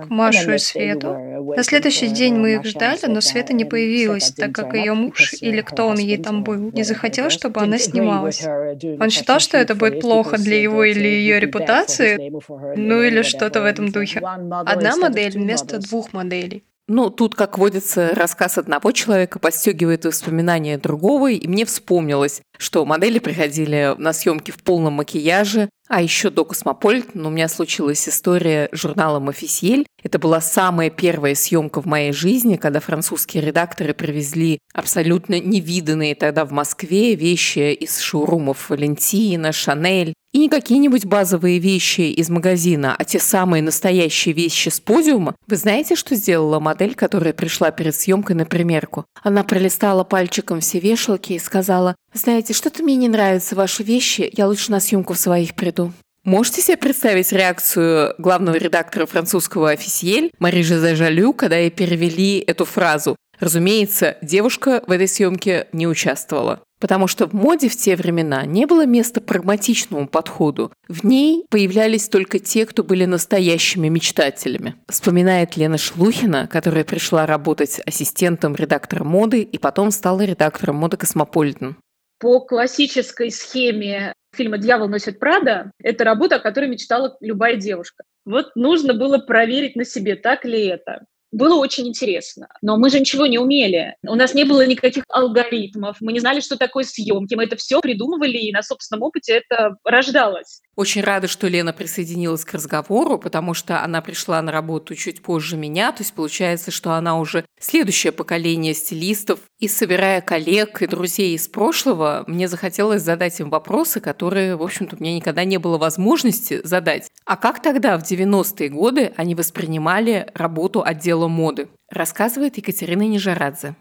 Машу 0.09 0.53
и 0.53 0.57
Свету. 0.59 1.15
На 1.55 1.63
следующий 1.63 2.09
день 2.09 2.35
мы 2.35 2.55
их 2.55 2.65
ждали, 2.65 3.07
но 3.07 3.21
Света 3.21 3.53
не 3.53 3.65
появилась, 3.65 4.31
так 4.31 4.51
как 4.51 4.75
ее 4.75 4.93
муж, 4.93 5.33
или 5.41 5.61
кто 5.61 5.87
он 5.87 5.97
ей 5.97 6.17
там 6.17 6.43
был, 6.43 6.71
не 6.71 6.83
захотел, 6.83 7.29
чтобы 7.31 7.61
она 7.61 7.79
снималась. 7.79 8.45
Он 8.45 9.09
считал, 9.09 9.39
что 9.39 9.57
это 9.57 9.73
будет 9.73 10.01
плохо 10.01 10.37
для 10.37 10.61
его 10.61 10.83
или 10.83 11.07
ее 11.07 11.39
репутации, 11.39 12.31
ну 12.75 13.01
или 13.01 13.23
что-то 13.23 13.61
в 13.61 13.65
этом 13.65 13.91
духе. 13.91 14.19
Одна 14.19 14.90
одна 14.93 15.09
модель 15.09 15.37
вместо 15.37 15.79
двух 15.79 16.13
моделей. 16.13 16.63
Ну, 16.87 17.09
тут, 17.09 17.35
как 17.35 17.57
водится, 17.57 18.09
рассказ 18.13 18.57
одного 18.57 18.91
человека 18.91 19.39
подстегивает 19.39 20.03
воспоминания 20.03 20.77
другого, 20.77 21.31
и 21.31 21.47
мне 21.47 21.65
вспомнилось, 21.65 22.41
что 22.57 22.85
модели 22.85 23.19
приходили 23.19 23.95
на 23.97 24.11
съемки 24.11 24.51
в 24.51 24.61
полном 24.61 24.95
макияже, 24.95 25.69
а 25.87 26.01
еще 26.01 26.29
до 26.29 26.43
Космополитена 26.43 27.27
у 27.27 27.31
меня 27.31 27.47
случилась 27.47 28.07
история 28.09 28.67
журнала 28.71 29.19
«Мафисьель». 29.19 29.85
Это 30.03 30.19
была 30.19 30.41
самая 30.41 30.89
первая 30.89 31.35
съемка 31.35 31.81
в 31.81 31.85
моей 31.85 32.11
жизни, 32.11 32.55
когда 32.57 32.79
французские 32.79 33.43
редакторы 33.43 33.93
привезли 33.93 34.59
абсолютно 34.73 35.39
невиданные 35.39 36.15
тогда 36.15 36.45
в 36.45 36.51
Москве 36.51 37.15
вещи 37.15 37.73
из 37.73 37.99
шоурумов 37.99 38.69
Валентина, 38.69 39.51
Шанель. 39.51 40.13
И 40.33 40.39
не 40.39 40.47
какие-нибудь 40.47 41.05
базовые 41.05 41.59
вещи 41.59 42.01
из 42.01 42.29
магазина, 42.29 42.95
а 42.97 43.03
те 43.03 43.19
самые 43.19 43.61
настоящие 43.61 44.33
вещи 44.33 44.69
с 44.69 44.79
подиума. 44.79 45.35
Вы 45.47 45.57
знаете, 45.57 45.95
что 45.95 46.15
сделала 46.15 46.59
модель, 46.61 46.95
которая 46.95 47.33
пришла 47.33 47.71
перед 47.71 47.93
съемкой 47.93 48.37
на 48.37 48.45
примерку? 48.45 49.05
Она 49.21 49.43
пролистала 49.43 50.05
пальчиком 50.05 50.61
все 50.61 50.79
вешалки 50.79 51.33
и 51.33 51.39
сказала, 51.39 51.95
«Знаете, 52.13 52.53
что-то 52.53 52.81
мне 52.81 52.95
не 52.95 53.09
нравятся 53.09 53.55
ваши 53.55 53.83
вещи, 53.83 54.29
я 54.31 54.47
лучше 54.47 54.71
на 54.71 54.79
съемку 54.79 55.13
в 55.13 55.19
своих 55.19 55.53
приду». 55.53 55.91
Можете 56.23 56.61
себе 56.61 56.77
представить 56.77 57.31
реакцию 57.33 58.13
главного 58.17 58.55
редактора 58.55 59.07
французского 59.07 59.71
«Офисиель» 59.71 60.31
Мари 60.39 60.61
Жозе 60.61 60.95
Жалю, 60.95 61.33
когда 61.33 61.57
ей 61.57 61.71
перевели 61.71 62.39
эту 62.39 62.63
фразу? 62.63 63.17
Разумеется, 63.39 64.17
девушка 64.21 64.83
в 64.85 64.91
этой 64.91 65.07
съемке 65.07 65.67
не 65.73 65.87
участвовала. 65.87 66.61
Потому 66.81 67.07
что 67.07 67.27
в 67.27 67.33
моде 67.33 67.69
в 67.69 67.77
те 67.77 67.95
времена 67.95 68.43
не 68.45 68.65
было 68.65 68.87
места 68.87 69.21
прагматичному 69.21 70.07
подходу. 70.07 70.73
В 70.89 71.05
ней 71.05 71.45
появлялись 71.49 72.09
только 72.09 72.39
те, 72.39 72.65
кто 72.65 72.83
были 72.83 73.05
настоящими 73.05 73.87
мечтателями. 73.87 74.75
Вспоминает 74.89 75.55
Лена 75.55 75.77
Шелухина, 75.77 76.47
которая 76.47 76.83
пришла 76.83 77.27
работать 77.27 77.79
ассистентом 77.85 78.55
редактора 78.55 79.03
моды 79.03 79.43
и 79.43 79.57
потом 79.59 79.91
стала 79.91 80.21
редактором 80.21 80.77
моды 80.77 80.97
«Космополитен». 80.97 81.75
По 82.19 82.39
классической 82.39 83.31
схеме 83.31 84.13
фильма 84.35 84.57
«Дьявол 84.57 84.87
носит 84.87 85.19
Прада» 85.19 85.71
это 85.83 86.03
работа, 86.03 86.37
о 86.37 86.39
которой 86.39 86.67
мечтала 86.67 87.15
любая 87.19 87.57
девушка. 87.57 88.03
Вот 88.25 88.55
нужно 88.55 88.95
было 88.95 89.19
проверить 89.19 89.75
на 89.75 89.85
себе, 89.85 90.15
так 90.15 90.45
ли 90.45 90.65
это 90.65 91.05
было 91.31 91.55
очень 91.55 91.87
интересно. 91.87 92.47
Но 92.61 92.77
мы 92.77 92.89
же 92.89 92.99
ничего 92.99 93.25
не 93.25 93.39
умели. 93.39 93.95
У 94.05 94.15
нас 94.15 94.33
не 94.33 94.43
было 94.43 94.65
никаких 94.65 95.03
алгоритмов, 95.09 95.97
мы 96.01 96.13
не 96.13 96.19
знали, 96.19 96.41
что 96.41 96.57
такое 96.57 96.83
съемки. 96.83 97.35
Мы 97.35 97.45
это 97.45 97.55
все 97.55 97.79
придумывали, 97.81 98.37
и 98.37 98.51
на 98.51 98.63
собственном 98.63 99.03
опыте 99.03 99.33
это 99.33 99.77
рождалось. 99.83 100.61
Очень 100.75 101.01
рада, 101.01 101.27
что 101.27 101.47
Лена 101.47 101.73
присоединилась 101.73 102.45
к 102.45 102.53
разговору, 102.53 103.17
потому 103.19 103.53
что 103.53 103.83
она 103.83 104.01
пришла 104.01 104.41
на 104.41 104.51
работу 104.51 104.95
чуть 104.95 105.21
позже 105.21 105.57
меня. 105.57 105.91
То 105.91 106.01
есть 106.01 106.13
получается, 106.13 106.71
что 106.71 106.93
она 106.93 107.19
уже 107.19 107.45
следующее 107.59 108.11
поколение 108.11 108.73
стилистов. 108.73 109.39
И 109.59 109.67
собирая 109.67 110.21
коллег 110.21 110.81
и 110.81 110.87
друзей 110.87 111.35
из 111.35 111.47
прошлого, 111.47 112.23
мне 112.27 112.47
захотелось 112.47 113.03
задать 113.03 113.39
им 113.39 113.49
вопросы, 113.49 113.99
которые, 113.99 114.55
в 114.55 114.63
общем-то, 114.63 114.95
у 114.95 114.99
меня 114.99 115.15
никогда 115.15 115.43
не 115.43 115.57
было 115.57 115.77
возможности 115.77 116.61
задать. 116.63 117.09
А 117.25 117.37
как 117.37 117.61
тогда, 117.61 117.97
в 117.97 118.03
90-е 118.03 118.69
годы, 118.69 119.13
они 119.17 119.35
воспринимали 119.35 120.31
работу 120.33 120.81
отдела 120.83 121.20
моды? 121.27 121.69
Рассказывает 121.89 122.57
Екатерина 122.57 123.03
Нижарадзе. 123.03 123.75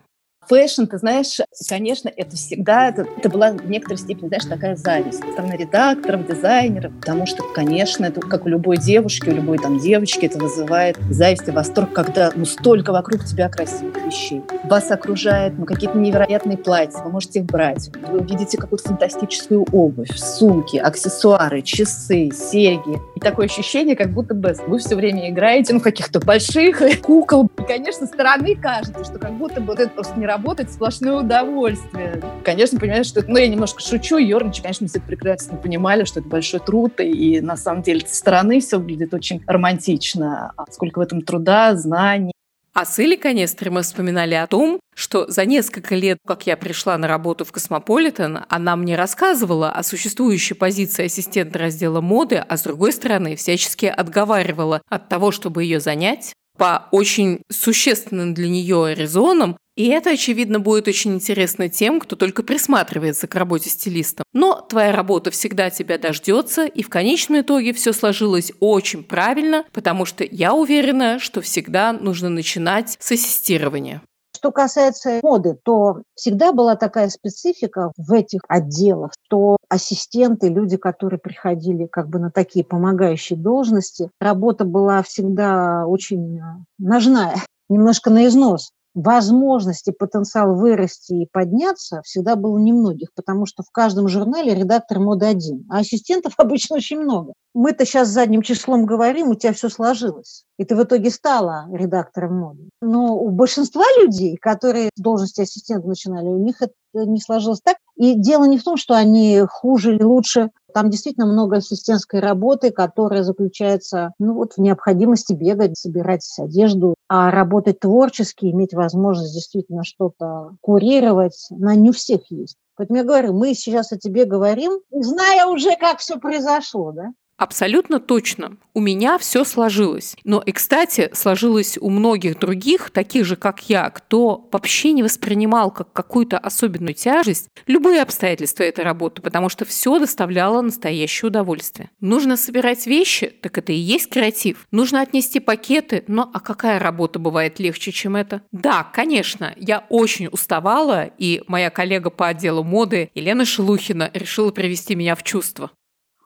Фэшн, 0.51 0.87
ты 0.87 0.99
знаешь, 0.99 1.39
конечно, 1.69 2.11
это 2.17 2.35
всегда, 2.35 2.89
это, 2.89 3.07
это 3.17 3.29
была 3.29 3.53
в 3.53 3.71
некоторой 3.71 3.99
степени, 3.99 4.27
знаешь, 4.27 4.47
такая 4.47 4.75
зависть 4.75 5.21
со 5.21 5.31
стороны 5.31 5.53
редакторов, 5.53 6.27
дизайнеров, 6.27 6.93
потому 6.99 7.25
что, 7.25 7.45
конечно, 7.55 8.05
это 8.05 8.21
как 8.21 8.47
у 8.47 8.49
любой 8.49 8.77
девушки, 8.77 9.29
у 9.29 9.33
любой 9.33 9.59
там 9.59 9.79
девочки, 9.79 10.27
это 10.27 10.39
вызывает 10.39 10.99
зависть 11.09 11.47
и 11.47 11.53
восторг, 11.53 11.93
когда 11.93 12.33
ну 12.35 12.45
столько 12.47 12.91
вокруг 12.91 13.25
тебя 13.25 13.49
красивых 13.49 14.05
вещей. 14.05 14.43
Вас 14.65 14.91
окружает 14.91 15.57
ну, 15.57 15.67
какие-то 15.67 15.97
невероятные 15.97 16.59
платья, 16.59 16.99
вы 17.05 17.13
можете 17.13 17.39
их 17.39 17.45
брать, 17.45 17.89
вы 18.09 18.19
видите 18.19 18.59
какую-то 18.59 18.89
фантастическую 18.89 19.65
обувь, 19.71 20.11
сумки, 20.17 20.79
аксессуары, 20.79 21.63
часы, 21.63 22.31
серьги. 22.33 22.99
И 23.15 23.21
такое 23.21 23.47
ощущение, 23.47 23.95
как 23.95 24.11
будто 24.11 24.35
бы 24.35 24.57
вы 24.67 24.79
все 24.81 24.97
время 24.97 25.31
играете 25.31 25.75
ну, 25.75 25.81
каких-то 25.81 26.19
больших 26.19 26.83
кукол. 27.03 27.49
И, 27.57 27.63
конечно, 27.63 28.00
со 28.00 28.09
стороны 28.09 28.57
кажется, 28.57 29.05
что 29.05 29.21
как 29.21 29.39
будто 29.39 29.61
бы 29.61 29.69
вот 29.69 29.79
это 29.79 29.91
просто 29.91 30.19
не 30.19 30.27
работа, 30.41 30.69
а 30.69 30.73
сплошное 30.73 31.13
удовольствие. 31.13 32.23
Конечно, 32.45 32.81
понимаешь, 32.81 33.07
что 33.07 33.21
это, 33.21 33.31
ну, 33.31 33.37
я 33.37 33.47
немножко 33.47 33.81
шучу, 33.83 34.17
ерничаю, 34.17 34.63
конечно, 34.63 34.85
мы 34.85 34.89
все 34.89 35.01
прекрасно 35.01 35.59
понимали, 35.59 36.05
что 36.05 36.21
это 36.21 36.29
большой 36.29 36.61
труд, 36.61 36.99
и 37.01 37.41
на 37.43 37.57
самом 37.57 37.83
деле 37.83 38.07
со 38.07 38.17
стороны 38.17 38.61
все 38.61 38.79
выглядит 38.79 39.13
очень 39.13 39.43
романтично. 39.47 40.53
А 40.57 40.65
сколько 40.71 40.99
в 40.99 41.03
этом 41.03 41.21
труда, 41.21 41.77
знаний, 41.77 42.33
а 42.73 42.85
с 42.85 43.01
Илли 43.01 43.17
Канестри 43.17 43.69
мы 43.69 43.83
вспоминали 43.83 44.35
о 44.35 44.47
том, 44.47 44.79
что 44.95 45.29
за 45.29 45.45
несколько 45.45 45.97
лет, 45.97 46.19
как 46.25 46.47
я 46.47 46.57
пришла 46.57 46.97
на 46.97 47.09
работу 47.09 47.45
в 47.45 47.51
Космополитен, 47.51 48.45
она 48.49 48.77
мне 48.77 48.95
рассказывала 48.95 49.73
о 49.73 49.83
существующей 49.83 50.55
позиции 50.55 51.07
ассистента 51.07 51.59
раздела 51.59 52.01
моды, 52.01 52.37
а 52.37 52.57
с 52.57 52.63
другой 52.63 52.93
стороны 52.93 53.35
всячески 53.35 53.87
отговаривала 53.87 54.83
от 54.89 55.09
того, 55.09 55.33
чтобы 55.33 55.65
ее 55.65 55.81
занять 55.81 56.33
по 56.57 56.89
очень 56.91 57.41
существенным 57.51 58.35
для 58.35 58.47
нее 58.49 58.95
резонам, 58.95 59.57
и 59.77 59.89
это, 59.89 60.11
очевидно, 60.11 60.61
будет 60.61 60.89
очень 60.89 61.15
интересно 61.15 61.69
тем, 61.69 62.01
кто 62.01 62.17
только 62.17 62.43
присматривается 62.43 63.27
к 63.27 63.35
работе 63.35 63.71
стилиста. 63.71 64.25
Но 64.33 64.61
твоя 64.61 64.93
работа 64.93 65.31
всегда 65.31 65.71
тебя 65.71 65.97
дождется, 65.99 66.67
и 66.67 66.83
в 66.83 66.89
конечном 66.89 67.41
итоге 67.41 67.73
все 67.73 67.93
сложилось 67.93 68.53
очень 68.61 69.05
правильно, 69.05 69.65
потому 69.73 70.05
что 70.05 70.25
я 70.25 70.55
уверена, 70.55 71.19
что 71.19 71.41
всегда 71.41 71.93
нужно 71.93 72.29
начинать 72.29 72.97
с 73.01 73.13
ассистирования 73.13 74.03
Что 74.37 74.51
касается 74.53 75.21
моды, 75.23 75.57
то 75.63 76.03
всегда 76.15 76.53
была 76.53 76.75
такая 76.75 77.09
специфика 77.09 77.93
в 77.97 78.13
этих 78.13 78.41
отделах, 78.49 79.13
что 79.27 79.57
ассистенты, 79.69 80.49
люди, 80.49 80.77
которые 80.77 81.21
приходили 81.21 81.87
как 81.87 82.09
бы 82.09 82.19
на 82.19 82.31
такие 82.31 82.65
помогающие 82.65 83.39
должности, 83.39 84.11
работа 84.21 84.65
была 84.65 85.03
всегда 85.03 85.87
очень 85.87 86.39
э, 86.39 86.43
ножная, 86.79 87.37
немножко 87.69 88.11
на 88.11 88.27
износ 88.27 88.71
возможности, 88.95 89.93
потенциал 89.97 90.55
вырасти 90.55 91.13
и 91.13 91.29
подняться 91.31 92.03
всегда 92.03 92.37
было 92.37 92.59
немногих, 92.59 93.09
потому 93.15 93.47
что 93.47 93.63
в 93.63 93.71
каждом 93.71 94.09
журнале 94.09 94.55
редактор 94.55 94.99
моды 94.99 95.27
один, 95.27 95.67
а 95.71 95.79
ассистентов 95.79 96.35
обычно 96.39 96.77
очень 96.77 97.01
много. 97.01 97.33
Мы-то 97.55 97.85
сейчас 97.85 98.09
задним 98.09 98.43
числом 98.43 98.87
говорим, 98.87 99.29
у 99.29 99.35
тебя 99.35 99.53
все 99.53 99.69
сложилось, 99.69 100.45
и 100.57 100.65
ты 100.65 100.77
в 100.77 100.83
итоге 100.83 101.11
стала 101.11 101.67
редактором 101.73 102.39
моды. 102.39 102.69
Но 102.81 103.17
у 103.17 103.31
большинства 103.31 103.85
людей, 104.01 104.37
которые 104.37 104.91
с 104.95 105.01
должности 105.01 105.41
ассистента 105.41 105.89
начинали, 105.89 106.29
у 106.29 106.39
них 106.39 106.63
это 106.63 106.73
не 106.95 107.21
сложилось 107.21 107.61
так. 107.61 107.77
И 107.97 108.15
дело 108.15 108.45
не 108.45 108.59
в 108.59 108.65
том, 108.65 108.77
что 108.77 108.95
они 108.95 109.43
хуже 109.49 109.95
или 109.95 110.03
лучше. 110.03 110.51
Там 110.73 110.91
действительно 110.91 111.27
много 111.27 111.57
ассистентской 111.57 112.21
работы, 112.21 112.71
которая 112.71 113.23
заключается 113.23 114.13
ну, 114.19 114.35
вот, 114.35 114.55
в 114.55 114.59
необходимости 114.59 115.33
бегать, 115.33 115.79
собирать 115.79 116.27
одежду, 116.39 116.95
а 117.09 117.31
работать 117.31 117.81
творчески, 117.81 118.47
иметь 118.47 118.75
возможность 118.75 119.35
действительно 119.35 119.85
что-то 119.85 120.57
курировать, 120.61 121.49
на 121.51 121.75
не 121.75 121.91
у 121.91 121.93
всех 121.93 122.31
есть. 122.31 122.57
Поэтому 122.77 122.99
я 122.99 123.05
говорю, 123.05 123.35
мы 123.35 123.55
сейчас 123.55 123.93
о 123.93 123.99
тебе 123.99 124.25
говорим, 124.25 124.81
зная 124.91 125.47
уже, 125.47 125.77
как 125.77 125.99
все 125.99 126.19
произошло, 126.19 126.93
да? 126.93 127.13
Абсолютно 127.41 128.01
точно. 128.01 128.59
У 128.75 128.81
меня 128.81 129.17
все 129.17 129.45
сложилось. 129.45 130.15
Но 130.25 130.43
и, 130.45 130.53
кстати, 130.53 131.09
сложилось 131.15 131.79
у 131.81 131.89
многих 131.89 132.39
других, 132.39 132.91
таких 132.91 133.25
же, 133.25 133.35
как 133.35 133.71
я, 133.71 133.89
кто 133.89 134.47
вообще 134.53 134.93
не 134.93 135.03
воспринимал 135.03 135.71
как 135.71 135.91
какую-то 135.91 136.37
особенную 136.37 136.93
тяжесть 136.93 137.49
любые 137.67 138.03
обстоятельства 138.03 138.65
этой 138.65 138.85
работы, 138.85 139.23
потому 139.23 139.49
что 139.49 139.65
все 139.65 139.99
доставляло 139.99 140.61
настоящее 140.61 141.29
удовольствие. 141.29 141.89
Нужно 142.01 142.37
собирать 142.37 142.87
вещи, 142.87 143.29
так 143.29 143.57
это 143.57 143.73
и 143.73 143.77
есть 143.77 144.11
креатив. 144.11 144.67
Нужно 144.71 145.01
отнести 145.01 145.41
пакеты, 145.41 146.05
но 146.09 146.31
а 146.35 146.41
какая 146.41 146.79
работа 146.79 147.19
бывает 147.19 147.59
легче, 147.59 147.91
чем 147.91 148.17
это? 148.17 148.43
Да, 148.53 148.85
конечно, 148.85 149.55
я 149.57 149.87
очень 149.89 150.27
уставала, 150.27 151.05
и 151.17 151.43
моя 151.47 151.71
коллега 151.71 152.11
по 152.11 152.29
отделу 152.29 152.65
моды 152.65 153.11
Елена 153.15 153.47
Шелухина 153.47 154.11
решила 154.13 154.51
привести 154.51 154.95
меня 154.95 155.15
в 155.15 155.23
чувство. 155.23 155.71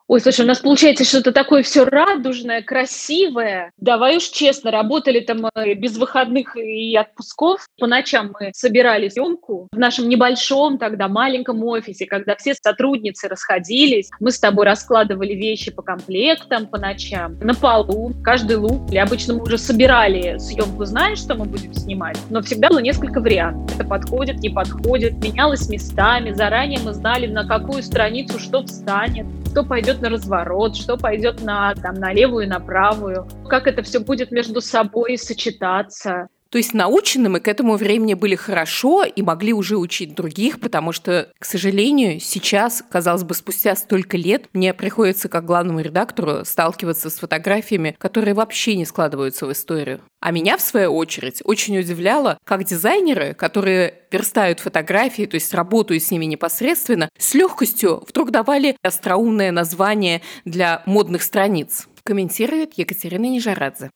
Ой, 0.07 0.21
слушай, 0.21 0.45
у 0.45 0.49
нас 0.49 0.59
получается 0.59 1.03
что-то 1.03 1.33
такое 1.33 1.63
все 1.63 1.87
радужное, 1.87 2.61
красивое. 2.61 3.73
Давай 3.79 4.19
уж 4.19 4.25
честно, 4.25 4.71
работали 4.71 5.21
там 5.21 5.49
без 5.79 5.97
выходных 5.97 6.59
и 6.59 6.95
отпусков. 6.95 7.67
По 7.81 7.87
ночам 7.87 8.35
мы 8.39 8.51
собирали 8.55 9.09
съемку 9.09 9.69
в 9.73 9.79
нашем 9.79 10.11
небольшом 10.11 10.77
тогда 10.77 11.09
маленьком 11.09 11.65
офисе, 11.65 12.05
когда 12.05 12.37
все 12.37 12.55
сотрудницы 12.55 13.29
расходились. 13.29 14.11
Мы 14.21 14.31
с 14.31 14.39
тобой 14.39 14.67
раскладывали 14.67 15.33
вещи 15.33 15.71
по 15.71 15.81
комплектам 15.81 16.67
по 16.67 16.77
ночам, 16.77 17.39
на 17.41 17.55
полу, 17.55 18.13
каждый 18.23 18.57
лук. 18.59 18.93
И 18.93 18.99
обычно 18.99 19.35
мы 19.35 19.45
уже 19.45 19.57
собирали 19.57 20.37
съемку, 20.37 20.85
знаешь, 20.85 21.19
что 21.19 21.35
мы 21.35 21.47
будем 21.47 21.73
снимать, 21.73 22.19
но 22.29 22.43
всегда 22.43 22.69
было 22.69 22.81
несколько 22.81 23.21
вариантов. 23.21 23.75
Это 23.75 23.89
подходит, 23.89 24.37
не 24.41 24.51
подходит, 24.51 25.15
менялось 25.15 25.71
местами. 25.71 26.33
Заранее 26.33 26.81
мы 26.85 26.93
знали, 26.93 27.27
на 27.27 27.49
какую 27.49 27.83
страницу 27.83 28.39
что 28.39 28.63
встанет, 28.65 29.27
что 29.51 29.65
пойдет 29.65 29.93
пойдет 29.95 30.03
на 30.03 30.09
разворот, 30.11 30.76
что 30.76 30.97
пойдет 30.97 31.42
на, 31.42 31.74
там, 31.74 31.95
на 31.95 32.12
левую 32.12 32.45
и 32.45 32.49
на 32.49 32.61
правую, 32.61 33.28
как 33.49 33.66
это 33.66 33.82
все 33.82 34.01
будет 34.01 34.30
между 34.30 34.61
собой 34.61 35.16
сочетаться. 35.16 36.28
То 36.55 36.59
есть 36.59 36.73
научены 36.73 37.29
мы 37.29 37.41
к 37.41 37.49
этому 37.49 37.75
времени 37.75 38.15
были 38.15 38.37
хорошо 38.37 39.03
и 39.03 39.23
могли 39.23 39.53
уже 39.53 39.77
учить 39.77 40.15
других, 40.15 40.61
потому 40.61 40.93
что, 40.93 41.33
к 41.37 41.45
сожалению, 41.45 42.21
сейчас, 42.21 42.81
казалось 42.89 43.25
бы, 43.25 43.35
спустя 43.35 43.75
столько 43.75 44.17
лет, 44.17 44.47
мне 44.53 44.73
приходится 44.73 45.29
как 45.29 45.47
главному 45.47 45.81
редактору 45.81 46.45
сталкиваться 46.45 47.11
с 47.11 47.19
фотографиями, 47.19 47.97
которые 47.99 48.35
вообще 48.35 48.77
не 48.77 48.85
складываются 48.85 49.47
в 49.47 49.53
историю. 49.53 50.01
А 50.21 50.31
меня, 50.31 50.57
в 50.57 50.61
свою 50.61 50.95
очередь, 50.95 51.43
очень 51.45 51.77
удивляло, 51.77 52.39
как 52.45 52.63
дизайнеры, 52.63 53.35
которые 53.35 54.03
верстают 54.13 54.61
фотографии, 54.61 55.27
то 55.27 55.35
есть 55.35 55.53
работают 55.55 56.05
с 56.05 56.13
ними 56.13 56.25
непосредственно, 56.25 57.09
с 57.19 57.35
легкостью 57.35 58.05
вдруг 58.09 58.31
давали 58.31 58.77
остроумное 58.81 59.51
название 59.51 60.23
для 60.45 60.85
модных 60.87 61.25
страниц. 61.25 61.89
Комментирует 62.05 62.75
Екатерина 62.79 63.25
Нижарадзе. 63.25 63.91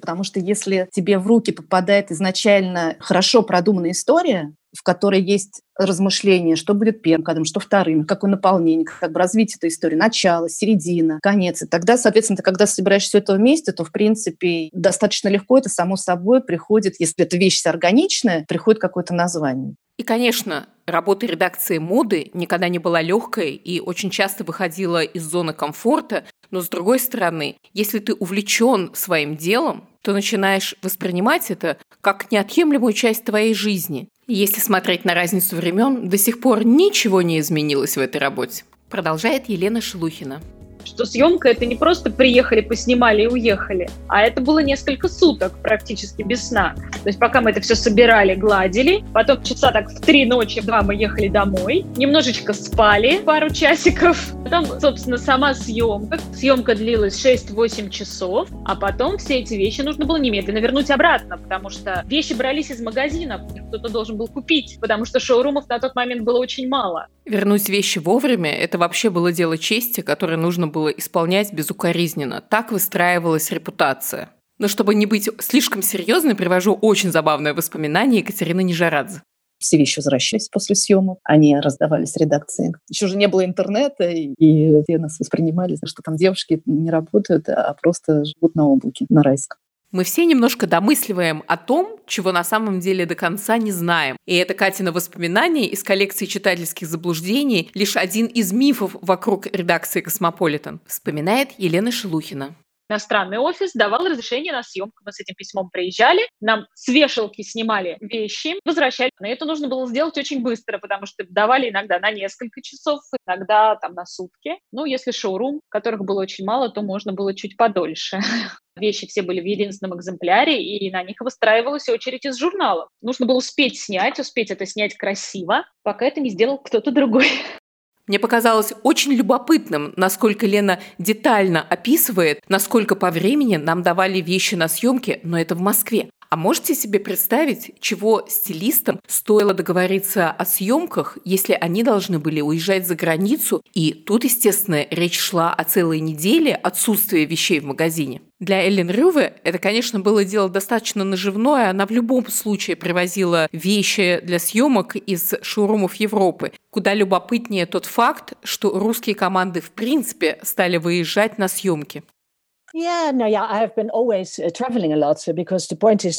Потому 0.00 0.24
что 0.24 0.40
если 0.40 0.88
тебе 0.92 1.18
в 1.18 1.26
руки 1.26 1.52
попадает 1.52 2.10
изначально 2.10 2.96
хорошо 3.00 3.42
продуманная 3.42 3.92
история, 3.92 4.52
в 4.76 4.82
которой 4.82 5.22
есть 5.22 5.62
размышления, 5.78 6.54
что 6.54 6.74
будет 6.74 7.02
первым 7.02 7.24
кадром, 7.24 7.44
что 7.44 7.60
вторым, 7.60 8.04
какое 8.04 8.30
наполнение, 8.30 8.84
как 8.84 9.10
бы 9.10 9.18
развитие 9.18 9.56
этой 9.56 9.70
истории, 9.70 9.96
начало, 9.96 10.48
середина, 10.48 11.18
конец. 11.22 11.62
И 11.62 11.66
тогда, 11.66 11.96
соответственно, 11.96 12.36
ты 12.36 12.42
когда 12.42 12.66
собираешь 12.66 13.04
все 13.04 13.18
это 13.18 13.34
вместе, 13.34 13.72
то, 13.72 13.84
в 13.84 13.92
принципе, 13.92 14.68
достаточно 14.72 15.28
легко 15.28 15.58
это 15.58 15.70
само 15.70 15.96
собой 15.96 16.42
приходит, 16.42 16.96
если 16.98 17.24
эта 17.24 17.36
вещь 17.38 17.64
органичная, 17.64 18.44
приходит 18.46 18.80
какое-то 18.80 19.14
название. 19.14 19.76
И, 19.96 20.02
конечно, 20.02 20.66
работа 20.86 21.26
редакции 21.26 21.78
моды 21.78 22.30
никогда 22.32 22.68
не 22.68 22.78
была 22.78 23.02
легкой 23.02 23.52
и 23.52 23.80
очень 23.80 24.10
часто 24.10 24.44
выходила 24.44 25.02
из 25.02 25.24
зоны 25.24 25.52
комфорта, 25.52 26.24
но 26.50 26.60
с 26.60 26.68
другой 26.68 26.98
стороны, 26.98 27.56
если 27.74 27.98
ты 27.98 28.14
увлечен 28.14 28.92
своим 28.94 29.36
делом, 29.36 29.88
то 30.02 30.12
начинаешь 30.12 30.76
воспринимать 30.82 31.50
это 31.50 31.78
как 32.00 32.30
неотъемлемую 32.30 32.92
часть 32.92 33.24
твоей 33.24 33.54
жизни. 33.54 34.08
И 34.26 34.34
если 34.34 34.60
смотреть 34.60 35.04
на 35.04 35.14
разницу 35.14 35.56
времен, 35.56 36.08
до 36.08 36.18
сих 36.18 36.40
пор 36.40 36.64
ничего 36.64 37.22
не 37.22 37.40
изменилось 37.40 37.96
в 37.96 38.00
этой 38.00 38.18
работе. 38.18 38.64
Продолжает 38.88 39.48
Елена 39.48 39.80
Шелухина 39.80 40.40
что 40.86 41.04
съемка 41.04 41.48
это 41.48 41.66
не 41.66 41.76
просто 41.76 42.10
приехали, 42.10 42.60
поснимали 42.60 43.22
и 43.22 43.26
уехали, 43.26 43.88
а 44.08 44.22
это 44.22 44.40
было 44.40 44.60
несколько 44.60 45.08
суток 45.08 45.52
практически 45.62 46.22
без 46.22 46.48
сна. 46.48 46.74
То 47.02 47.08
есть 47.08 47.18
пока 47.18 47.40
мы 47.40 47.50
это 47.50 47.60
все 47.60 47.74
собирали, 47.74 48.34
гладили, 48.34 49.04
потом 49.12 49.42
часа 49.42 49.72
так 49.72 49.90
в 49.90 50.00
три 50.00 50.24
ночи, 50.24 50.60
в 50.60 50.66
два 50.66 50.82
мы 50.82 50.94
ехали 50.94 51.28
домой, 51.28 51.84
немножечко 51.96 52.52
спали 52.52 53.18
пару 53.18 53.50
часиков, 53.50 54.32
потом, 54.44 54.66
собственно, 54.80 55.18
сама 55.18 55.54
съемка. 55.54 56.18
Съемка 56.34 56.74
длилась 56.74 57.24
6-8 57.24 57.90
часов, 57.90 58.48
а 58.64 58.76
потом 58.76 59.18
все 59.18 59.40
эти 59.40 59.54
вещи 59.54 59.80
нужно 59.80 60.04
было 60.04 60.16
немедленно 60.16 60.58
вернуть 60.58 60.90
обратно, 60.90 61.38
потому 61.38 61.70
что 61.70 62.02
вещи 62.06 62.32
брались 62.32 62.70
из 62.70 62.80
магазинов, 62.80 63.42
кто-то 63.68 63.88
должен 63.88 64.16
был 64.16 64.28
купить, 64.28 64.78
потому 64.80 65.04
что 65.04 65.20
шоурумов 65.20 65.68
на 65.68 65.78
тот 65.78 65.94
момент 65.94 66.22
было 66.22 66.38
очень 66.38 66.68
мало. 66.68 67.08
Вернуть 67.24 67.68
вещи 67.68 67.98
вовремя– 67.98 68.52
это 68.52 68.78
вообще 68.78 69.10
было 69.10 69.32
дело 69.32 69.58
чести, 69.58 70.00
которое 70.00 70.36
нужно 70.36 70.68
было 70.76 70.88
исполнять 70.90 71.54
безукоризненно. 71.54 72.42
Так 72.42 72.70
выстраивалась 72.70 73.50
репутация. 73.50 74.28
Но 74.58 74.68
чтобы 74.68 74.94
не 74.94 75.06
быть 75.06 75.30
слишком 75.38 75.80
серьезной, 75.80 76.34
привожу 76.34 76.74
очень 76.74 77.10
забавное 77.10 77.54
воспоминание 77.54 78.20
Екатерины 78.20 78.62
Нижарадзе. 78.62 79.22
Все 79.58 79.78
вещи 79.78 80.00
возвращались 80.00 80.50
после 80.50 80.76
съемок, 80.76 81.18
они 81.24 81.58
раздавались 81.58 82.14
редакции. 82.18 82.74
Еще 82.90 83.06
же 83.06 83.16
не 83.16 83.26
было 83.26 83.46
интернета, 83.46 84.10
и 84.10 84.82
все 84.82 84.98
нас 84.98 85.18
воспринимали, 85.18 85.78
что 85.82 86.02
там 86.02 86.16
девушки 86.16 86.60
не 86.66 86.90
работают, 86.90 87.48
а 87.48 87.74
просто 87.80 88.26
живут 88.26 88.54
на 88.54 88.68
облаке, 88.68 89.06
на 89.08 89.22
райском. 89.22 89.58
Мы 89.96 90.04
все 90.04 90.26
немножко 90.26 90.66
домысливаем 90.66 91.42
о 91.46 91.56
том, 91.56 91.98
чего 92.06 92.30
на 92.30 92.44
самом 92.44 92.80
деле 92.80 93.06
до 93.06 93.14
конца 93.14 93.56
не 93.56 93.72
знаем. 93.72 94.18
И 94.26 94.36
это 94.36 94.52
Катино 94.52 94.92
воспоминание 94.92 95.64
из 95.68 95.82
коллекции 95.82 96.26
читательских 96.26 96.86
заблуждений 96.86 97.70
лишь 97.72 97.96
один 97.96 98.26
из 98.26 98.52
мифов 98.52 98.94
вокруг 99.00 99.46
редакции 99.46 100.02
«Космополитен», 100.02 100.80
вспоминает 100.86 101.52
Елена 101.56 101.90
Шелухина 101.90 102.54
иностранный 102.88 103.38
офис 103.38 103.72
давал 103.74 104.06
разрешение 104.06 104.52
на 104.52 104.62
съемку. 104.62 105.02
Мы 105.04 105.12
с 105.12 105.20
этим 105.20 105.34
письмом 105.34 105.70
приезжали, 105.70 106.28
нам 106.40 106.66
с 106.74 106.88
вешалки 106.88 107.42
снимали 107.42 107.96
вещи, 108.00 108.54
возвращали. 108.64 109.10
Но 109.20 109.28
это 109.28 109.44
нужно 109.44 109.68
было 109.68 109.86
сделать 109.86 110.16
очень 110.18 110.42
быстро, 110.42 110.78
потому 110.78 111.06
что 111.06 111.24
давали 111.28 111.70
иногда 111.70 111.98
на 111.98 112.10
несколько 112.10 112.62
часов, 112.62 113.00
иногда 113.26 113.76
там 113.76 113.94
на 113.94 114.06
сутки. 114.06 114.58
Ну, 114.72 114.84
если 114.84 115.10
шоурум, 115.10 115.60
которых 115.68 116.04
было 116.04 116.22
очень 116.22 116.44
мало, 116.44 116.70
то 116.70 116.82
можно 116.82 117.12
было 117.12 117.34
чуть 117.34 117.56
подольше. 117.56 118.20
Вещи 118.76 119.06
все 119.06 119.22
были 119.22 119.40
в 119.40 119.46
единственном 119.46 119.96
экземпляре, 119.98 120.62
и 120.62 120.90
на 120.90 121.02
них 121.02 121.16
выстраивалась 121.20 121.88
очередь 121.88 122.26
из 122.26 122.36
журналов. 122.36 122.88
Нужно 123.00 123.24
было 123.26 123.38
успеть 123.38 123.78
снять, 123.80 124.18
успеть 124.18 124.50
это 124.50 124.66
снять 124.66 124.96
красиво, 124.96 125.64
пока 125.82 126.06
это 126.06 126.20
не 126.20 126.30
сделал 126.30 126.58
кто-то 126.58 126.90
другой. 126.92 127.26
Мне 128.06 128.18
показалось 128.18 128.72
очень 128.82 129.12
любопытным, 129.12 129.92
насколько 129.96 130.46
Лена 130.46 130.78
детально 130.98 131.60
описывает, 131.60 132.40
насколько 132.48 132.94
по 132.94 133.10
времени 133.10 133.56
нам 133.56 133.82
давали 133.82 134.20
вещи 134.20 134.54
на 134.54 134.68
съемке, 134.68 135.20
но 135.24 135.38
это 135.38 135.54
в 135.54 135.60
Москве. 135.60 136.10
А 136.28 136.36
можете 136.36 136.74
себе 136.74 136.98
представить, 136.98 137.72
чего 137.80 138.24
стилистам 138.28 139.00
стоило 139.06 139.54
договориться 139.54 140.30
о 140.30 140.44
съемках, 140.44 141.18
если 141.24 141.52
они 141.52 141.82
должны 141.82 142.18
были 142.18 142.40
уезжать 142.40 142.86
за 142.86 142.96
границу, 142.96 143.62
и 143.74 143.92
тут, 143.92 144.24
естественно, 144.24 144.86
речь 144.90 145.18
шла 145.18 145.52
о 145.52 145.64
целой 145.64 146.00
неделе 146.00 146.54
отсутствия 146.54 147.24
вещей 147.24 147.60
в 147.60 147.64
магазине? 147.64 148.22
Для 148.38 148.62
Эллен 148.62 148.90
Рюве 148.90 149.40
это, 149.44 149.58
конечно, 149.58 150.00
было 150.00 150.22
дело 150.22 150.50
достаточно 150.50 151.04
наживное. 151.04 151.70
Она 151.70 151.86
в 151.86 151.90
любом 151.90 152.28
случае 152.28 152.76
привозила 152.76 153.48
вещи 153.50 154.20
для 154.22 154.38
съемок 154.38 154.96
из 154.96 155.34
шоурумов 155.40 155.94
Европы. 155.94 156.52
Куда 156.70 156.92
любопытнее 156.92 157.64
тот 157.64 157.86
факт, 157.86 158.34
что 158.42 158.78
русские 158.78 159.14
команды 159.14 159.62
в 159.62 159.70
принципе 159.70 160.38
стали 160.42 160.76
выезжать 160.76 161.38
на 161.38 161.48
съемки. 161.48 162.02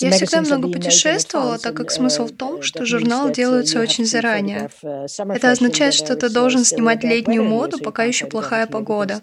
Я 0.01 0.11
всегда 0.11 0.41
много 0.41 0.71
путешествовала, 0.71 1.59
так 1.59 1.75
как 1.75 1.91
смысл 1.91 2.25
в 2.25 2.31
том, 2.31 2.63
что 2.63 2.83
журнал 2.83 3.29
делается 3.29 3.79
очень 3.79 4.05
заранее. 4.05 4.67
Это 4.81 5.51
означает, 5.51 5.93
что 5.93 6.15
ты 6.15 6.29
должен 6.29 6.65
снимать 6.65 7.03
летнюю 7.03 7.43
моду, 7.43 7.77
пока 7.77 8.05
еще 8.05 8.25
плохая 8.25 8.65
погода. 8.65 9.21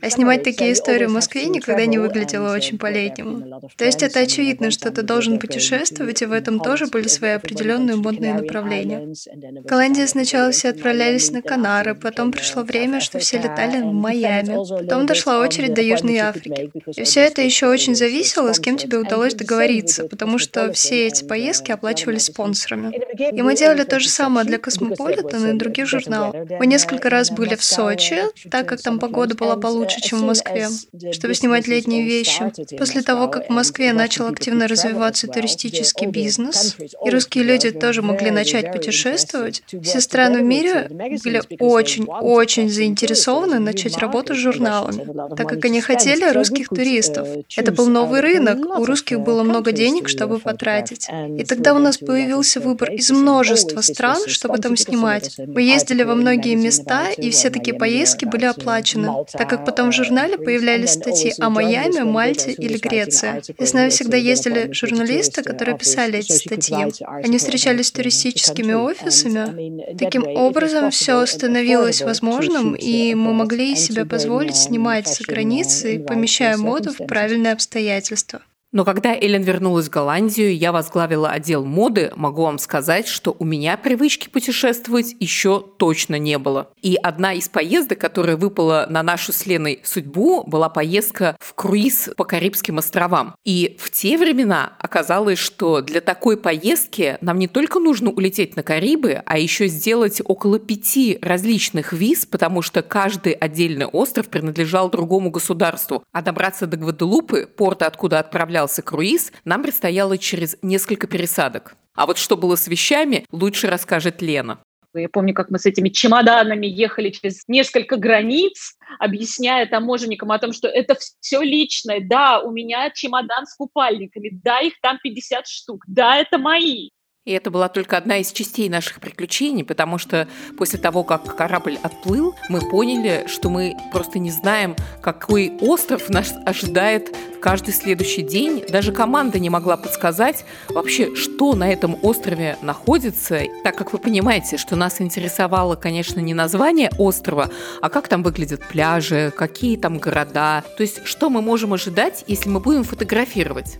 А 0.00 0.08
снимать 0.08 0.44
такие 0.44 0.72
истории 0.72 1.04
в 1.04 1.12
Москве 1.12 1.44
никогда 1.46 1.84
не 1.84 1.98
выглядело 1.98 2.54
очень 2.54 2.78
по-летнему. 2.78 3.60
То 3.76 3.84
есть 3.84 4.02
это 4.02 4.20
очевидно, 4.20 4.70
что 4.70 4.90
ты 4.90 5.02
должен 5.02 5.38
путешествовать, 5.38 6.22
и 6.22 6.26
в 6.26 6.32
этом 6.32 6.58
тоже 6.58 6.86
были 6.86 7.08
свои 7.08 7.32
определенные 7.32 7.96
модные 7.96 8.32
направления. 8.32 9.12
В 9.60 9.66
Голландии 9.66 10.06
сначала 10.06 10.50
все 10.52 10.70
отправлялись 10.70 11.30
на 11.32 11.42
Канары, 11.42 11.94
потом 11.94 12.32
пришло 12.32 12.62
время, 12.62 13.00
что 13.00 13.18
все 13.18 13.36
летали 13.36 13.82
в 13.82 13.92
Майами. 13.92 14.56
Потом 14.56 15.04
дошла 15.04 15.40
очередь 15.40 15.74
до 15.74 15.82
Южной 15.82 16.16
Африки. 16.16 16.61
И 16.96 17.02
все 17.02 17.20
это 17.20 17.42
еще 17.42 17.68
очень 17.68 17.94
зависело, 17.94 18.52
с 18.52 18.60
кем 18.60 18.76
тебе 18.76 18.98
удалось 18.98 19.34
договориться, 19.34 20.04
потому 20.04 20.38
что 20.38 20.72
все 20.72 21.06
эти 21.06 21.24
поездки 21.24 21.70
оплачивались 21.72 22.26
спонсорами. 22.26 22.92
И 23.34 23.42
мы 23.42 23.56
делали 23.56 23.84
то 23.84 24.00
же 24.00 24.08
самое 24.08 24.46
для 24.46 24.58
Космополитена 24.58 25.48
и 25.48 25.52
других 25.52 25.86
журналов. 25.86 26.34
Мы 26.58 26.66
несколько 26.66 27.10
раз 27.10 27.30
были 27.30 27.54
в 27.54 27.64
Сочи, 27.64 28.18
так 28.50 28.68
как 28.68 28.82
там 28.82 28.98
погода 28.98 29.34
была 29.34 29.56
получше, 29.56 30.00
чем 30.00 30.20
в 30.20 30.24
Москве, 30.24 30.68
чтобы 31.12 31.34
снимать 31.34 31.66
летние 31.66 32.04
вещи. 32.04 32.52
После 32.76 33.02
того, 33.02 33.28
как 33.28 33.48
в 33.48 33.52
Москве 33.52 33.92
начал 33.92 34.26
активно 34.26 34.68
развиваться 34.68 35.26
туристический 35.26 36.06
бизнес, 36.06 36.76
и 37.04 37.10
русские 37.10 37.44
люди 37.44 37.70
тоже 37.70 38.02
могли 38.02 38.30
начать 38.30 38.72
путешествовать, 38.72 39.62
все 39.82 40.00
страны 40.00 40.40
в 40.40 40.42
мире 40.42 40.88
были 41.24 41.42
очень-очень 41.58 42.68
заинтересованы 42.68 43.58
начать 43.58 43.98
работу 43.98 44.34
с 44.34 44.38
журналами, 44.38 45.06
так 45.36 45.48
как 45.48 45.64
они 45.64 45.80
хотели 45.80 46.30
русских 46.52 46.68
туристов. 46.68 47.28
Это 47.56 47.72
был 47.72 47.86
новый 47.86 48.20
рынок, 48.20 48.58
у 48.78 48.84
русских 48.84 49.20
было 49.20 49.42
много 49.42 49.72
денег, 49.72 50.08
чтобы 50.08 50.38
потратить. 50.38 51.08
И 51.38 51.44
тогда 51.44 51.74
у 51.74 51.78
нас 51.78 51.98
появился 51.98 52.60
выбор 52.60 52.92
из 52.92 53.10
множества 53.10 53.80
стран, 53.80 54.18
чтобы 54.26 54.58
там 54.58 54.76
снимать. 54.76 55.36
Мы 55.38 55.62
ездили 55.62 56.02
во 56.02 56.14
многие 56.14 56.54
места, 56.54 57.10
и 57.10 57.30
все 57.30 57.50
такие 57.50 57.76
поездки 57.76 58.24
были 58.24 58.44
оплачены, 58.44 59.08
так 59.32 59.48
как 59.48 59.64
потом 59.64 59.90
в 59.90 59.94
журнале 59.94 60.36
появлялись 60.36 60.90
статьи 60.90 61.32
о 61.38 61.50
Майами, 61.50 62.00
Мальте 62.00 62.52
или 62.52 62.78
Греции. 62.78 63.42
И 63.58 63.66
с 63.66 63.72
нами 63.72 63.90
всегда 63.90 64.16
ездили 64.16 64.72
журналисты, 64.72 65.42
которые 65.42 65.78
писали 65.78 66.18
эти 66.18 66.32
статьи. 66.32 66.76
Они 67.06 67.38
встречались 67.38 67.88
с 67.88 67.92
туристическими 67.92 68.74
офисами. 68.74 69.96
Таким 69.98 70.26
образом, 70.26 70.90
все 70.90 71.24
становилось 71.26 72.02
возможным, 72.02 72.74
и 72.74 73.14
мы 73.14 73.32
могли 73.32 73.76
себе 73.76 74.04
позволить 74.04 74.56
снимать 74.56 75.08
за 75.08 75.24
границей, 75.24 75.98
помещать 75.98 76.31
помещая 76.38 76.56
моду 76.56 76.92
в 76.92 77.06
правильные 77.06 77.52
обстоятельства. 77.52 78.42
Но 78.72 78.86
когда 78.86 79.14
Эллен 79.14 79.42
вернулась 79.42 79.86
в 79.86 79.90
Голландию, 79.90 80.56
я 80.56 80.72
возглавила 80.72 81.28
отдел 81.28 81.64
моды, 81.64 82.10
могу 82.16 82.42
вам 82.42 82.58
сказать, 82.58 83.06
что 83.06 83.36
у 83.38 83.44
меня 83.44 83.76
привычки 83.76 84.28
путешествовать 84.30 85.14
еще 85.20 85.62
точно 85.76 86.18
не 86.18 86.38
было. 86.38 86.70
И 86.80 86.96
одна 86.96 87.34
из 87.34 87.50
поездок, 87.50 87.98
которая 87.98 88.38
выпала 88.38 88.86
на 88.88 89.02
нашу 89.02 89.34
с 89.34 89.44
Леной 89.44 89.80
судьбу, 89.84 90.42
была 90.44 90.70
поездка 90.70 91.36
в 91.38 91.52
круиз 91.52 92.08
по 92.16 92.24
Карибским 92.24 92.78
островам. 92.78 93.34
И 93.44 93.76
в 93.78 93.90
те 93.90 94.16
времена 94.16 94.72
оказалось, 94.78 95.38
что 95.38 95.82
для 95.82 96.00
такой 96.00 96.38
поездки 96.38 97.18
нам 97.20 97.38
не 97.38 97.48
только 97.48 97.78
нужно 97.78 98.10
улететь 98.10 98.56
на 98.56 98.62
Карибы, 98.62 99.22
а 99.26 99.38
еще 99.38 99.66
сделать 99.66 100.22
около 100.24 100.58
пяти 100.58 101.18
различных 101.20 101.92
виз, 101.92 102.24
потому 102.24 102.62
что 102.62 102.80
каждый 102.80 103.32
отдельный 103.34 103.86
остров 103.86 104.28
принадлежал 104.28 104.88
другому 104.90 105.30
государству. 105.30 106.02
А 106.12 106.22
добраться 106.22 106.66
до 106.66 106.78
Гваделупы, 106.78 107.46
порта, 107.46 107.86
откуда 107.86 108.18
отправлял 108.18 108.61
отправлялся 108.62 108.82
круиз, 108.82 109.32
нам 109.44 109.62
предстояло 109.62 110.18
через 110.18 110.56
несколько 110.62 111.06
пересадок. 111.06 111.74
А 111.94 112.06
вот 112.06 112.18
что 112.18 112.36
было 112.36 112.56
с 112.56 112.68
вещами, 112.68 113.26
лучше 113.32 113.68
расскажет 113.68 114.22
Лена. 114.22 114.58
Я 114.94 115.08
помню, 115.08 115.32
как 115.32 115.50
мы 115.50 115.58
с 115.58 115.64
этими 115.64 115.88
чемоданами 115.88 116.66
ехали 116.66 117.10
через 117.10 117.44
несколько 117.48 117.96
границ, 117.96 118.74
объясняя 118.98 119.66
таможенникам 119.66 120.30
о 120.30 120.38
том, 120.38 120.52
что 120.52 120.68
это 120.68 120.96
все 121.20 121.40
личное. 121.40 122.00
Да, 122.00 122.40
у 122.40 122.50
меня 122.50 122.90
чемодан 122.90 123.46
с 123.46 123.56
купальниками, 123.56 124.30
да, 124.44 124.60
их 124.60 124.74
там 124.82 124.98
50 125.02 125.46
штук, 125.46 125.84
да, 125.86 126.16
это 126.16 126.38
мои. 126.38 126.90
И 127.24 127.30
это 127.30 127.52
была 127.52 127.68
только 127.68 127.96
одна 127.96 128.16
из 128.16 128.32
частей 128.32 128.68
наших 128.68 128.98
приключений, 128.98 129.62
потому 129.62 129.96
что 129.96 130.26
после 130.58 130.80
того, 130.80 131.04
как 131.04 131.36
корабль 131.36 131.78
отплыл, 131.80 132.34
мы 132.48 132.58
поняли, 132.68 133.26
что 133.28 133.48
мы 133.48 133.76
просто 133.92 134.18
не 134.18 134.32
знаем, 134.32 134.74
какой 135.00 135.52
остров 135.60 136.08
нас 136.08 136.34
ожидает 136.44 137.14
каждый 137.40 137.74
следующий 137.74 138.22
день. 138.22 138.64
Даже 138.68 138.90
команда 138.90 139.38
не 139.38 139.50
могла 139.50 139.76
подсказать 139.76 140.44
вообще, 140.68 141.14
что 141.14 141.54
на 141.54 141.72
этом 141.72 141.96
острове 142.02 142.58
находится, 142.60 143.42
так 143.62 143.76
как 143.76 143.92
вы 143.92 144.00
понимаете, 144.00 144.56
что 144.56 144.74
нас 144.74 145.00
интересовало, 145.00 145.76
конечно, 145.76 146.18
не 146.18 146.34
название 146.34 146.90
острова, 146.98 147.50
а 147.80 147.88
как 147.88 148.08
там 148.08 148.24
выглядят 148.24 148.66
пляжи, 148.66 149.32
какие 149.36 149.76
там 149.76 149.98
города, 149.98 150.64
то 150.76 150.82
есть 150.82 151.06
что 151.06 151.30
мы 151.30 151.40
можем 151.40 151.72
ожидать, 151.72 152.24
если 152.26 152.48
мы 152.48 152.58
будем 152.58 152.82
фотографировать 152.82 153.78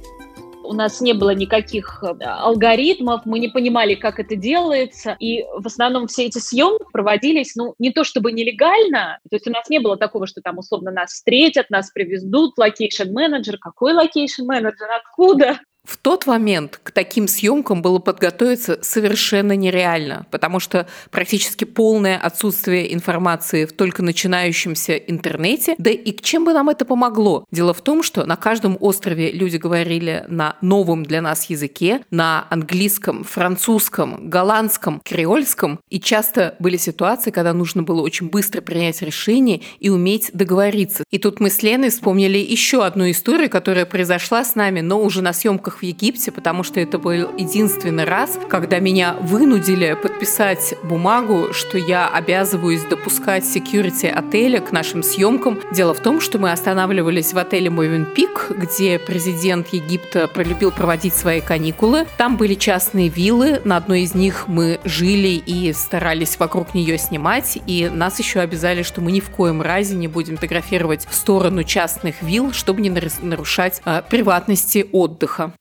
у 0.72 0.74
нас 0.74 1.00
не 1.00 1.12
было 1.12 1.34
никаких 1.34 2.02
э, 2.02 2.24
алгоритмов, 2.24 3.26
мы 3.26 3.38
не 3.38 3.48
понимали, 3.48 3.94
как 3.94 4.18
это 4.18 4.36
делается, 4.36 5.16
и 5.20 5.44
в 5.58 5.66
основном 5.66 6.06
все 6.06 6.26
эти 6.26 6.38
съемки 6.38 6.84
проводились, 6.92 7.54
ну, 7.54 7.74
не 7.78 7.92
то 7.92 8.04
чтобы 8.04 8.32
нелегально, 8.32 9.18
то 9.28 9.36
есть 9.36 9.46
у 9.46 9.50
нас 9.50 9.68
не 9.68 9.78
было 9.78 9.96
такого, 9.96 10.26
что 10.26 10.40
там 10.40 10.58
условно 10.58 10.90
нас 10.90 11.12
встретят, 11.12 11.68
нас 11.68 11.90
привезут, 11.90 12.56
локейшн-менеджер, 12.58 13.58
какой 13.58 13.92
локейшн-менеджер, 13.92 14.88
откуда? 14.90 15.60
В 15.84 15.96
тот 15.96 16.26
момент 16.26 16.80
к 16.82 16.92
таким 16.92 17.26
съемкам 17.26 17.82
было 17.82 17.98
подготовиться 17.98 18.78
совершенно 18.82 19.56
нереально, 19.56 20.26
потому 20.30 20.60
что 20.60 20.86
практически 21.10 21.64
полное 21.64 22.16
отсутствие 22.16 22.94
информации 22.94 23.64
в 23.64 23.72
только 23.72 24.02
начинающемся 24.02 24.94
интернете. 24.94 25.74
Да 25.78 25.90
и 25.90 26.22
чем 26.22 26.44
бы 26.44 26.52
нам 26.52 26.68
это 26.68 26.84
помогло? 26.84 27.44
Дело 27.50 27.74
в 27.74 27.80
том, 27.80 28.04
что 28.04 28.24
на 28.24 28.36
каждом 28.36 28.76
острове 28.80 29.32
люди 29.32 29.56
говорили 29.56 30.24
на 30.28 30.56
новом 30.60 31.02
для 31.02 31.20
нас 31.20 31.50
языке, 31.50 32.02
на 32.12 32.46
английском, 32.50 33.24
французском, 33.24 34.30
голландском, 34.30 35.00
креольском. 35.04 35.80
И 35.90 35.98
часто 35.98 36.54
были 36.60 36.76
ситуации, 36.76 37.32
когда 37.32 37.52
нужно 37.52 37.82
было 37.82 38.02
очень 38.02 38.30
быстро 38.30 38.60
принять 38.60 39.02
решение 39.02 39.62
и 39.80 39.90
уметь 39.90 40.30
договориться. 40.32 41.02
И 41.10 41.18
тут 41.18 41.40
мы 41.40 41.50
с 41.50 41.60
Леной 41.62 41.90
вспомнили 41.90 42.38
еще 42.38 42.84
одну 42.84 43.10
историю, 43.10 43.50
которая 43.50 43.84
произошла 43.84 44.44
с 44.44 44.54
нами, 44.54 44.80
но 44.80 45.02
уже 45.02 45.22
на 45.22 45.32
съемках 45.32 45.71
съемках 45.72 45.78
в 45.78 45.82
Египте, 45.82 46.32
потому 46.32 46.62
что 46.62 46.80
это 46.80 46.98
был 46.98 47.30
единственный 47.36 48.04
раз, 48.04 48.38
когда 48.48 48.78
меня 48.78 49.16
вынудили 49.20 49.96
подписать 50.00 50.74
бумагу, 50.82 51.52
что 51.52 51.78
я 51.78 52.08
обязываюсь 52.08 52.82
допускать 52.84 53.44
security 53.44 54.08
отеля 54.08 54.60
к 54.60 54.72
нашим 54.72 55.02
съемкам. 55.02 55.58
Дело 55.72 55.94
в 55.94 56.00
том, 56.00 56.20
что 56.20 56.38
мы 56.38 56.52
останавливались 56.52 57.32
в 57.32 57.38
отеле 57.38 57.70
Мовенпик, 57.70 58.50
где 58.50 58.98
президент 58.98 59.68
Египта 59.68 60.28
полюбил 60.28 60.70
проводить 60.70 61.14
свои 61.14 61.40
каникулы. 61.40 62.06
Там 62.16 62.36
были 62.36 62.54
частные 62.54 63.08
виллы, 63.08 63.60
на 63.64 63.76
одной 63.76 64.02
из 64.02 64.14
них 64.14 64.44
мы 64.48 64.80
жили 64.84 65.42
и 65.46 65.72
старались 65.72 66.38
вокруг 66.38 66.74
нее 66.74 66.98
снимать, 66.98 67.58
и 67.66 67.88
нас 67.92 68.18
еще 68.18 68.40
обязали, 68.40 68.82
что 68.82 69.00
мы 69.00 69.12
ни 69.12 69.20
в 69.20 69.30
коем 69.30 69.62
разе 69.62 69.94
не 69.94 70.08
будем 70.08 70.36
фотографировать 70.36 71.06
в 71.08 71.14
сторону 71.14 71.64
частных 71.64 72.22
вилл, 72.22 72.52
чтобы 72.52 72.80
не 72.80 72.90
нарушать 72.90 73.80
э, 73.84 74.02
приватности 74.08 74.86
отдыха. 74.92 75.52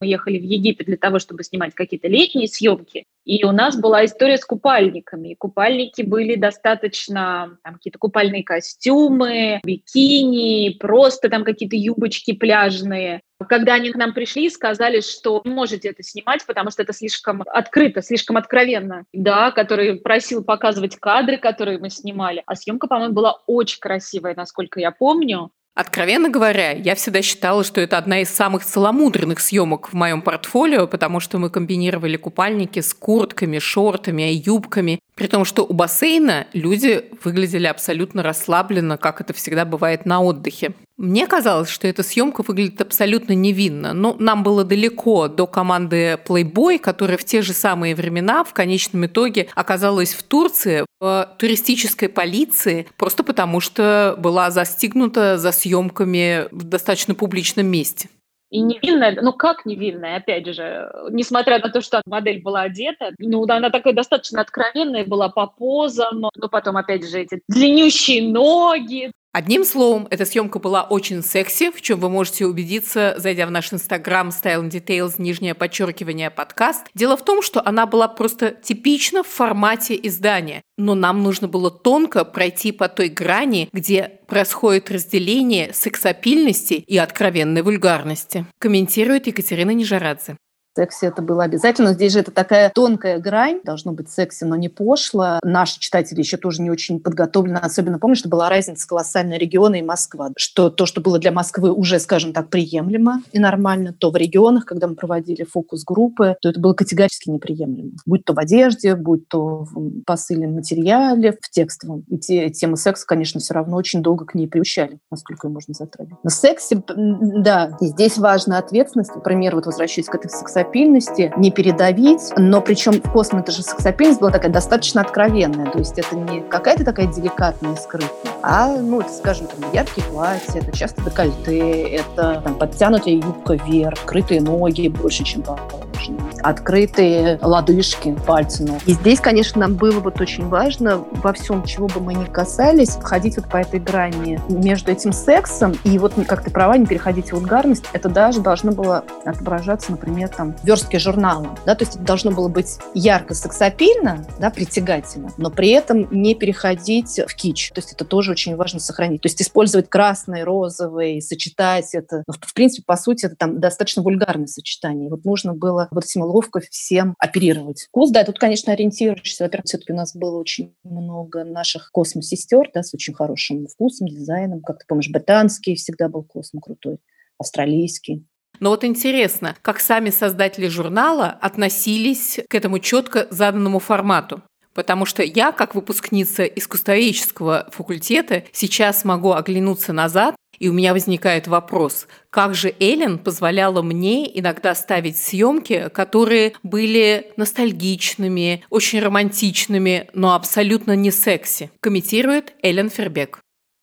Мы 0.00 0.06
ехали 0.06 0.38
в 0.38 0.42
Египет 0.42 0.86
для 0.86 0.96
того, 0.96 1.18
чтобы 1.18 1.44
снимать 1.44 1.74
какие-то 1.74 2.08
летние 2.08 2.48
съемки, 2.48 3.04
и 3.26 3.44
у 3.44 3.52
нас 3.52 3.78
была 3.78 4.04
история 4.06 4.38
с 4.38 4.44
купальниками. 4.46 5.34
Купальники 5.34 6.00
были 6.00 6.36
достаточно, 6.36 7.58
там 7.62 7.74
какие-то 7.74 7.98
купальные 7.98 8.42
костюмы, 8.42 9.60
бикини, 9.62 10.78
просто 10.80 11.28
там 11.28 11.44
какие-то 11.44 11.76
юбочки 11.76 12.32
пляжные. 12.32 13.20
Когда 13.48 13.74
они 13.74 13.90
к 13.90 13.96
нам 13.96 14.12
пришли 14.12 14.46
и 14.46 14.50
сказали, 14.50 15.00
что 15.00 15.42
можете 15.44 15.88
это 15.88 16.02
снимать, 16.02 16.44
потому 16.46 16.70
что 16.70 16.82
это 16.82 16.92
слишком 16.92 17.42
открыто, 17.42 18.02
слишком 18.02 18.36
откровенно. 18.36 19.04
Да, 19.12 19.50
который 19.50 19.96
просил 20.00 20.44
показывать 20.44 20.96
кадры, 20.96 21.38
которые 21.38 21.78
мы 21.78 21.90
снимали. 21.90 22.42
А 22.46 22.54
съемка, 22.54 22.86
по-моему, 22.86 23.14
была 23.14 23.42
очень 23.46 23.80
красивая, 23.80 24.34
насколько 24.34 24.80
я 24.80 24.90
помню. 24.90 25.50
Откровенно 25.80 26.28
говоря, 26.28 26.72
я 26.72 26.94
всегда 26.94 27.22
считала, 27.22 27.64
что 27.64 27.80
это 27.80 27.96
одна 27.96 28.20
из 28.20 28.28
самых 28.28 28.66
целомудренных 28.66 29.40
съемок 29.40 29.88
в 29.88 29.94
моем 29.94 30.20
портфолио, 30.20 30.86
потому 30.86 31.20
что 31.20 31.38
мы 31.38 31.48
комбинировали 31.48 32.18
купальники 32.18 32.80
с 32.80 32.92
куртками, 32.92 33.58
шортами, 33.58 34.24
юбками, 34.24 35.00
при 35.20 35.26
том, 35.26 35.44
что 35.44 35.66
у 35.66 35.74
бассейна 35.74 36.46
люди 36.54 37.04
выглядели 37.22 37.66
абсолютно 37.66 38.22
расслабленно, 38.22 38.96
как 38.96 39.20
это 39.20 39.34
всегда 39.34 39.66
бывает 39.66 40.06
на 40.06 40.22
отдыхе. 40.22 40.72
Мне 40.96 41.26
казалось, 41.26 41.68
что 41.68 41.86
эта 41.86 42.02
съемка 42.02 42.42
выглядит 42.42 42.80
абсолютно 42.80 43.34
невинно, 43.34 43.92
но 43.92 44.16
нам 44.18 44.42
было 44.42 44.64
далеко 44.64 45.28
до 45.28 45.46
команды 45.46 46.18
Playboy, 46.26 46.78
которая 46.78 47.18
в 47.18 47.24
те 47.24 47.42
же 47.42 47.52
самые 47.52 47.94
времена 47.94 48.44
в 48.44 48.54
конечном 48.54 49.04
итоге 49.04 49.48
оказалась 49.54 50.14
в 50.14 50.22
Турции 50.22 50.86
в 51.00 51.28
туристической 51.38 52.08
полиции, 52.08 52.86
просто 52.96 53.22
потому 53.22 53.60
что 53.60 54.14
была 54.16 54.50
застигнута 54.50 55.36
за 55.36 55.52
съемками 55.52 56.46
в 56.50 56.64
достаточно 56.64 57.14
публичном 57.14 57.66
месте. 57.66 58.08
И 58.50 58.60
невинная, 58.60 59.16
ну 59.22 59.32
как 59.32 59.64
невинная, 59.64 60.16
опять 60.16 60.46
же, 60.52 60.90
несмотря 61.10 61.60
на 61.60 61.70
то, 61.70 61.80
что 61.80 62.02
модель 62.04 62.42
была 62.42 62.62
одета, 62.62 63.12
ну 63.18 63.44
она 63.44 63.70
такая 63.70 63.92
достаточно 63.94 64.40
откровенная 64.40 65.04
была 65.04 65.28
по 65.28 65.46
позам, 65.46 66.20
но 66.34 66.48
потом 66.48 66.76
опять 66.76 67.08
же 67.08 67.20
эти 67.20 67.40
длиннющие 67.48 68.28
ноги, 68.28 69.12
Одним 69.32 69.64
словом, 69.64 70.08
эта 70.10 70.24
съемка 70.24 70.58
была 70.58 70.82
очень 70.82 71.22
секси, 71.22 71.70
в 71.70 71.80
чем 71.80 72.00
вы 72.00 72.08
можете 72.10 72.46
убедиться, 72.46 73.14
зайдя 73.16 73.46
в 73.46 73.52
наш 73.52 73.72
инстаграм 73.72 74.30
Style 74.30 74.68
and 74.68 74.70
Details, 74.70 75.14
нижнее 75.18 75.54
подчеркивание 75.54 76.30
подкаст. 76.30 76.88
Дело 76.96 77.16
в 77.16 77.24
том, 77.24 77.40
что 77.40 77.64
она 77.64 77.86
была 77.86 78.08
просто 78.08 78.50
типично 78.50 79.22
в 79.22 79.28
формате 79.28 79.96
издания, 80.02 80.62
но 80.76 80.96
нам 80.96 81.22
нужно 81.22 81.46
было 81.46 81.70
тонко 81.70 82.24
пройти 82.24 82.72
по 82.72 82.88
той 82.88 83.08
грани, 83.08 83.68
где 83.72 84.18
происходит 84.26 84.90
разделение 84.90 85.72
сексапильности 85.72 86.74
и 86.74 86.98
откровенной 86.98 87.62
вульгарности. 87.62 88.46
Комментирует 88.58 89.28
Екатерина 89.28 89.70
Нижарадзе 89.70 90.38
сексе 90.76 91.06
это 91.06 91.22
было 91.22 91.44
обязательно. 91.44 91.92
Здесь 91.92 92.12
же 92.12 92.20
это 92.20 92.30
такая 92.30 92.70
тонкая 92.70 93.18
грань. 93.18 93.60
Должно 93.64 93.92
быть 93.92 94.10
секси, 94.10 94.44
но 94.44 94.56
не 94.56 94.68
пошло. 94.68 95.38
Наши 95.42 95.78
читатели 95.80 96.20
еще 96.20 96.36
тоже 96.36 96.62
не 96.62 96.70
очень 96.70 97.00
подготовлены. 97.00 97.56
Особенно 97.56 97.98
помню, 97.98 98.16
что 98.16 98.28
была 98.28 98.48
разница 98.48 98.86
колоссальная 98.86 99.38
региона 99.38 99.76
и 99.76 99.82
Москва. 99.82 100.30
Что 100.36 100.70
то, 100.70 100.86
что 100.86 101.00
было 101.00 101.18
для 101.18 101.32
Москвы 101.32 101.72
уже, 101.72 101.98
скажем 101.98 102.32
так, 102.32 102.50
приемлемо 102.50 103.22
и 103.32 103.38
нормально, 103.38 103.94
то 103.98 104.10
в 104.10 104.16
регионах, 104.16 104.64
когда 104.64 104.86
мы 104.86 104.94
проводили 104.94 105.44
фокус-группы, 105.44 106.36
то 106.40 106.48
это 106.48 106.60
было 106.60 106.74
категорически 106.74 107.30
неприемлемо. 107.30 107.92
Будь 108.06 108.24
то 108.24 108.32
в 108.32 108.38
одежде, 108.38 108.94
будь 108.94 109.28
то 109.28 109.64
в 109.64 110.02
посыльном 110.04 110.54
материале, 110.54 111.32
в 111.40 111.50
текстовом. 111.50 112.04
И 112.08 112.18
те, 112.18 112.50
темы 112.50 112.76
секса, 112.76 113.06
конечно, 113.06 113.40
все 113.40 113.54
равно 113.54 113.76
очень 113.76 114.02
долго 114.02 114.24
к 114.24 114.34
ней 114.34 114.46
приучали, 114.46 114.98
насколько 115.10 115.48
ее 115.48 115.52
можно 115.52 115.74
затрагивать. 115.74 116.22
На 116.22 116.30
сексе, 116.30 116.82
да, 116.88 117.76
и 117.80 117.86
здесь 117.86 118.18
важна 118.18 118.58
ответственность. 118.58 119.14
Например, 119.14 119.54
вот 119.54 119.66
возвращаясь 119.66 120.06
к 120.06 120.14
этой 120.14 120.28
сексуальности, 120.28 120.60
сексапильности 120.70 121.32
не 121.36 121.50
передавить, 121.50 122.32
но 122.36 122.60
причем 122.60 122.92
в 122.92 123.10
космо 123.10 123.44
же 123.46 123.62
сексапильность 123.62 124.20
была 124.20 124.30
такая 124.30 124.52
достаточно 124.52 125.00
откровенная, 125.00 125.66
то 125.66 125.78
есть 125.78 125.98
это 125.98 126.14
не 126.14 126.42
какая-то 126.42 126.84
такая 126.84 127.06
деликатная 127.06 127.74
скрытая, 127.74 128.29
а, 128.42 128.68
ну, 128.68 129.00
это, 129.00 129.12
скажем, 129.12 129.46
там, 129.46 129.72
яркие 129.72 130.06
платья, 130.06 130.60
это 130.60 130.76
часто 130.76 131.02
декольте, 131.02 131.82
это 131.82 132.40
там, 132.42 132.54
подтянутая 132.56 133.14
юбка 133.14 133.54
вверх, 133.54 133.98
открытые 134.00 134.40
ноги 134.40 134.88
больше, 134.88 135.24
чем 135.24 135.42
положено, 135.42 136.18
открытые 136.42 137.38
лодыжки, 137.42 138.16
пальцы 138.26 138.64
ног. 138.64 138.78
И 138.86 138.92
здесь, 138.92 139.20
конечно, 139.20 139.60
нам 139.60 139.74
было 139.74 140.00
вот 140.00 140.20
очень 140.20 140.48
важно 140.48 141.04
во 141.22 141.32
всем, 141.32 141.64
чего 141.64 141.86
бы 141.86 142.00
мы 142.00 142.14
ни 142.14 142.24
касались, 142.24 142.96
ходить 143.02 143.36
вот 143.36 143.46
по 143.46 143.58
этой 143.58 143.80
грани 143.80 144.40
между 144.48 144.90
этим 144.90 145.12
сексом 145.12 145.76
и 145.84 145.98
вот, 145.98 146.14
как 146.26 146.42
ты 146.42 146.50
права, 146.50 146.76
не 146.76 146.86
переходить 146.86 147.28
в 147.28 147.32
вульгарность. 147.34 147.84
Это 147.92 148.08
даже 148.08 148.40
должно 148.40 148.72
было 148.72 149.04
отображаться, 149.24 149.90
например, 149.90 150.28
там, 150.28 150.54
верстки 150.62 150.96
журнала. 150.96 151.48
Да, 151.66 151.74
то 151.74 151.84
есть 151.84 151.96
это 151.96 152.04
должно 152.04 152.30
было 152.30 152.48
быть 152.48 152.78
ярко 152.94 153.34
сексапильно, 153.34 154.24
да, 154.38 154.50
притягательно, 154.50 155.30
но 155.36 155.50
при 155.50 155.70
этом 155.70 156.08
не 156.10 156.34
переходить 156.34 157.20
в 157.26 157.34
кич. 157.34 157.70
То 157.72 157.80
есть 157.80 157.92
это 157.92 158.04
тоже 158.04 158.29
очень 158.32 158.56
важно 158.56 158.80
сохранить. 158.80 159.22
То 159.22 159.28
есть 159.28 159.40
использовать 159.40 159.88
красный, 159.88 160.44
розовый, 160.44 161.20
сочетать 161.20 161.94
это. 161.94 162.24
Ну, 162.26 162.34
в 162.40 162.54
принципе, 162.54 162.84
по 162.86 162.96
сути, 162.96 163.26
это 163.26 163.36
там 163.36 163.60
достаточно 163.60 164.02
вульгарное 164.02 164.46
сочетание. 164.46 165.10
Вот 165.10 165.24
нужно 165.24 165.54
было 165.54 165.88
вот 165.90 166.04
этим 166.04 166.22
ловко 166.22 166.60
всем 166.70 167.14
оперировать. 167.18 167.86
Вкус, 167.88 168.10
да, 168.10 168.24
тут, 168.24 168.38
конечно, 168.38 168.72
ориентируешься. 168.72 169.44
Во-первых, 169.44 169.66
все-таки 169.66 169.92
у 169.92 169.96
нас 169.96 170.14
было 170.14 170.38
очень 170.38 170.74
много 170.84 171.44
наших 171.44 171.90
космосестер, 171.92 172.70
да, 172.74 172.82
с 172.82 172.94
очень 172.94 173.14
хорошим 173.14 173.66
вкусом, 173.66 174.08
дизайном. 174.08 174.62
Как 174.62 174.78
ты 174.78 174.84
помнишь, 174.86 175.10
британский 175.10 175.74
всегда 175.74 176.08
был 176.08 176.22
космо 176.22 176.60
крутой, 176.60 176.98
австралийский. 177.38 178.26
Но 178.58 178.70
вот 178.70 178.84
интересно, 178.84 179.56
как 179.62 179.80
сами 179.80 180.10
создатели 180.10 180.68
журнала 180.68 181.28
относились 181.40 182.40
к 182.48 182.54
этому 182.54 182.78
четко 182.78 183.26
заданному 183.30 183.78
формату. 183.78 184.42
Потому 184.74 185.04
что 185.04 185.22
я, 185.22 185.52
как 185.52 185.74
выпускница 185.74 186.44
искусствоведческого 186.44 187.68
факультета, 187.72 188.44
сейчас 188.52 189.04
могу 189.04 189.32
оглянуться 189.32 189.92
назад, 189.92 190.36
и 190.58 190.68
у 190.68 190.72
меня 190.72 190.92
возникает 190.92 191.48
вопрос, 191.48 192.06
как 192.28 192.54
же 192.54 192.74
Эллен 192.78 193.18
позволяла 193.18 193.80
мне 193.82 194.38
иногда 194.38 194.74
ставить 194.74 195.16
съемки, 195.16 195.88
которые 195.88 196.52
были 196.62 197.32
ностальгичными, 197.36 198.62
очень 198.68 199.00
романтичными, 199.00 200.08
но 200.12 200.34
абсолютно 200.34 200.94
не 200.94 201.10
секси, 201.10 201.70
комментирует 201.80 202.52
Эллен 202.62 202.90
Фербек. 202.90 203.40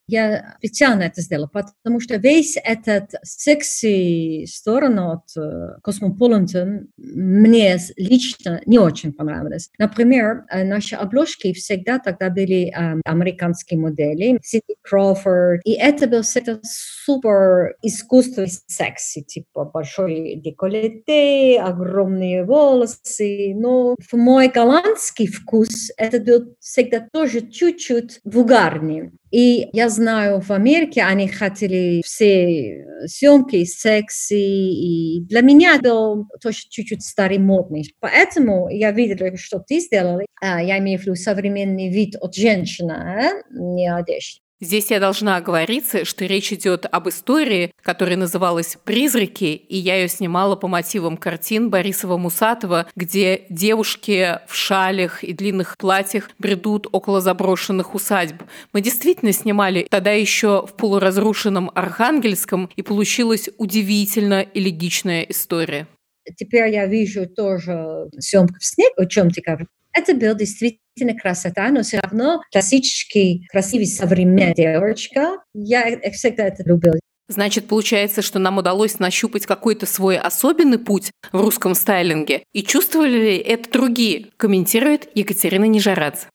Я 0.07 0.55
специально 0.59 1.03
это 1.03 1.21
сделала, 1.21 1.47
потому 1.47 1.99
что 1.99 2.15
весь 2.15 2.57
этот 2.63 3.11
секси 3.23 4.45
сторону 4.45 5.11
от 5.11 5.83
Cosmopolitan 5.85 6.87
мне 6.97 7.77
лично 7.97 8.61
не 8.65 8.79
очень 8.79 9.11
понравилось. 9.11 9.69
Например, 9.77 10.45
наши 10.51 10.95
обложки 10.95 11.51
всегда 11.53 11.99
тогда 11.99 12.29
были 12.29 12.67
э, 12.67 13.01
американские 13.03 13.79
модели, 13.79 14.39
Сидни 14.43 14.75
Кроуфорд, 14.81 15.61
и 15.65 15.73
это 15.73 16.07
был 16.07 16.21
всегда 16.21 16.59
супер 16.63 17.75
искусственный 17.81 18.49
секси, 18.67 19.21
типа 19.21 19.65
большой 19.65 20.35
декольте, 20.35 21.59
огромные 21.59 22.45
волосы, 22.45 23.53
но 23.55 23.95
в 23.99 24.13
мой 24.15 24.47
голландский 24.47 25.27
вкус 25.27 25.91
это 25.97 26.19
был 26.19 26.55
всегда 26.59 27.07
тоже 27.11 27.41
чуть-чуть 27.41 28.19
вульгарнее. 28.23 29.11
И 29.31 29.67
я 29.73 29.89
знаю, 29.89 30.39
в 30.39 30.51
Америке 30.51 31.03
они 31.03 31.27
хотели 31.27 32.01
все 32.05 32.85
съемки 33.05 33.63
секси, 33.65 34.33
и 34.35 35.21
для 35.25 35.41
меня 35.41 35.79
был 35.81 36.27
тоже 36.41 36.59
чуть-чуть 36.69 37.03
старый 37.03 37.37
модный. 37.37 37.93
Поэтому 37.99 38.69
я 38.69 38.91
видела, 38.91 39.35
что 39.35 39.59
ты 39.59 39.79
сделала. 39.79 40.21
Я 40.41 40.77
имею 40.79 40.97
в 40.99 41.01
виду 41.01 41.15
современный 41.15 41.89
вид 41.89 42.15
от 42.21 42.35
женщины, 42.35 43.43
не 43.51 43.91
одежды. 43.91 44.39
Здесь 44.59 44.89
я 44.89 44.99
должна 44.99 45.35
оговориться, 45.35 46.03
что 46.03 46.25
речь 46.25 46.51
идет 46.51 46.87
об 46.91 47.07
истории, 47.09 47.71
которая 47.83 48.17
называлась 48.17 48.77
«Призраки», 48.83 49.43
и 49.43 49.77
я 49.77 49.97
ее 49.97 50.07
снимала 50.07 50.55
по 50.55 50.67
мотивам 50.67 51.15
картин 51.15 51.69
Борисова-Мусатова, 51.69 52.87
где 52.95 53.45
девушки 53.49 54.39
в 54.47 54.55
шалях 54.55 55.23
и 55.23 55.33
длинных 55.33 55.77
платьях 55.77 56.31
бредут 56.39 56.87
около 56.91 57.21
заброшенных 57.21 57.93
усадьб. 57.93 58.41
Мы 58.73 58.81
действительно 58.81 59.31
снимали 59.31 59.85
тогда 59.91 60.11
еще 60.11 60.65
в 60.65 60.73
полуразрушенном 60.73 61.71
Архангельском, 61.75 62.71
и 62.75 62.81
получилась 62.81 63.49
удивительно 63.59 64.43
элегичная 64.53 65.21
история. 65.21 65.87
Теперь 66.35 66.73
я 66.73 66.87
вижу 66.87 67.27
тоже 67.27 68.09
съемку 68.17 68.55
в 68.59 68.65
снег, 68.65 68.91
о 68.97 69.05
чем 69.05 69.29
ты 69.29 69.41
говоришь. 69.41 69.67
Это 69.97 70.13
был 70.13 70.35
действительно 70.35 71.19
красота, 71.19 71.69
но 71.69 71.81
все 71.81 71.99
равно 71.99 72.43
классический, 72.51 73.47
красивый, 73.51 73.87
современная 73.87 74.53
девочка. 74.53 75.37
Я 75.55 75.99
всегда 76.11 76.43
это 76.43 76.61
любила. 76.63 76.99
Значит, 77.29 77.65
получается, 77.67 78.21
что 78.21 78.37
нам 78.37 78.59
удалось 78.59 78.99
нащупать 78.99 79.47
какой-то 79.47 79.87
свой 79.87 80.17
особенный 80.19 80.77
путь 80.77 81.11
в 81.31 81.41
русском 81.41 81.73
стайлинге. 81.73 82.43
И 82.53 82.61
чувствовали 82.61 83.17
ли 83.17 83.37
это 83.37 83.71
другие? 83.71 84.27
Комментирует 84.37 85.09
Екатерина 85.15 85.65
Нижарадзе 85.65 86.27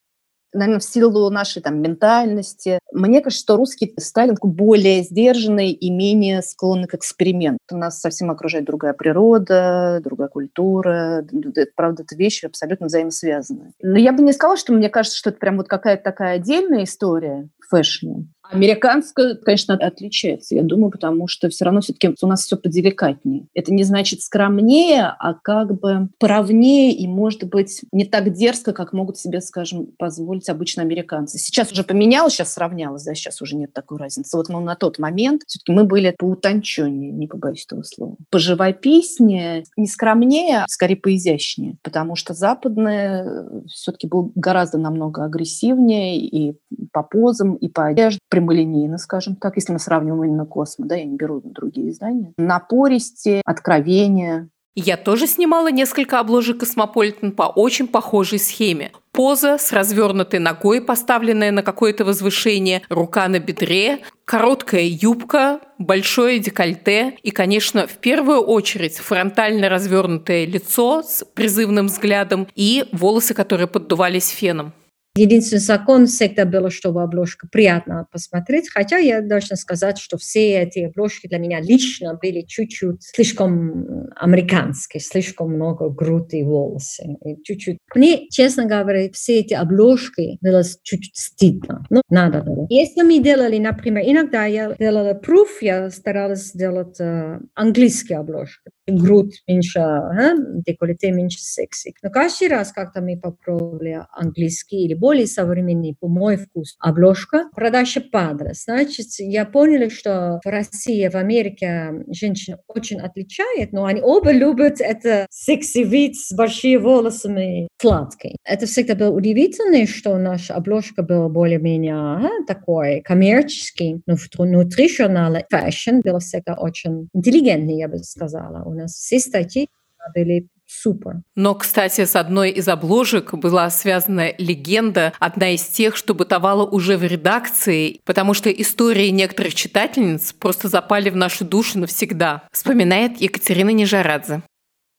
наверное, 0.52 0.80
в 0.80 0.84
силу 0.84 1.30
нашей 1.30 1.62
там 1.62 1.80
ментальности. 1.80 2.78
Мне 2.92 3.20
кажется, 3.20 3.42
что 3.42 3.56
русский 3.56 3.94
стайлинг 3.98 4.44
более 4.44 5.02
сдержанный 5.02 5.70
и 5.70 5.90
менее 5.90 6.42
склонный 6.42 6.88
к 6.88 6.94
эксперименту. 6.94 7.76
Нас 7.76 8.00
совсем 8.00 8.30
окружает 8.30 8.64
другая 8.64 8.92
природа, 8.92 10.00
другая 10.02 10.28
культура. 10.28 11.24
Это, 11.56 11.66
правда, 11.74 12.02
это 12.02 12.14
вещи 12.16 12.46
абсолютно 12.46 12.86
взаимосвязаны. 12.86 13.72
Но 13.82 13.98
я 13.98 14.12
бы 14.12 14.22
не 14.22 14.32
сказала, 14.32 14.56
что 14.56 14.72
мне 14.72 14.88
кажется, 14.88 15.18
что 15.18 15.30
это 15.30 15.38
прям 15.38 15.56
вот 15.56 15.68
какая-то 15.68 16.02
такая 16.02 16.36
отдельная 16.36 16.84
история 16.84 17.48
в 17.60 17.68
фэшне. 17.68 18.26
Американская, 18.52 19.34
конечно, 19.34 19.74
отличается, 19.74 20.54
я 20.54 20.62
думаю, 20.62 20.90
потому 20.90 21.26
что 21.26 21.48
все 21.48 21.64
равно 21.64 21.80
все-таки 21.80 22.14
у 22.20 22.26
нас 22.26 22.44
все 22.44 22.56
поделикатнее. 22.56 23.46
Это 23.54 23.72
не 23.72 23.82
значит 23.82 24.20
скромнее, 24.20 25.14
а 25.18 25.34
как 25.34 25.78
бы 25.80 26.08
поровнее 26.18 26.92
и, 26.92 27.06
может 27.08 27.44
быть, 27.44 27.82
не 27.92 28.04
так 28.04 28.32
дерзко, 28.32 28.72
как 28.72 28.92
могут 28.92 29.18
себе, 29.18 29.40
скажем, 29.40 29.86
позволить 29.98 30.48
обычно 30.48 30.82
американцы. 30.82 31.38
Сейчас 31.38 31.72
уже 31.72 31.82
поменялось, 31.82 32.34
сейчас 32.34 32.52
сравнялось, 32.52 33.04
да, 33.04 33.14
сейчас 33.14 33.40
уже 33.40 33.56
нет 33.56 33.72
такой 33.72 33.98
разницы. 33.98 34.36
Вот 34.36 34.48
ну, 34.48 34.60
на 34.60 34.76
тот 34.76 34.98
момент 34.98 35.42
все-таки 35.46 35.72
мы 35.72 35.84
были 35.84 36.14
поутонченнее, 36.18 37.10
не 37.10 37.26
побоюсь 37.26 37.64
этого 37.64 37.82
слова. 37.82 38.16
Поживописнее, 38.30 39.64
не 39.76 39.86
скромнее, 39.86 40.64
а 40.64 40.68
скорее 40.68 40.96
поизящнее, 40.96 41.76
потому 41.82 42.16
что 42.16 42.34
западное 42.34 43.62
все-таки 43.66 44.06
был 44.06 44.32
гораздо 44.34 44.78
намного 44.78 45.24
агрессивнее 45.24 46.18
и 46.18 46.54
по 46.92 47.02
позам, 47.02 47.54
и 47.56 47.68
по 47.68 47.86
одежде, 47.86 48.18
прямолинейно, 48.42 48.98
скажем 48.98 49.36
так, 49.36 49.56
если 49.56 49.72
мы 49.72 49.78
сравниваем 49.78 50.24
именно 50.24 50.46
Космо, 50.46 50.86
да, 50.86 50.96
я 50.96 51.04
не 51.04 51.16
беру 51.16 51.40
другие 51.44 51.90
издания. 51.90 52.32
Напористее, 52.36 53.40
откровеннее, 53.44 54.48
я 54.74 54.96
тоже 54.96 55.26
снимала 55.26 55.70
несколько 55.70 56.18
обложек 56.18 56.60
«Космополитен» 56.60 57.32
по 57.32 57.42
очень 57.42 57.86
похожей 57.86 58.38
схеме. 58.38 58.90
Поза 59.12 59.58
с 59.58 59.70
развернутой 59.70 60.40
ногой, 60.40 60.80
поставленная 60.80 61.50
на 61.50 61.62
какое-то 61.62 62.06
возвышение, 62.06 62.80
рука 62.88 63.28
на 63.28 63.38
бедре, 63.38 63.98
короткая 64.24 64.84
юбка, 64.84 65.60
большое 65.76 66.38
декольте 66.38 67.18
и, 67.22 67.30
конечно, 67.30 67.86
в 67.86 67.98
первую 67.98 68.40
очередь 68.40 68.96
фронтально 68.96 69.68
развернутое 69.68 70.46
лицо 70.46 71.02
с 71.02 71.22
призывным 71.34 71.88
взглядом 71.88 72.48
и 72.54 72.86
волосы, 72.92 73.34
которые 73.34 73.66
поддувались 73.66 74.28
феном. 74.28 74.72
Единственный 75.14 75.58
закон 75.58 76.06
всегда 76.06 76.46
было, 76.46 76.70
чтобы 76.70 77.02
обложка 77.02 77.46
приятно 77.46 78.06
посмотреть, 78.10 78.70
хотя 78.70 78.96
я 78.96 79.20
должна 79.20 79.56
сказать, 79.56 79.98
что 79.98 80.16
все 80.16 80.62
эти 80.62 80.78
обложки 80.80 81.26
для 81.26 81.36
меня 81.36 81.60
лично 81.60 82.14
были 82.14 82.40
чуть-чуть 82.40 83.02
слишком 83.02 84.08
американские, 84.16 85.02
слишком 85.02 85.52
много 85.52 85.90
грудь 85.90 86.32
и 86.32 86.42
волосы, 86.42 87.16
чуть-чуть. 87.44 87.76
Мне, 87.94 88.26
честно 88.30 88.64
говоря, 88.64 89.10
все 89.12 89.40
эти 89.40 89.52
обложки 89.52 90.38
было 90.40 90.62
чуть-чуть 90.82 91.16
стыдно, 91.16 91.84
но 91.90 92.00
надо 92.08 92.42
было. 92.42 92.66
Если 92.70 93.02
мы 93.02 93.18
делали, 93.18 93.58
например, 93.58 94.04
иногда 94.06 94.46
я 94.46 94.74
делала 94.78 95.12
пруф, 95.12 95.60
я 95.60 95.90
старалась 95.90 96.46
сделать 96.46 96.98
э, 97.00 97.38
английские 97.54 98.18
обложки 98.18 98.70
грудь 98.96 99.42
меньше, 99.46 99.78
а? 99.78 100.34
декольте 100.66 101.10
меньше 101.10 101.38
секси. 101.40 101.94
Но 102.02 102.10
каждый 102.10 102.48
раз, 102.48 102.72
когда 102.72 103.00
мы 103.00 103.18
попробовали 103.18 104.00
элегантный 104.12 104.84
или 104.84 104.94
более 104.94 105.26
современный, 105.26 105.96
по 105.98 106.08
мой 106.08 106.36
вкус, 106.36 106.76
обложка, 106.80 107.48
продажа 107.54 108.00
падала. 108.00 108.50
Значит, 108.54 109.06
я 109.18 109.44
поняла, 109.44 109.90
что 109.90 110.40
в 110.44 110.48
России, 110.48 111.08
в 111.08 111.14
Америке 111.14 112.04
женщины 112.08 112.58
очень 112.68 113.00
отличают, 113.00 113.72
но 113.72 113.84
они 113.84 114.00
оба 114.00 114.32
любят 114.32 114.80
это 114.80 115.26
секси 115.30 115.84
вид 115.84 116.16
с 116.16 116.34
большими 116.34 116.76
волосами, 116.76 117.68
сладкий. 117.80 118.36
Это 118.44 118.66
всегда 118.66 118.94
было 118.94 119.10
удивительно, 119.10 119.86
что 119.86 120.16
наша 120.18 120.54
обложка 120.54 121.02
была 121.02 121.28
более-менее 121.28 121.94
а, 121.94 122.28
такой 122.46 123.00
коммерческий, 123.02 124.02
но 124.06 124.16
внутри 124.38 124.88
журнала 124.88 125.44
фэшн 125.50 126.00
было 126.04 126.20
всегда 126.20 126.54
очень 126.54 127.08
интеллигентный, 127.12 127.76
я 127.78 127.88
бы 127.88 127.98
сказала 127.98 128.64
у 128.64 128.74
нас 128.82 128.92
все 128.92 129.18
статьи 129.18 129.68
были 130.14 130.48
супер. 130.66 131.22
Но, 131.36 131.54
кстати, 131.54 132.04
с 132.04 132.16
одной 132.16 132.50
из 132.50 132.68
обложек 132.68 133.34
была 133.34 133.68
связана 133.70 134.32
легенда, 134.38 135.12
одна 135.18 135.50
из 135.50 135.64
тех, 135.64 135.96
что 135.96 136.14
бытовала 136.14 136.64
уже 136.64 136.96
в 136.96 137.04
редакции, 137.04 138.00
потому 138.04 138.34
что 138.34 138.50
истории 138.50 139.08
некоторых 139.08 139.54
читательниц 139.54 140.32
просто 140.32 140.68
запали 140.68 141.10
в 141.10 141.16
нашу 141.16 141.44
душу 141.44 141.78
навсегда, 141.78 142.44
вспоминает 142.52 143.20
Екатерина 143.20 143.70
Нижарадзе. 143.70 144.42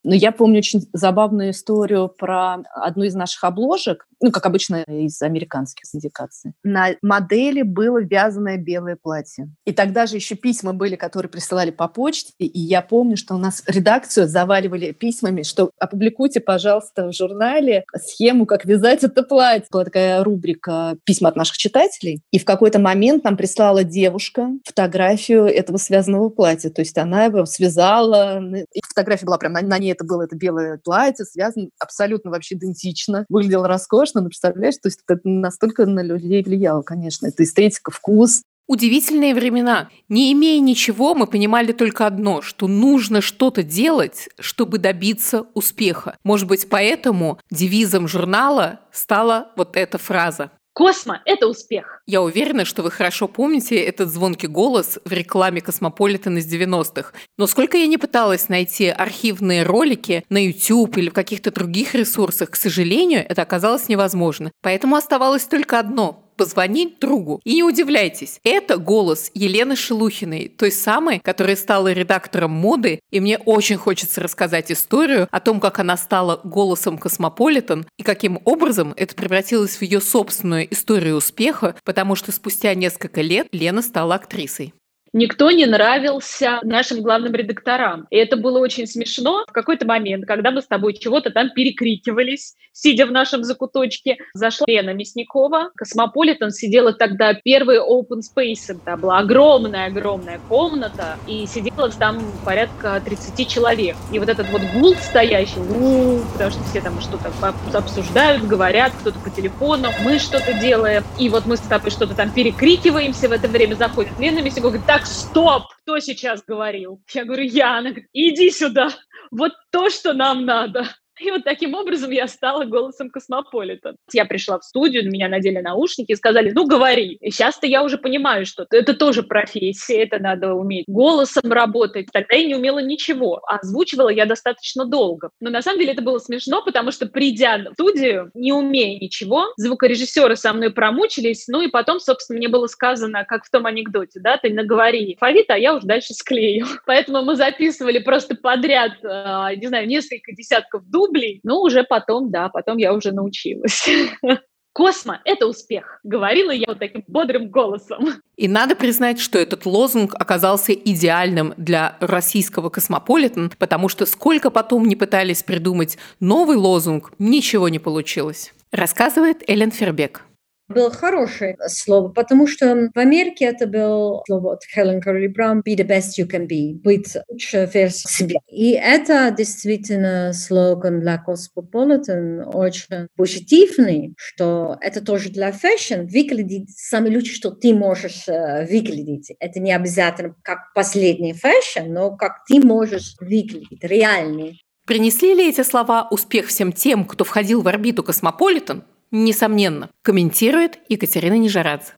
Но 0.04 0.14
я 0.14 0.34
помню 0.34 0.58
очень 0.58 0.82
забавную 0.92 1.52
историю 1.52 2.10
про 2.10 2.58
одну 2.76 3.06
из 3.06 3.16
наших 3.16 3.46
обложек, 3.46 4.06
ну, 4.24 4.32
как 4.32 4.46
обычно, 4.46 4.84
из 4.88 5.22
американских 5.22 5.86
синдикаций. 5.86 6.54
На 6.64 6.92
модели 7.02 7.62
было 7.62 8.02
вязаное 8.02 8.58
белое 8.58 8.96
платье. 8.96 9.50
И 9.66 9.74
тогда 9.74 10.06
же 10.06 10.16
еще 10.16 10.36
письма 10.36 10.74
были, 10.74 10.96
которые 10.96 11.30
присылали 11.30 11.72
по 11.72 11.90
почте. 11.90 12.32
И 12.38 12.58
я 12.58 12.82
помню, 12.82 13.18
что 13.18 13.36
у 13.36 13.38
нас 13.38 13.64
редакцию 13.68 14.30
заваливали 14.30 14.94
письмами, 14.94 15.44
что 15.44 15.72
опубликуйте, 15.78 16.40
пожалуйста, 16.40 17.08
в 17.08 17.14
журнале 17.14 17.84
схему, 18.02 18.46
как 18.46 18.64
вязать 18.64 19.04
это 19.04 19.24
платье. 19.24 19.68
Была 19.70 19.84
такая 19.84 20.24
рубрика 20.24 20.96
«Письма 21.04 21.28
от 21.28 21.36
наших 21.36 21.58
читателей». 21.58 22.22
И 22.32 22.40
в 22.40 22.46
какой-то 22.46 22.80
момент 22.80 23.26
нам 23.26 23.36
прислала 23.36 23.84
девушка 23.84 24.52
фотографию 24.64 25.48
этого 25.48 25.76
связанного 25.76 26.30
платья. 26.30 26.70
То 26.70 26.80
есть 26.80 26.98
она 26.98 27.26
его 27.26 27.46
связала. 27.46 28.42
И 28.72 28.80
фотография 28.88 29.26
была 29.26 29.38
прям 29.38 29.52
на, 29.52 29.62
на 29.62 29.78
ней 29.80 29.92
это 29.92 30.06
было 30.06 30.22
это 30.22 30.38
белое 30.38 30.80
платье, 30.82 31.26
связано 31.26 31.68
абсолютно 31.78 32.32
вообще 32.32 32.56
идентично. 32.56 33.26
Выглядело 33.28 33.68
роскошно 33.68 34.13
страшно, 34.14 34.22
но 34.22 34.28
представляешь, 34.28 34.76
то 34.82 34.88
есть 34.88 35.00
это 35.08 35.22
настолько 35.24 35.86
на 35.86 36.04
людей 36.04 36.44
влияло, 36.44 36.82
конечно. 36.82 37.28
Это 37.28 37.44
эстетика, 37.44 37.92
вкус. 37.92 38.44
Удивительные 38.66 39.36
времена. 39.36 39.90
Не 40.08 40.32
имея 40.32 40.62
ничего, 40.62 41.16
мы 41.16 41.28
понимали 41.28 41.74
только 41.74 42.08
одно, 42.08 42.42
что 42.42 42.68
нужно 42.68 43.20
что-то 43.20 43.62
делать, 43.62 44.30
чтобы 44.40 44.78
добиться 44.78 45.46
успеха. 45.54 46.16
Может 46.24 46.48
быть, 46.48 46.70
поэтому 46.70 47.40
девизом 47.52 48.08
журнала 48.08 48.80
стала 48.92 49.52
вот 49.58 49.76
эта 49.76 49.98
фраза. 49.98 50.52
Космо– 50.74 51.22
это 51.26 51.48
успех. 51.48 52.02
Я 52.08 52.24
уверена, 52.24 52.66
что 52.66 52.82
вы 52.82 52.90
хорошо 52.90 53.28
помните 53.28 53.76
этот 53.76 54.10
звонкий 54.10 54.48
голос 54.48 54.98
в 55.06 55.12
рекламе 55.12 55.62
Космополитен 55.62 56.38
из 56.40 56.52
90-х. 56.52 57.14
Но 57.38 57.46
сколько 57.46 57.78
я 57.78 57.86
не 57.86 58.00
пыталась 58.00 58.50
найти 58.50 58.88
архивные 58.88 59.62
ролики 59.64 60.26
на 60.30 60.44
YouTube 60.44 60.98
или 60.98 61.10
в 61.10 61.14
каких-то 61.14 61.52
других 61.52 61.94
ресурсах, 61.94 62.50
к 62.50 62.56
сожалению, 62.56 63.24
это 63.28 63.44
оказалось 63.44 63.88
невозможно. 63.88 64.52
Поэтому 64.64 64.96
оставалось 64.96 65.46
только 65.46 65.78
одно 65.78 66.23
позвонить 66.36 67.00
другу. 67.00 67.42
И 67.44 67.56
не 67.56 67.64
удивляйтесь, 67.64 68.40
это 68.44 68.78
голос 68.78 69.32
Елены 69.34 69.76
Шелухиной, 69.76 70.50
той 70.50 70.72
самой, 70.72 71.20
которая 71.20 71.56
стала 71.56 71.92
редактором 71.92 72.52
моды, 72.52 73.00
и 73.12 73.20
мне 73.20 73.38
очень 73.38 73.78
хочется 73.78 74.22
рассказать 74.22 74.72
историю 74.72 75.28
о 75.32 75.40
том, 75.40 75.60
как 75.60 75.80
она 75.80 75.98
стала 75.98 76.40
голосом 76.44 76.98
Космополитен 76.98 77.86
и 77.98 78.04
каким 78.04 78.40
образом 78.46 78.94
это 78.98 79.16
превратилось 79.16 79.78
в 79.78 79.82
ее 79.82 80.02
собственную 80.02 80.72
историю 80.74 81.16
успеха, 81.16 81.76
потому 81.84 82.16
что 82.16 82.32
спустя 82.32 82.74
несколько 82.74 83.22
лет 83.22 83.48
Лена 83.52 83.82
стала 83.82 84.16
актрисой 84.16 84.74
никто 85.14 85.52
не 85.52 85.66
нравился 85.66 86.60
нашим 86.64 87.02
главным 87.02 87.34
редакторам. 87.34 88.08
И 88.10 88.18
это 88.18 88.36
было 88.36 88.60
очень 88.60 88.88
смешно. 88.88 89.46
В 89.48 89.52
какой-то 89.52 89.86
момент, 89.86 90.26
когда 90.26 90.52
мы 90.52 90.62
с 90.62 90.68
тобой 90.68 90.94
чего-то 90.94 91.30
там 91.30 91.52
перекрикивались, 91.52 92.56
сидя 92.74 93.06
в 93.06 93.12
нашем 93.12 93.44
закуточке, 93.44 94.18
зашла 94.34 94.66
Лена 94.68 94.94
Мясникова. 94.94 95.70
Космополитен 95.76 96.52
сидела 96.52 96.94
тогда, 96.94 97.34
первый 97.36 97.78
open 97.78 98.22
space. 98.22 98.76
Это 98.76 98.98
была 98.98 99.20
огромная-огромная 99.20 100.40
комната, 100.50 101.18
и 101.28 101.46
сидело 101.46 101.90
там 101.90 102.24
порядка 102.44 103.02
30 103.06 103.48
человек. 103.48 103.96
И 104.12 104.20
вот 104.20 104.30
этот 104.30 104.50
вот 104.50 104.62
гул 104.74 104.96
стоящий, 104.96 105.60
у 105.60 106.20
потому 106.34 106.52
что 106.52 106.64
все 106.64 106.82
там 106.82 107.00
что-то 107.00 107.32
обсуждают, 107.78 108.44
говорят, 108.44 108.92
кто-то 109.00 109.20
по 109.20 109.30
телефону, 109.30 109.90
мы 110.04 110.18
что-то 110.18 110.54
делаем. 110.54 111.04
И 111.20 111.30
вот 111.30 111.46
мы 111.46 111.58
с 111.58 111.62
тобой 111.62 111.92
что-то 111.92 112.16
там 112.16 112.32
перекрикиваемся, 112.32 113.30
в 113.30 113.32
это 113.32 113.48
время 113.48 113.76
заходит 113.76 114.20
Лена 114.20 114.40
Мясникова, 114.40 114.72
говорит, 114.72 114.88
так, 114.88 115.03
стоп, 115.06 115.64
кто 115.82 116.00
сейчас 116.00 116.44
говорил? 116.44 117.02
Я 117.14 117.26
говорю, 117.26 117.44
я. 117.44 117.78
Она 117.78 117.90
говорит, 117.90 118.10
иди 118.14 118.50
сюда, 118.52 118.90
вот 119.32 119.54
то, 119.72 119.90
что 119.90 120.14
нам 120.14 120.46
надо. 120.46 120.88
И 121.20 121.30
вот 121.30 121.44
таким 121.44 121.74
образом 121.76 122.12
я 122.12 122.28
стала 122.28 122.66
голосом 122.66 123.10
Космополита. 123.10 123.96
Я 124.12 124.26
пришла 124.26 124.60
в 124.60 124.64
студию, 124.64 125.06
на 125.06 125.10
меня 125.10 125.30
надели 125.30 125.60
наушники 125.60 126.12
и 126.12 126.16
сказали, 126.16 126.52
ну, 126.52 126.66
говори. 126.66 127.18
И 127.22 127.30
сейчас-то 127.30 127.68
я 127.68 127.84
уже 127.84 127.98
понимаю, 127.98 128.46
что 128.46 128.66
это 128.72 128.94
тоже 128.94 129.24
профессия, 129.24 130.04
это 130.04 130.20
надо 130.20 130.54
уметь 130.54 130.86
голосом 130.88 131.52
работать. 131.52 132.08
Тогда 132.12 132.36
я 132.36 132.46
не 132.46 132.56
умела 132.56 132.80
ничего. 132.80 133.42
А 133.48 133.58
озвучивала 133.58 134.10
я 134.10 134.26
достаточно 134.26 134.86
долго. 134.86 135.30
Но 135.40 135.50
на 135.50 135.62
самом 135.62 135.80
деле 135.80 135.94
это 135.94 136.02
было 136.02 136.18
смешно, 136.18 136.64
потому 136.64 136.92
что, 136.92 137.06
придя 137.06 137.58
в 137.58 137.74
студию, 137.74 138.32
не 138.34 138.52
умея 138.52 139.00
ничего, 139.00 139.54
звукорежиссеры 139.58 140.36
со 140.36 140.54
мной 140.54 140.72
промучились, 140.72 141.48
ну 141.48 141.62
и 141.62 141.68
потом, 141.68 142.00
собственно, 142.00 142.38
мне 142.38 142.48
было 142.48 142.68
сказано, 142.68 143.26
как 143.26 143.46
в 143.46 143.50
том 143.52 143.66
анекдоте, 143.66 144.20
да, 144.20 144.38
ты 144.38 144.52
наговори 144.52 145.16
фавит, 145.20 145.50
а 145.50 145.58
я 145.58 145.76
уже 145.76 145.86
дальше 145.86 146.14
склею. 146.14 146.66
Поэтому 146.86 147.24
мы 147.24 147.36
записывали 147.36 148.00
просто 148.00 148.36
подряд, 148.36 148.94
э, 149.04 149.56
не 149.58 149.68
знаю, 149.68 149.88
несколько 149.88 150.34
десятков 150.34 150.84
дуб, 150.90 151.13
дублей. 151.14 151.40
Ну, 151.44 151.62
уже 151.62 151.84
потом, 151.84 152.32
да, 152.32 152.50
потом 152.50 152.78
я 152.78 152.94
уже 152.94 153.12
научилась. 153.12 153.88
Космо– 154.74 155.22
это 155.26 155.46
успех, 155.46 156.00
говорила 156.04 156.50
я 156.50 156.66
вот 156.68 156.80
таким 156.80 157.04
бодрым 157.08 157.52
голосом. 157.52 158.08
И 158.36 158.48
надо 158.48 158.76
признать, 158.76 159.20
что 159.20 159.38
этот 159.38 159.68
лозунг 159.68 160.16
оказался 160.16 160.74
идеальным 160.74 161.54
для 161.58 161.96
российского 162.00 162.70
космополитен, 162.70 163.52
потому 163.60 163.88
что 163.88 164.08
сколько 164.08 164.50
потом 164.50 164.88
не 164.88 164.96
пытались 164.96 165.44
придумать 165.44 166.00
новый 166.20 166.58
лозунг, 166.58 167.12
ничего 167.20 167.70
не 167.70 167.78
получилось. 167.78 168.52
Рассказывает 168.72 169.48
Элен 169.48 169.70
Фербек. 169.70 170.26
Было 170.74 170.92
хорошее 170.92 171.58
слово, 171.68 172.10
потому 172.10 172.48
что 172.48 172.90
в 172.94 173.00
Америке 173.00 173.46
это 173.46 173.68
было 173.68 174.24
слово 174.26 174.54
от 174.54 174.64
Хелен 174.66 175.02
Гёрли 175.02 175.28
Браун 175.28 175.60
«be 175.60 175.76
the 175.76 175.88
best 175.88 176.20
you 176.20 176.30
can 176.30 176.48
be», 176.48 176.74
быть 176.74 177.16
лучшей 177.30 177.66
версией 177.66 178.12
себя. 178.12 178.40
И 178.48 178.72
это 178.72 179.32
действительно 179.32 180.34
слоган 180.34 181.02
для 181.02 181.24
Cosmopolitan 181.26 182.44
очень 182.54 183.08
позитивный, 183.16 184.14
что 184.18 184.78
это 184.82 185.04
тоже 185.04 185.30
для 185.30 185.52
фэшн 185.52 186.02
выглядит 186.02 186.70
самое 186.70 187.16
лучшее, 187.16 187.36
что 187.36 187.52
ты 187.52 187.74
можешь 187.74 188.28
э, 188.28 188.66
выглядеть. 188.66 189.32
Это 189.40 189.60
не 189.60 189.74
обязательно 189.74 190.36
как 190.44 190.74
последний 190.74 191.34
фэшн, 191.34 191.92
но 191.92 192.16
как 192.16 192.46
ты 192.48 192.60
можешь 192.60 193.16
выглядеть, 193.20 193.84
реальный. 193.84 194.60
Принесли 194.86 195.34
ли 195.34 195.50
эти 195.50 195.64
слова 195.64 196.08
успех 196.12 196.48
всем 196.48 196.74
тем, 196.74 197.06
кто 197.06 197.24
входил 197.24 197.62
в 197.62 197.68
орбиту 197.68 198.04
Космополитен? 198.04 198.84
Несомненно, 199.16 199.92
комментирует 200.02 200.80
Екатерина 200.90 201.38
Нижарадзе. 201.38 201.94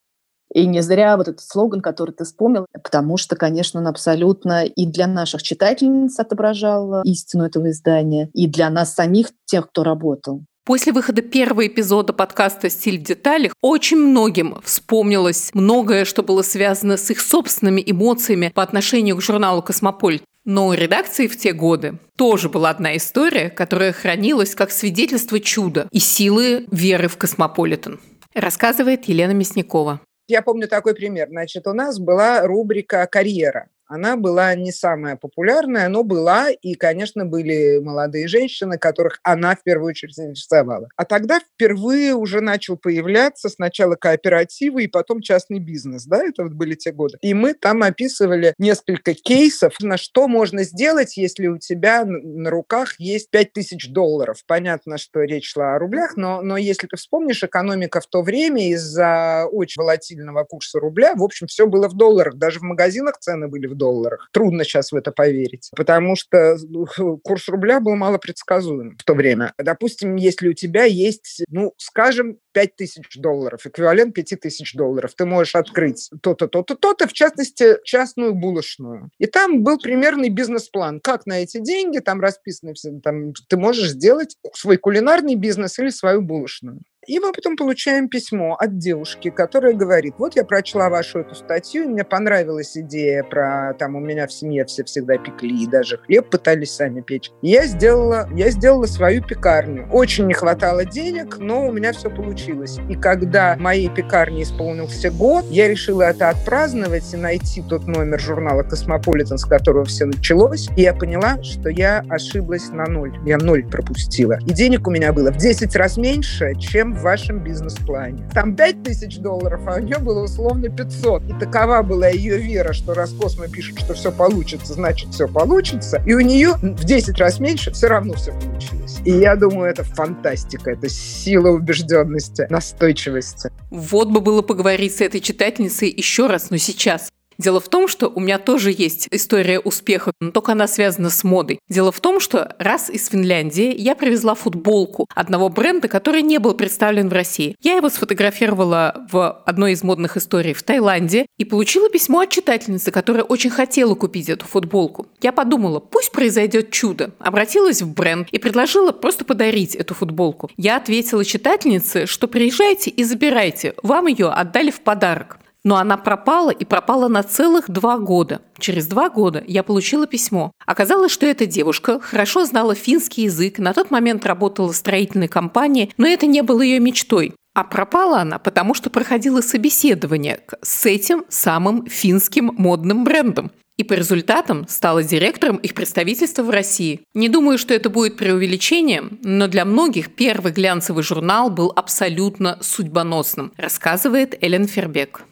И 0.53 0.67
не 0.67 0.81
зря 0.81 1.15
вот 1.15 1.29
этот 1.29 1.41
слоган, 1.41 1.79
который 1.79 2.11
ты 2.11 2.25
вспомнил, 2.25 2.65
потому 2.73 3.15
что, 3.15 3.37
конечно, 3.37 3.79
он 3.79 3.87
абсолютно 3.87 4.65
и 4.65 4.85
для 4.85 5.07
наших 5.07 5.41
читательниц 5.41 6.19
отображал 6.19 7.03
истину 7.03 7.45
этого 7.45 7.71
издания, 7.71 8.29
и 8.33 8.47
для 8.47 8.69
нас 8.69 8.93
самих, 8.93 9.29
тех, 9.45 9.69
кто 9.69 9.83
работал. 9.83 10.43
После 10.65 10.91
выхода 10.91 11.21
первого 11.21 11.67
эпизода 11.67 12.11
подкаста 12.11 12.69
«Стиль 12.69 12.99
в 12.99 13.03
деталях» 13.03 13.53
очень 13.61 13.97
многим 13.97 14.59
вспомнилось 14.63 15.51
многое, 15.53 16.03
что 16.03 16.21
было 16.21 16.41
связано 16.41 16.97
с 16.97 17.09
их 17.11 17.21
собственными 17.21 17.81
эмоциями 17.85 18.51
по 18.53 18.61
отношению 18.61 19.15
к 19.15 19.21
журналу 19.21 19.61
«Космополитен». 19.61 20.23
Но 20.45 20.67
у 20.67 20.73
редакции 20.73 21.25
в 21.25 21.35
те 21.35 21.53
годы 21.53 21.97
тоже 22.15 22.49
была 22.49 22.69
одна 22.69 22.95
история, 22.95 23.49
которая 23.49 23.91
хранилась 23.91 24.53
как 24.53 24.69
свидетельство 24.69 25.39
чуда 25.39 25.87
и 25.91 25.97
силы 25.97 26.67
веры 26.71 27.07
в 27.07 27.17
«Космополитен». 27.17 27.99
Рассказывает 28.35 29.05
Елена 29.05 29.31
Мясникова. 29.31 30.01
Я 30.27 30.43
помню 30.43 30.67
такой 30.67 30.93
пример. 30.93 31.29
Значит, 31.29 31.65
у 31.65 31.73
нас 31.73 31.99
была 31.99 32.45
рубрика 32.45 33.07
«Карьера» 33.07 33.69
она 33.87 34.17
была 34.17 34.55
не 34.55 34.71
самая 34.71 35.15
популярная, 35.15 35.87
но 35.89 36.03
была, 36.03 36.49
и, 36.49 36.73
конечно, 36.75 37.25
были 37.25 37.79
молодые 37.79 38.27
женщины, 38.27 38.77
которых 38.77 39.19
она 39.23 39.55
в 39.55 39.63
первую 39.63 39.89
очередь 39.89 40.17
интересовала. 40.17 40.89
А 40.95 41.05
тогда 41.05 41.39
впервые 41.39 42.15
уже 42.15 42.41
начал 42.41 42.77
появляться 42.77 43.49
сначала 43.49 43.95
кооперативы 43.95 44.83
и 44.83 44.87
потом 44.87 45.21
частный 45.21 45.59
бизнес, 45.59 46.05
да, 46.05 46.23
это 46.23 46.43
вот 46.43 46.53
были 46.53 46.75
те 46.75 46.91
годы. 46.91 47.17
И 47.21 47.33
мы 47.33 47.53
там 47.53 47.83
описывали 47.83 48.53
несколько 48.57 49.13
кейсов, 49.13 49.75
на 49.79 49.97
что 49.97 50.27
можно 50.27 50.63
сделать, 50.63 51.17
если 51.17 51.47
у 51.47 51.57
тебя 51.57 52.05
на 52.05 52.49
руках 52.49 52.95
есть 52.99 53.29
5000 53.29 53.89
долларов. 53.89 54.43
Понятно, 54.47 54.97
что 54.97 55.21
речь 55.21 55.51
шла 55.51 55.75
о 55.75 55.79
рублях, 55.79 56.17
но, 56.17 56.41
но 56.41 56.57
если 56.57 56.87
ты 56.87 56.97
вспомнишь, 56.97 57.43
экономика 57.43 58.01
в 58.01 58.07
то 58.07 58.21
время 58.21 58.69
из-за 58.71 59.45
очень 59.51 59.81
волатильного 59.81 60.43
курса 60.43 60.79
рубля, 60.79 61.13
в 61.15 61.23
общем, 61.23 61.47
все 61.47 61.67
было 61.67 61.87
в 61.87 61.95
долларах, 61.95 62.35
даже 62.35 62.59
в 62.59 62.63
магазинах 62.63 63.19
цены 63.19 63.47
были 63.47 63.67
в 63.67 63.74
долларах. 63.75 64.29
Трудно 64.31 64.63
сейчас 64.63 64.91
в 64.91 64.95
это 64.95 65.11
поверить, 65.11 65.69
потому 65.75 66.15
что 66.15 66.57
ну, 66.67 66.85
курс 67.23 67.47
рубля 67.47 67.79
был 67.79 67.95
мало 67.95 68.17
предсказуем 68.17 68.97
в 68.97 69.03
то 69.03 69.13
время. 69.13 69.53
Допустим, 69.57 70.15
если 70.15 70.49
у 70.49 70.53
тебя 70.53 70.83
есть, 70.83 71.43
ну, 71.49 71.73
скажем, 71.77 72.37
5 72.53 72.75
тысяч 72.75 73.17
долларов, 73.17 73.65
эквивалент 73.65 74.15
5 74.15 74.39
тысяч 74.39 74.73
долларов, 74.73 75.13
ты 75.15 75.25
можешь 75.25 75.55
открыть 75.55 76.09
то-то, 76.21 76.47
то-то, 76.47 76.75
то-то, 76.75 77.07
в 77.07 77.13
частности, 77.13 77.77
частную 77.83 78.33
булочную. 78.33 79.09
И 79.19 79.25
там 79.25 79.63
был 79.63 79.77
примерный 79.77 80.29
бизнес-план, 80.29 81.01
как 81.01 81.25
на 81.25 81.43
эти 81.43 81.59
деньги, 81.59 81.99
там 81.99 82.21
расписаны 82.21 82.73
все, 82.73 82.91
там, 83.03 83.33
ты 83.49 83.57
можешь 83.57 83.89
сделать 83.89 84.37
свой 84.53 84.77
кулинарный 84.77 85.35
бизнес 85.35 85.77
или 85.79 85.89
свою 85.89 86.21
булочную. 86.21 86.79
И 87.07 87.19
мы 87.19 87.31
потом 87.31 87.55
получаем 87.55 88.09
письмо 88.09 88.55
от 88.55 88.77
девушки, 88.77 89.29
которая 89.29 89.73
говорит, 89.73 90.15
вот 90.17 90.35
я 90.35 90.43
прочла 90.43 90.89
вашу 90.89 91.19
эту 91.19 91.35
статью, 91.35 91.83
и 91.83 91.87
мне 91.87 92.03
понравилась 92.03 92.75
идея 92.75 93.23
про, 93.23 93.75
там, 93.77 93.95
у 93.95 93.99
меня 93.99 94.25
в 94.25 94.33
семье 94.33 94.65
все 94.65 94.83
всегда 94.83 95.17
пекли, 95.17 95.63
и 95.63 95.67
даже 95.67 95.97
хлеб 95.97 96.29
пытались 96.29 96.71
сами 96.71 97.01
печь. 97.01 97.31
Я 97.41 97.65
сделала, 97.67 98.27
я 98.33 98.49
сделала 98.49 98.85
свою 98.85 99.23
пекарню. 99.23 99.87
Очень 99.91 100.25
не 100.25 100.33
хватало 100.33 100.85
денег, 100.85 101.37
но 101.37 101.67
у 101.67 101.71
меня 101.71 101.93
все 101.93 102.09
получилось. 102.09 102.79
И 102.89 102.95
когда 102.95 103.55
моей 103.59 103.89
пекарне 103.89 104.43
исполнился 104.43 105.11
год, 105.11 105.45
я 105.49 105.67
решила 105.67 106.03
это 106.03 106.29
отпраздновать 106.29 107.13
и 107.13 107.17
найти 107.17 107.63
тот 107.69 107.85
номер 107.87 108.19
журнала 108.19 108.63
«Космополитен», 108.63 109.37
с 109.37 109.45
которого 109.45 109.85
все 109.85 110.05
началось, 110.05 110.69
и 110.75 110.81
я 110.81 110.93
поняла, 110.93 111.41
что 111.43 111.69
я 111.69 112.03
ошиблась 112.09 112.69
на 112.69 112.85
ноль. 112.85 113.15
Я 113.25 113.37
ноль 113.37 113.65
пропустила. 113.65 114.39
И 114.45 114.53
денег 114.53 114.87
у 114.87 114.91
меня 114.91 115.13
было 115.13 115.31
в 115.31 115.37
10 115.37 115.75
раз 115.75 115.97
меньше, 115.97 116.53
чем 116.55 116.94
в 116.95 117.01
вашем 117.01 117.39
бизнес-плане. 117.39 118.27
Там 118.33 118.55
5 118.55 118.83
тысяч 118.83 119.17
долларов, 119.17 119.61
а 119.67 119.75
у 119.75 119.79
нее 119.79 119.99
было 119.99 120.23
условно 120.23 120.69
500. 120.69 121.23
И 121.23 121.33
такова 121.39 121.81
была 121.83 122.07
ее 122.07 122.37
вера, 122.37 122.73
что 122.73 122.93
раз 122.93 123.13
Космо 123.14 123.47
пишет, 123.47 123.79
что 123.79 123.93
все 123.93 124.11
получится, 124.11 124.73
значит, 124.73 125.13
все 125.13 125.27
получится. 125.27 126.01
И 126.05 126.13
у 126.13 126.21
нее 126.21 126.53
в 126.53 126.83
10 126.83 127.17
раз 127.17 127.39
меньше 127.39 127.71
все 127.71 127.87
равно 127.87 128.13
все 128.13 128.31
получилось. 128.31 128.99
И 129.05 129.11
я 129.11 129.35
думаю, 129.35 129.69
это 129.69 129.83
фантастика, 129.83 130.71
это 130.71 130.89
сила 130.89 131.49
убежденности, 131.49 132.47
настойчивости. 132.49 133.51
Вот 133.69 134.09
бы 134.09 134.21
было 134.21 134.41
поговорить 134.41 134.95
с 134.95 135.01
этой 135.01 135.19
читательницей 135.19 135.93
еще 135.95 136.27
раз, 136.27 136.49
но 136.49 136.57
сейчас. 136.57 137.09
Дело 137.37 137.59
в 137.59 137.69
том, 137.69 137.87
что 137.87 138.07
у 138.07 138.19
меня 138.19 138.39
тоже 138.39 138.73
есть 138.75 139.07
история 139.11 139.59
успеха, 139.59 140.11
но 140.19 140.31
только 140.31 140.53
она 140.53 140.67
связана 140.67 141.09
с 141.09 141.23
модой. 141.23 141.59
Дело 141.69 141.91
в 141.91 141.99
том, 141.99 142.19
что 142.19 142.55
раз 142.59 142.89
из 142.89 143.07
Финляндии 143.09 143.75
я 143.77 143.95
привезла 143.95 144.35
футболку 144.35 145.07
одного 145.13 145.49
бренда, 145.49 145.87
который 145.87 146.21
не 146.21 146.37
был 146.37 146.53
представлен 146.53 147.09
в 147.09 147.13
России. 147.13 147.55
Я 147.61 147.75
его 147.75 147.89
сфотографировала 147.89 149.05
в 149.11 149.41
одной 149.45 149.73
из 149.73 149.83
модных 149.83 150.17
историй 150.17 150.53
в 150.53 150.63
Таиланде 150.63 151.25
и 151.37 151.45
получила 151.45 151.89
письмо 151.89 152.21
от 152.21 152.29
читательницы, 152.29 152.91
которая 152.91 153.23
очень 153.23 153.49
хотела 153.49 153.95
купить 153.95 154.29
эту 154.29 154.45
футболку. 154.45 155.07
Я 155.21 155.31
подумала, 155.31 155.79
пусть 155.79 156.11
произойдет 156.11 156.71
чудо. 156.71 157.11
Обратилась 157.19 157.81
в 157.81 157.93
бренд 157.93 158.29
и 158.31 158.39
предложила 158.39 158.91
просто 158.91 159.25
подарить 159.25 159.75
эту 159.75 159.93
футболку. 159.93 160.49
Я 160.57 160.77
ответила 160.77 161.25
читательнице, 161.25 162.05
что 162.05 162.27
приезжайте 162.27 162.89
и 162.89 163.03
забирайте, 163.03 163.73
вам 163.83 164.07
ее 164.07 164.29
отдали 164.29 164.71
в 164.71 164.81
подарок. 164.81 165.39
Но 165.65 165.77
она 165.77 165.97
пропала 165.97 166.51
и 166.51 166.63
пропала 166.63 167.07
на 167.09 167.23
целых 167.23 167.69
два 167.69 167.97
года. 167.97 168.41
Через 168.59 168.85
два 168.85 169.09
года 169.09 169.43
я 169.47 169.63
получила 169.63 170.05
письмо. 170.05 170.51
Оказалось, 170.65 171.11
что 171.11 171.25
эта 171.25 171.47
девушка 171.47 171.99
хорошо 171.99 172.45
знала 172.45 172.75
финский 172.75 173.23
язык, 173.23 173.57
на 173.57 173.73
тот 173.73 173.89
момент 173.89 174.25
работала 174.27 174.71
в 174.71 174.75
строительной 174.75 175.27
компании, 175.27 175.91
но 175.97 176.07
это 176.07 176.27
не 176.27 176.43
было 176.43 176.61
ее 176.61 176.79
мечтой. 176.79 177.33
А 177.55 177.63
пропала 177.63 178.19
она, 178.19 178.37
потому 178.37 178.75
что 178.75 178.91
проходила 178.91 179.41
собеседование 179.41 180.41
с 180.61 180.85
этим 180.85 181.25
самым 181.29 181.87
финским 181.87 182.51
модным 182.57 183.03
брендом. 183.03 183.49
И 183.77 183.83
по 183.83 183.93
результатам 183.93 184.67
стала 184.69 185.03
директором 185.03 185.57
их 185.57 185.73
представительства 185.73 186.43
в 186.43 186.49
России. 186.49 187.01
Не 187.15 187.27
думаю, 187.27 187.57
что 187.57 187.73
это 187.73 187.89
будет 187.89 188.17
преувеличением, 188.17 189.19
но 189.23 189.47
для 189.47 189.65
многих 189.65 190.13
первый 190.15 190.51
глянцевый 190.51 191.03
журнал 191.03 191.49
был 191.49 191.73
абсолютно 191.75 192.59
судьбоносным, 192.61 193.51
рассказывает 193.57 194.37
Элен 194.41 194.67
Фербек. 194.67 195.23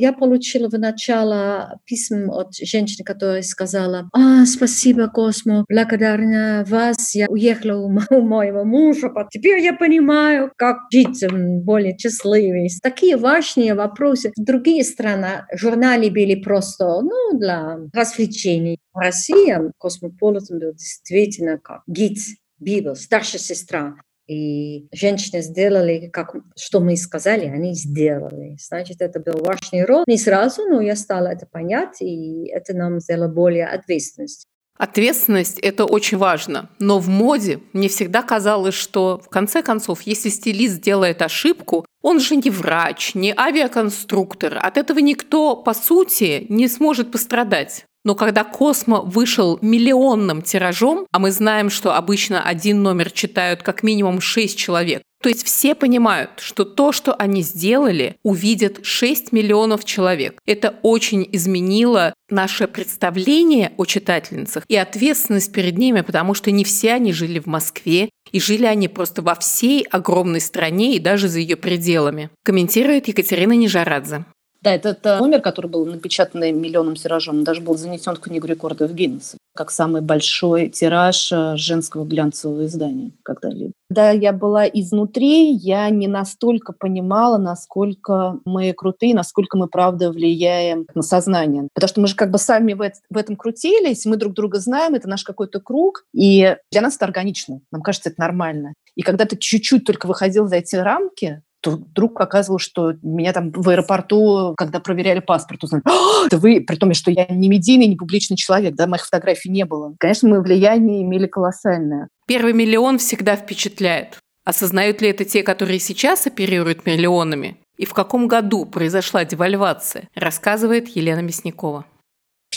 Я 0.00 0.14
получила 0.14 0.70
в 0.70 0.78
начало 0.78 1.78
письма 1.84 2.32
от 2.34 2.54
женщины, 2.54 3.04
которая 3.04 3.42
сказала, 3.42 4.08
а, 4.14 4.46
спасибо, 4.46 5.08
Космо, 5.08 5.66
благодарна 5.68 6.64
вас, 6.66 7.14
я 7.14 7.26
уехала 7.28 7.76
у, 7.76 7.88
у 8.10 8.22
моего 8.22 8.64
мужа, 8.64 9.12
теперь 9.30 9.60
я 9.60 9.74
понимаю, 9.74 10.52
как 10.56 10.78
жить 10.90 11.22
более 11.30 11.98
счастливее. 11.98 12.70
Такие 12.82 13.18
важные 13.18 13.74
вопросы. 13.74 14.32
В 14.34 14.42
другие 14.42 14.84
страны 14.84 15.44
журналы 15.52 16.10
были 16.10 16.34
просто 16.34 17.02
ну, 17.02 17.38
для 17.38 17.76
развлечений. 17.92 18.78
В 18.94 18.98
России 18.98 19.54
Космополитен 19.76 20.60
был 20.60 20.72
действительно 20.72 21.58
как 21.58 21.82
гид, 21.86 22.16
Bible, 22.58 22.96
старшая 22.96 23.40
сестра. 23.40 23.96
И 24.30 24.86
женщины 24.92 25.42
сделали, 25.42 26.08
как, 26.12 26.36
что 26.56 26.78
мы 26.78 26.96
сказали, 26.96 27.46
они 27.46 27.74
сделали. 27.74 28.56
Значит, 28.60 29.00
это 29.00 29.18
был 29.18 29.42
важный 29.42 29.84
роль. 29.84 30.06
Не 30.06 30.18
сразу, 30.18 30.68
но 30.68 30.80
я 30.80 30.94
стала 30.94 31.26
это 31.26 31.46
понять, 31.46 32.00
и 32.00 32.46
это 32.46 32.72
нам 32.72 33.00
сделало 33.00 33.26
более 33.26 33.66
ответственность. 33.66 34.46
Ответственность– 34.78 35.58
это 35.62 35.84
очень 35.84 36.16
важно. 36.16 36.70
Но 36.78 37.00
в 37.00 37.08
моде 37.08 37.58
мне 37.72 37.88
всегда 37.88 38.22
казалось, 38.22 38.74
что 38.74 39.20
в 39.22 39.28
конце 39.28 39.62
концов, 39.62 40.02
если 40.02 40.28
стилист 40.28 40.80
делает 40.80 41.22
ошибку, 41.22 41.84
он 42.00 42.20
же 42.20 42.36
не 42.36 42.50
врач, 42.50 43.16
не 43.16 43.34
авиаконструктор. 43.36 44.58
От 44.62 44.78
этого 44.78 45.00
никто, 45.00 45.56
по 45.56 45.74
сути, 45.74 46.46
не 46.48 46.68
сможет 46.68 47.10
пострадать. 47.10 47.84
Но 48.04 48.14
когда 48.14 48.44
Космо 48.44 49.00
вышел 49.00 49.58
миллионным 49.60 50.42
тиражом, 50.42 51.06
а 51.12 51.18
мы 51.18 51.30
знаем, 51.30 51.70
что 51.70 51.94
обычно 51.94 52.42
один 52.42 52.82
номер 52.82 53.10
читают 53.10 53.62
как 53.62 53.82
минимум 53.82 54.20
6 54.20 54.56
человек, 54.56 55.02
то 55.22 55.28
есть 55.28 55.44
все 55.44 55.74
понимают, 55.74 56.30
что 56.38 56.64
то, 56.64 56.92
что 56.92 57.12
они 57.12 57.42
сделали, 57.42 58.16
увидят 58.22 58.78
6 58.82 59.32
миллионов 59.32 59.84
человек. 59.84 60.38
Это 60.46 60.76
очень 60.82 61.28
изменило 61.30 62.14
наше 62.30 62.66
представление 62.66 63.72
о 63.76 63.84
читательницах 63.84 64.64
и 64.66 64.76
ответственность 64.76 65.52
перед 65.52 65.76
ними, 65.76 66.00
потому 66.00 66.32
что 66.32 66.50
не 66.50 66.64
все 66.64 66.94
они 66.94 67.12
жили 67.12 67.38
в 67.38 67.46
Москве, 67.46 68.08
И 68.32 68.38
жили 68.38 68.64
они 68.64 68.86
просто 68.86 69.22
во 69.22 69.34
всей 69.34 69.82
огромной 69.82 70.40
стране 70.40 70.94
и 70.94 71.00
даже 71.00 71.28
за 71.28 71.40
ее 71.40 71.56
пределами. 71.56 72.30
Комментирует 72.44 73.08
Екатерина 73.08 73.54
Нижарадзе. 73.54 74.24
Да, 74.62 74.74
это, 74.74 74.90
это 74.90 75.18
номер, 75.18 75.40
который 75.40 75.70
был 75.70 75.86
напечатан 75.86 76.40
миллионным 76.40 76.94
тиражом, 76.94 77.44
даже 77.44 77.60
был 77.60 77.76
занесен 77.76 78.14
в 78.14 78.20
Книгу 78.20 78.46
рекордов 78.46 78.92
Гиннесса 78.92 79.38
как 79.54 79.70
самый 79.70 80.00
большой 80.00 80.68
тираж 80.68 81.30
э, 81.32 81.56
женского 81.56 82.04
глянцевого 82.04 82.66
издания 82.66 83.12
когда-либо. 83.24 83.72
Когда 83.88 84.10
я 84.10 84.32
была 84.32 84.66
изнутри, 84.66 85.52
я 85.52 85.90
не 85.90 86.06
настолько 86.06 86.72
понимала, 86.72 87.36
насколько 87.36 88.38
мы 88.44 88.72
крутые, 88.72 89.14
насколько 89.14 89.58
мы, 89.58 89.66
правда, 89.66 90.12
влияем 90.12 90.86
на 90.94 91.02
сознание. 91.02 91.68
Потому 91.74 91.88
что 91.88 92.00
мы 92.00 92.06
же 92.06 92.14
как 92.14 92.30
бы 92.30 92.38
сами 92.38 92.74
в, 92.74 92.90
в 93.10 93.16
этом 93.16 93.36
крутились, 93.36 94.06
мы 94.06 94.16
друг 94.16 94.34
друга 94.34 94.60
знаем, 94.60 94.94
это 94.94 95.08
наш 95.08 95.24
какой-то 95.24 95.60
круг, 95.60 96.04
и 96.14 96.56
для 96.70 96.80
нас 96.80 96.96
это 96.96 97.06
органично, 97.06 97.60
нам 97.72 97.82
кажется, 97.82 98.10
это 98.10 98.20
нормально. 98.20 98.74
И 98.94 99.02
когда 99.02 99.24
ты 99.24 99.36
чуть-чуть 99.36 99.84
только 99.84 100.06
выходил 100.06 100.46
за 100.46 100.56
эти 100.56 100.76
рамки, 100.76 101.42
то 101.60 101.72
вдруг 101.72 102.20
оказывалось, 102.20 102.62
что 102.62 102.94
меня 103.02 103.32
там 103.32 103.52
в 103.52 103.68
аэропорту, 103.68 104.54
когда 104.56 104.80
проверяли 104.80 105.20
паспорт, 105.20 105.62
узнали, 105.64 105.82
«А, 105.84 106.26
это 106.26 106.38
вы, 106.38 106.60
при 106.60 106.76
том, 106.76 106.92
что 106.94 107.10
я 107.10 107.26
не 107.26 107.48
медийный, 107.48 107.86
не 107.86 107.96
публичный 107.96 108.36
человек, 108.36 108.74
да, 108.74 108.86
моих 108.86 109.04
фотографий 109.04 109.50
не 109.50 109.64
было. 109.64 109.94
Конечно, 109.98 110.28
мы 110.28 110.42
влияние 110.42 111.02
имели 111.02 111.26
колоссальное. 111.26 112.08
Первый 112.26 112.52
миллион 112.52 112.98
всегда 112.98 113.36
впечатляет. 113.36 114.18
Осознают 114.44 115.02
ли 115.02 115.10
это 115.10 115.24
те, 115.24 115.42
которые 115.42 115.78
сейчас 115.78 116.26
оперируют 116.26 116.86
миллионами? 116.86 117.56
И 117.76 117.84
в 117.84 117.94
каком 117.94 118.28
году 118.28 118.66
произошла 118.66 119.24
девальвация, 119.24 120.08
рассказывает 120.14 120.88
Елена 120.88 121.20
Мясникова 121.20 121.84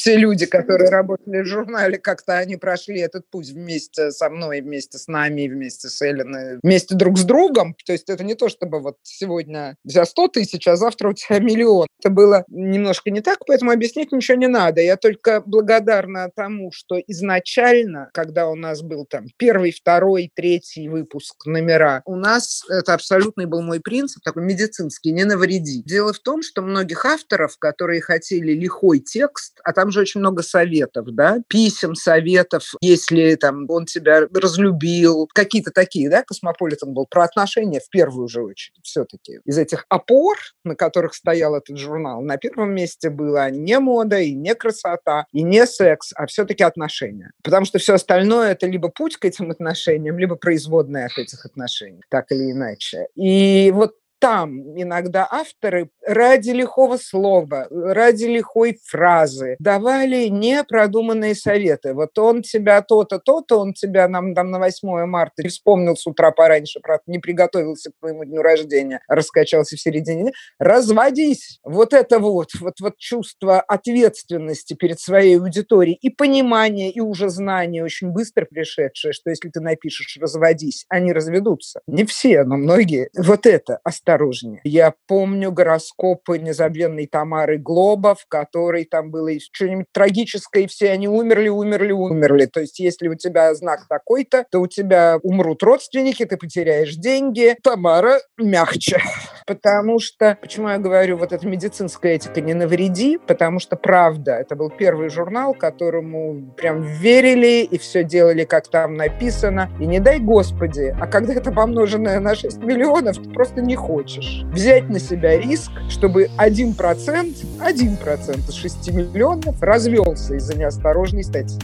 все 0.03 0.17
люди, 0.17 0.45
которые 0.45 0.89
работали 0.89 1.43
в 1.43 1.45
журнале, 1.45 1.97
как-то 1.97 2.37
они 2.37 2.57
прошли 2.57 2.99
этот 2.99 3.29
путь 3.29 3.47
вместе 3.51 4.11
со 4.11 4.29
мной, 4.29 4.59
вместе 4.59 4.97
с 4.97 5.07
нами, 5.07 5.47
вместе 5.47 5.87
с 5.87 6.01
Эллиной, 6.01 6.59
вместе 6.61 6.93
друг 6.93 7.17
с 7.17 7.23
другом. 7.23 7.73
То 7.85 7.93
есть 7.93 8.09
это 8.09 8.21
не 8.25 8.35
то, 8.35 8.49
чтобы 8.49 8.81
вот 8.81 8.97
сегодня 9.03 9.77
тебя 9.87 10.03
100 10.03 10.27
тысяч, 10.27 10.67
а 10.67 10.75
завтра 10.75 11.07
у 11.07 11.13
тебя 11.13 11.39
миллион. 11.39 11.87
Это 12.01 12.09
было 12.09 12.43
немножко 12.49 13.11
не 13.11 13.21
так, 13.21 13.45
поэтому 13.47 13.71
объяснить 13.71 14.11
ничего 14.11 14.37
не 14.37 14.49
надо. 14.49 14.81
Я 14.81 14.97
только 14.97 15.41
благодарна 15.45 16.29
тому, 16.35 16.73
что 16.73 16.99
изначально, 16.99 18.09
когда 18.13 18.49
у 18.49 18.55
нас 18.55 18.81
был 18.81 19.05
там 19.05 19.27
первый, 19.37 19.71
второй, 19.71 20.29
третий 20.35 20.89
выпуск 20.89 21.45
номера, 21.45 22.01
у 22.03 22.17
нас 22.17 22.65
это 22.69 22.93
абсолютный 22.93 23.45
был 23.45 23.61
мой 23.61 23.79
принцип, 23.79 24.21
такой 24.21 24.43
медицинский, 24.43 25.13
не 25.13 25.23
навреди. 25.23 25.81
Дело 25.85 26.11
в 26.11 26.19
том, 26.19 26.41
что 26.41 26.61
многих 26.61 27.05
авторов, 27.05 27.57
которые 27.57 28.01
хотели 28.01 28.51
лихой 28.51 28.99
текст, 28.99 29.61
а 29.63 29.71
там 29.71 29.92
же 29.93 30.01
очень 30.01 30.19
много 30.19 30.43
советов, 30.43 31.05
да, 31.13 31.39
писем, 31.47 31.95
советов, 31.95 32.73
если 32.81 33.35
там 33.35 33.65
он 33.69 33.85
тебя 33.85 34.27
разлюбил, 34.33 35.29
какие-то 35.33 35.71
такие, 35.71 36.09
да, 36.09 36.23
Космополитен 36.23 36.93
был 36.93 37.07
про 37.09 37.23
отношения 37.23 37.79
в 37.79 37.89
первую 37.89 38.27
же 38.27 38.41
очередь 38.41 38.79
все-таки. 38.83 39.39
Из 39.45 39.57
этих 39.57 39.85
опор, 39.89 40.37
на 40.63 40.75
которых 40.75 41.13
стоял 41.13 41.55
этот 41.55 41.77
журнал, 41.77 42.21
на 42.21 42.37
первом 42.37 42.73
месте 42.73 43.09
была 43.09 43.49
не 43.49 43.79
мода 43.79 44.19
и 44.19 44.33
не 44.33 44.55
красота, 44.55 45.25
и 45.31 45.43
не 45.43 45.65
секс, 45.65 46.11
а 46.15 46.25
все-таки 46.27 46.63
отношения. 46.63 47.31
Потому 47.43 47.65
что 47.65 47.79
все 47.79 47.93
остальное 47.93 48.51
это 48.51 48.67
либо 48.67 48.89
путь 48.89 49.17
к 49.17 49.25
этим 49.25 49.51
отношениям, 49.51 50.17
либо 50.17 50.35
производные 50.35 51.05
от 51.05 51.17
этих 51.17 51.45
отношений, 51.45 52.01
так 52.09 52.31
или 52.31 52.51
иначе. 52.51 53.07
И 53.15 53.71
вот 53.73 53.95
там 54.23 54.79
иногда 54.81 55.27
авторы 55.29 55.89
ради 56.01 56.51
лихого 56.51 56.95
слова, 56.95 57.67
ради 57.69 58.23
лихой 58.23 58.79
фразы 58.81 59.57
давали 59.59 60.27
непродуманные 60.27 61.35
советы. 61.35 61.93
Вот 61.93 62.17
он 62.17 62.41
тебя 62.41 62.81
то-то, 62.81 63.19
то-то, 63.19 63.59
он 63.59 63.73
тебя 63.73 64.33
там 64.33 64.49
на 64.49 64.59
8 64.59 65.05
марта 65.07 65.45
вспомнил 65.49 65.97
с 65.97 66.07
утра 66.07 66.31
пораньше, 66.31 66.79
правда, 66.79 67.03
не 67.07 67.19
приготовился 67.19 67.91
к 67.91 67.99
твоему 67.99 68.23
дню 68.23 68.41
рождения, 68.41 69.01
раскачался 69.09 69.75
в 69.75 69.81
середине. 69.81 70.31
Разводись! 70.57 71.59
Вот 71.65 71.91
это 71.91 72.19
вот, 72.19 72.51
вот, 72.61 72.75
вот 72.79 72.97
чувство 72.97 73.59
ответственности 73.59 74.73
перед 74.73 75.01
своей 75.01 75.37
аудиторией 75.37 75.97
и 76.01 76.09
понимание, 76.09 76.91
и 76.91 77.01
уже 77.01 77.27
знание 77.27 77.83
очень 77.83 78.11
быстро 78.11 78.45
пришедшее, 78.45 79.11
что 79.11 79.31
если 79.31 79.49
ты 79.49 79.59
напишешь 79.59 80.17
«разводись», 80.21 80.85
они 80.87 81.11
разведутся. 81.11 81.81
Не 81.87 82.05
все, 82.05 82.45
но 82.45 82.55
многие. 82.55 83.09
Вот 83.17 83.45
это 83.45 83.79
оставляется 83.83 84.12
осторожнее. 84.13 84.61
Я 84.63 84.93
помню 85.07 85.51
гороскопы 85.51 86.39
незабвенной 86.39 87.07
Тамары 87.07 87.57
Глоба, 87.57 88.15
в 88.15 88.25
которой 88.27 88.85
там 88.85 89.11
было 89.11 89.29
что-нибудь 89.51 89.87
трагическое, 89.91 90.63
и 90.63 90.67
все 90.67 90.91
они 90.91 91.07
умерли, 91.07 91.49
умерли, 91.49 91.91
умерли. 91.91 92.45
То 92.45 92.61
есть 92.61 92.79
если 92.79 93.07
у 93.07 93.15
тебя 93.15 93.53
знак 93.55 93.87
такой-то, 93.89 94.45
то 94.51 94.59
у 94.59 94.67
тебя 94.67 95.17
умрут 95.23 95.63
родственники, 95.63 96.25
ты 96.25 96.37
потеряешь 96.37 96.95
деньги. 96.95 97.55
Тамара 97.63 98.19
мягче. 98.37 99.01
Потому 99.45 99.99
что, 99.99 100.37
почему 100.41 100.69
я 100.69 100.77
говорю, 100.77 101.17
вот 101.17 101.33
эта 101.33 101.47
медицинская 101.47 102.13
этика 102.13 102.41
не 102.41 102.53
навреди, 102.53 103.17
потому 103.17 103.59
что 103.59 103.75
правда, 103.75 104.33
это 104.33 104.55
был 104.55 104.69
первый 104.69 105.09
журнал, 105.09 105.53
которому 105.53 106.53
прям 106.57 106.81
верили 106.81 107.63
и 107.63 107.77
все 107.77 108.03
делали, 108.03 108.43
как 108.43 108.67
там 108.67 108.95
написано. 108.95 109.69
И 109.79 109.85
не 109.85 109.99
дай 109.99 110.19
Господи, 110.19 110.95
а 110.99 111.07
когда 111.07 111.33
это 111.33 111.51
помноженное 111.51 112.19
на 112.19 112.35
6 112.35 112.59
миллионов, 112.59 113.17
ты 113.17 113.29
просто 113.29 113.61
не 113.61 113.75
хочешь. 113.75 114.43
Взять 114.45 114.89
на 114.89 114.99
себя 114.99 115.37
риск, 115.37 115.71
чтобы 115.89 116.29
1%, 116.37 116.75
1% 116.75 118.49
из 118.49 118.53
6 118.53 118.91
миллионов 118.91 119.61
развелся 119.61 120.35
из-за 120.35 120.57
неосторожной 120.57 121.23
статьи. 121.23 121.59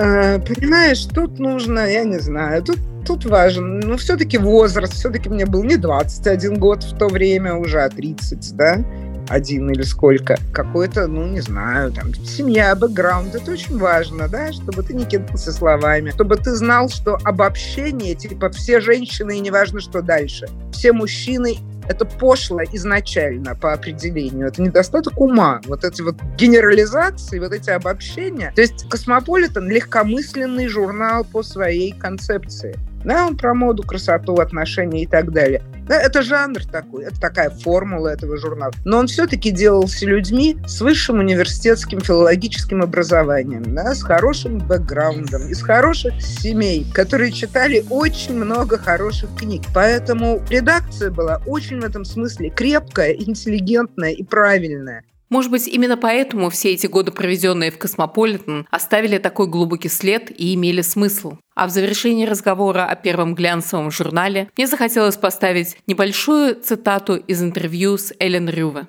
А, 0.00 0.38
понимаешь, 0.38 1.04
тут 1.06 1.40
нужно, 1.40 1.80
я 1.80 2.04
не 2.04 2.18
знаю, 2.18 2.62
тут 2.62 2.78
тут 3.04 3.24
важен, 3.24 3.80
ну, 3.80 3.96
все-таки 3.96 4.36
возраст, 4.36 4.92
все-таки 4.92 5.30
мне 5.30 5.46
был 5.46 5.64
не 5.64 5.76
21 5.76 6.58
год 6.58 6.84
в 6.84 6.98
то 6.98 7.08
время, 7.08 7.54
уже 7.54 7.80
а 7.80 7.88
30, 7.88 8.54
да, 8.54 8.84
один 9.28 9.70
или 9.70 9.82
сколько, 9.82 10.36
какой-то, 10.52 11.06
ну, 11.06 11.26
не 11.26 11.40
знаю, 11.40 11.90
там, 11.90 12.14
семья, 12.14 12.74
бэкграунд, 12.76 13.34
это 13.34 13.52
очень 13.52 13.78
важно, 13.78 14.28
да, 14.28 14.52
чтобы 14.52 14.82
ты 14.82 14.94
не 14.94 15.04
кидался 15.04 15.52
словами, 15.52 16.10
чтобы 16.10 16.36
ты 16.36 16.54
знал, 16.54 16.90
что 16.90 17.18
обобщение, 17.24 18.14
типа, 18.14 18.50
все 18.50 18.80
женщины 18.80 19.38
и 19.38 19.40
неважно, 19.40 19.80
что 19.80 20.02
дальше, 20.02 20.46
все 20.70 20.92
мужчины 20.92 21.58
это 21.88 22.04
пошло 22.04 22.60
изначально 22.72 23.54
по 23.54 23.72
определению. 23.72 24.48
Это 24.48 24.62
недостаток 24.62 25.20
ума. 25.20 25.60
Вот 25.66 25.84
эти 25.84 26.02
вот 26.02 26.16
генерализации, 26.36 27.38
вот 27.38 27.52
эти 27.52 27.70
обобщения. 27.70 28.52
То 28.54 28.60
есть 28.60 28.88
«Cosmopolitan»— 28.88 29.68
легкомысленный 29.70 30.68
журнал 30.68 31.24
по 31.24 31.42
своей 31.42 31.92
концепции. 31.92 32.76
Да, 33.04 33.26
он 33.26 33.36
про 33.36 33.54
моду, 33.54 33.82
красоту, 33.82 34.34
отношения 34.36 35.02
и 35.02 35.06
так 35.06 35.32
далее. 35.32 35.62
Да, 35.88 35.98
это 35.98 36.22
жанр 36.22 36.66
такой, 36.66 37.04
это 37.04 37.18
такая 37.18 37.48
формула 37.48 38.08
этого 38.08 38.36
журнала. 38.36 38.72
Но 38.84 38.98
он 38.98 39.06
все-таки 39.06 39.50
делался 39.50 40.04
людьми 40.04 40.58
с 40.66 40.82
высшим 40.82 41.18
университетским 41.18 42.00
филологическим 42.00 42.82
образованием, 42.82 43.74
да, 43.74 43.94
с 43.94 44.02
хорошим 44.02 44.58
бэкграундом, 44.58 45.48
из 45.48 45.62
хороших 45.62 46.20
семей, 46.20 46.86
которые 46.92 47.32
читали 47.32 47.84
очень 47.88 48.34
много 48.34 48.76
хороших 48.76 49.30
книг. 49.34 49.62
Поэтому 49.74 50.42
редакция 50.50 51.10
была 51.10 51.40
очень 51.46 51.80
в 51.80 51.84
этом 51.84 52.04
смысле 52.04 52.50
крепкая, 52.50 53.12
интеллигентная 53.12 54.10
и 54.10 54.22
правильная. 54.22 55.04
Может 55.30 55.50
быть, 55.50 55.68
именно 55.68 55.96
поэтому 55.96 56.48
все 56.50 56.72
эти 56.72 56.86
годы, 56.86 57.12
проведенные 57.12 57.70
в 57.70 57.78
Космополитен, 57.78 58.66
оставили 58.70 59.18
такой 59.18 59.46
глубокий 59.46 59.88
след 59.88 60.30
и 60.30 60.54
имели 60.54 60.80
смысл. 60.80 61.34
А 61.54 61.66
в 61.66 61.70
завершении 61.70 62.24
разговора 62.24 62.86
о 62.86 62.96
первом 62.96 63.34
глянцевом 63.34 63.90
журнале 63.90 64.48
мне 64.56 64.66
захотелось 64.66 65.16
поставить 65.16 65.76
небольшую 65.86 66.54
цитату 66.56 67.16
из 67.16 67.42
интервью 67.42 67.98
с 67.98 68.12
Эллен 68.18 68.48
Рюве. 68.48 68.86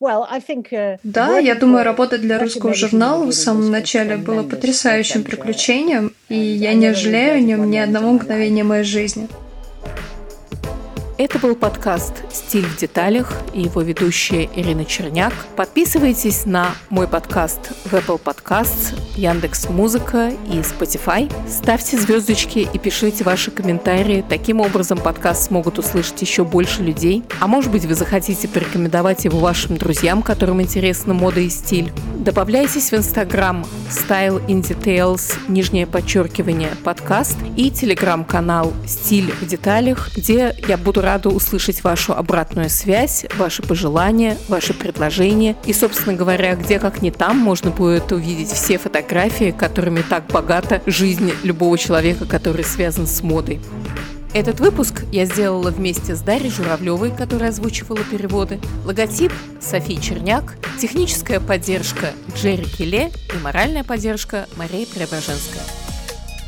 Uh, 0.00 0.98
да, 1.02 1.38
я 1.38 1.54
думаю, 1.54 1.84
работа 1.84 2.16
для 2.16 2.38
русского 2.38 2.72
журнала 2.72 3.26
в 3.26 3.32
самом 3.32 3.70
начале 3.70 4.16
была 4.16 4.42
потрясающим 4.42 5.22
приключением, 5.22 6.14
и 6.30 6.36
я 6.36 6.72
не 6.72 6.94
жалею 6.94 7.34
о 7.34 7.40
нем 7.40 7.70
ни 7.70 7.76
одного 7.76 8.12
мгновения 8.12 8.64
моей 8.64 8.84
жизни. 8.84 9.28
Это 11.18 11.38
был 11.38 11.54
подкаст 11.54 12.24
«Стиль 12.32 12.64
в 12.64 12.76
деталях» 12.78 13.34
и 13.52 13.62
его 13.62 13.82
ведущая 13.82 14.48
Ирина 14.56 14.86
Черняк. 14.86 15.34
Подписывайтесь 15.56 16.46
на 16.46 16.74
мой 16.88 17.06
подкаст 17.06 17.72
в 17.84 17.92
Apple 17.92 18.18
Podcasts, 18.18 18.98
Яндекс 19.14 19.68
Музыка 19.68 20.32
и 20.50 20.60
Spotify. 20.60 21.30
Ставьте 21.46 21.98
звездочки 21.98 22.60
и 22.60 22.78
пишите 22.78 23.24
ваши 23.24 23.50
комментарии. 23.50 24.24
Таким 24.26 24.60
образом 24.60 24.96
подкаст 24.98 25.44
смогут 25.44 25.78
услышать 25.78 26.20
еще 26.22 26.44
больше 26.44 26.82
людей. 26.82 27.22
А 27.40 27.46
может 27.46 27.70
быть 27.70 27.84
вы 27.84 27.94
захотите 27.94 28.48
порекомендовать 28.48 29.26
его 29.26 29.38
вашим 29.38 29.76
друзьям, 29.76 30.22
которым 30.22 30.62
интересна 30.62 31.12
мода 31.12 31.40
и 31.40 31.50
стиль. 31.50 31.92
добавляйтесь 32.22 32.90
в 32.90 32.94
Инстаграм 32.94 33.66
Style 33.90 34.44
in 34.46 34.62
Details, 34.62 35.34
нижнее 35.48 35.86
подчеркивание, 35.86 36.70
подкаст 36.84 37.36
и 37.56 37.70
телеграм-канал 37.70 38.72
Стиль 38.86 39.32
в 39.32 39.46
деталях, 39.46 40.10
где 40.16 40.54
я 40.68 40.76
буду 40.76 41.02
рада 41.12 41.28
услышать 41.28 41.84
вашу 41.84 42.14
обратную 42.14 42.70
связь, 42.70 43.26
ваши 43.36 43.62
пожелания, 43.62 44.38
ваши 44.48 44.72
предложения 44.72 45.56
и, 45.66 45.74
собственно 45.74 46.16
говоря, 46.16 46.54
где 46.54 46.78
как 46.78 47.02
не 47.02 47.10
там 47.10 47.36
можно 47.36 47.70
будет 47.70 48.12
увидеть 48.12 48.48
все 48.48 48.78
фотографии, 48.78 49.54
которыми 49.56 50.00
так 50.00 50.26
богата 50.28 50.80
жизнь 50.86 51.30
любого 51.42 51.76
человека, 51.76 52.24
который 52.24 52.64
связан 52.64 53.06
с 53.06 53.22
модой. 53.22 53.60
Этот 54.32 54.60
выпуск 54.60 55.04
я 55.12 55.26
сделала 55.26 55.70
вместе 55.70 56.16
с 56.16 56.20
Дарьей 56.20 56.50
Журавлевой, 56.50 57.10
которая 57.10 57.50
озвучивала 57.50 57.98
переводы, 58.10 58.58
логотип 58.86 59.32
Софии 59.60 60.00
Черняк, 60.00 60.54
техническая 60.80 61.40
поддержка 61.40 62.12
Джерри 62.34 62.64
Келе 62.64 63.12
и 63.34 63.38
моральная 63.44 63.84
поддержка 63.84 64.46
Марии 64.56 64.86
Преображенская. 64.86 65.91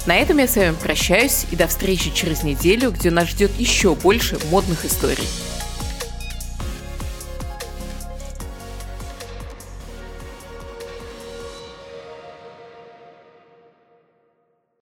На 0.06 0.16
этом 0.16 0.36
я 0.36 0.46
с 0.46 0.56
вами 0.56 0.74
прощаюсь 0.74 1.46
и 1.50 1.56
до 1.56 1.66
встречи 1.66 2.10
через 2.14 2.42
неделю, 2.42 2.90
где 2.90 3.10
нас 3.10 3.28
ждет 3.28 3.52
еще 3.58 3.94
больше 3.94 4.38
модных 4.50 4.84
историй. 4.84 5.26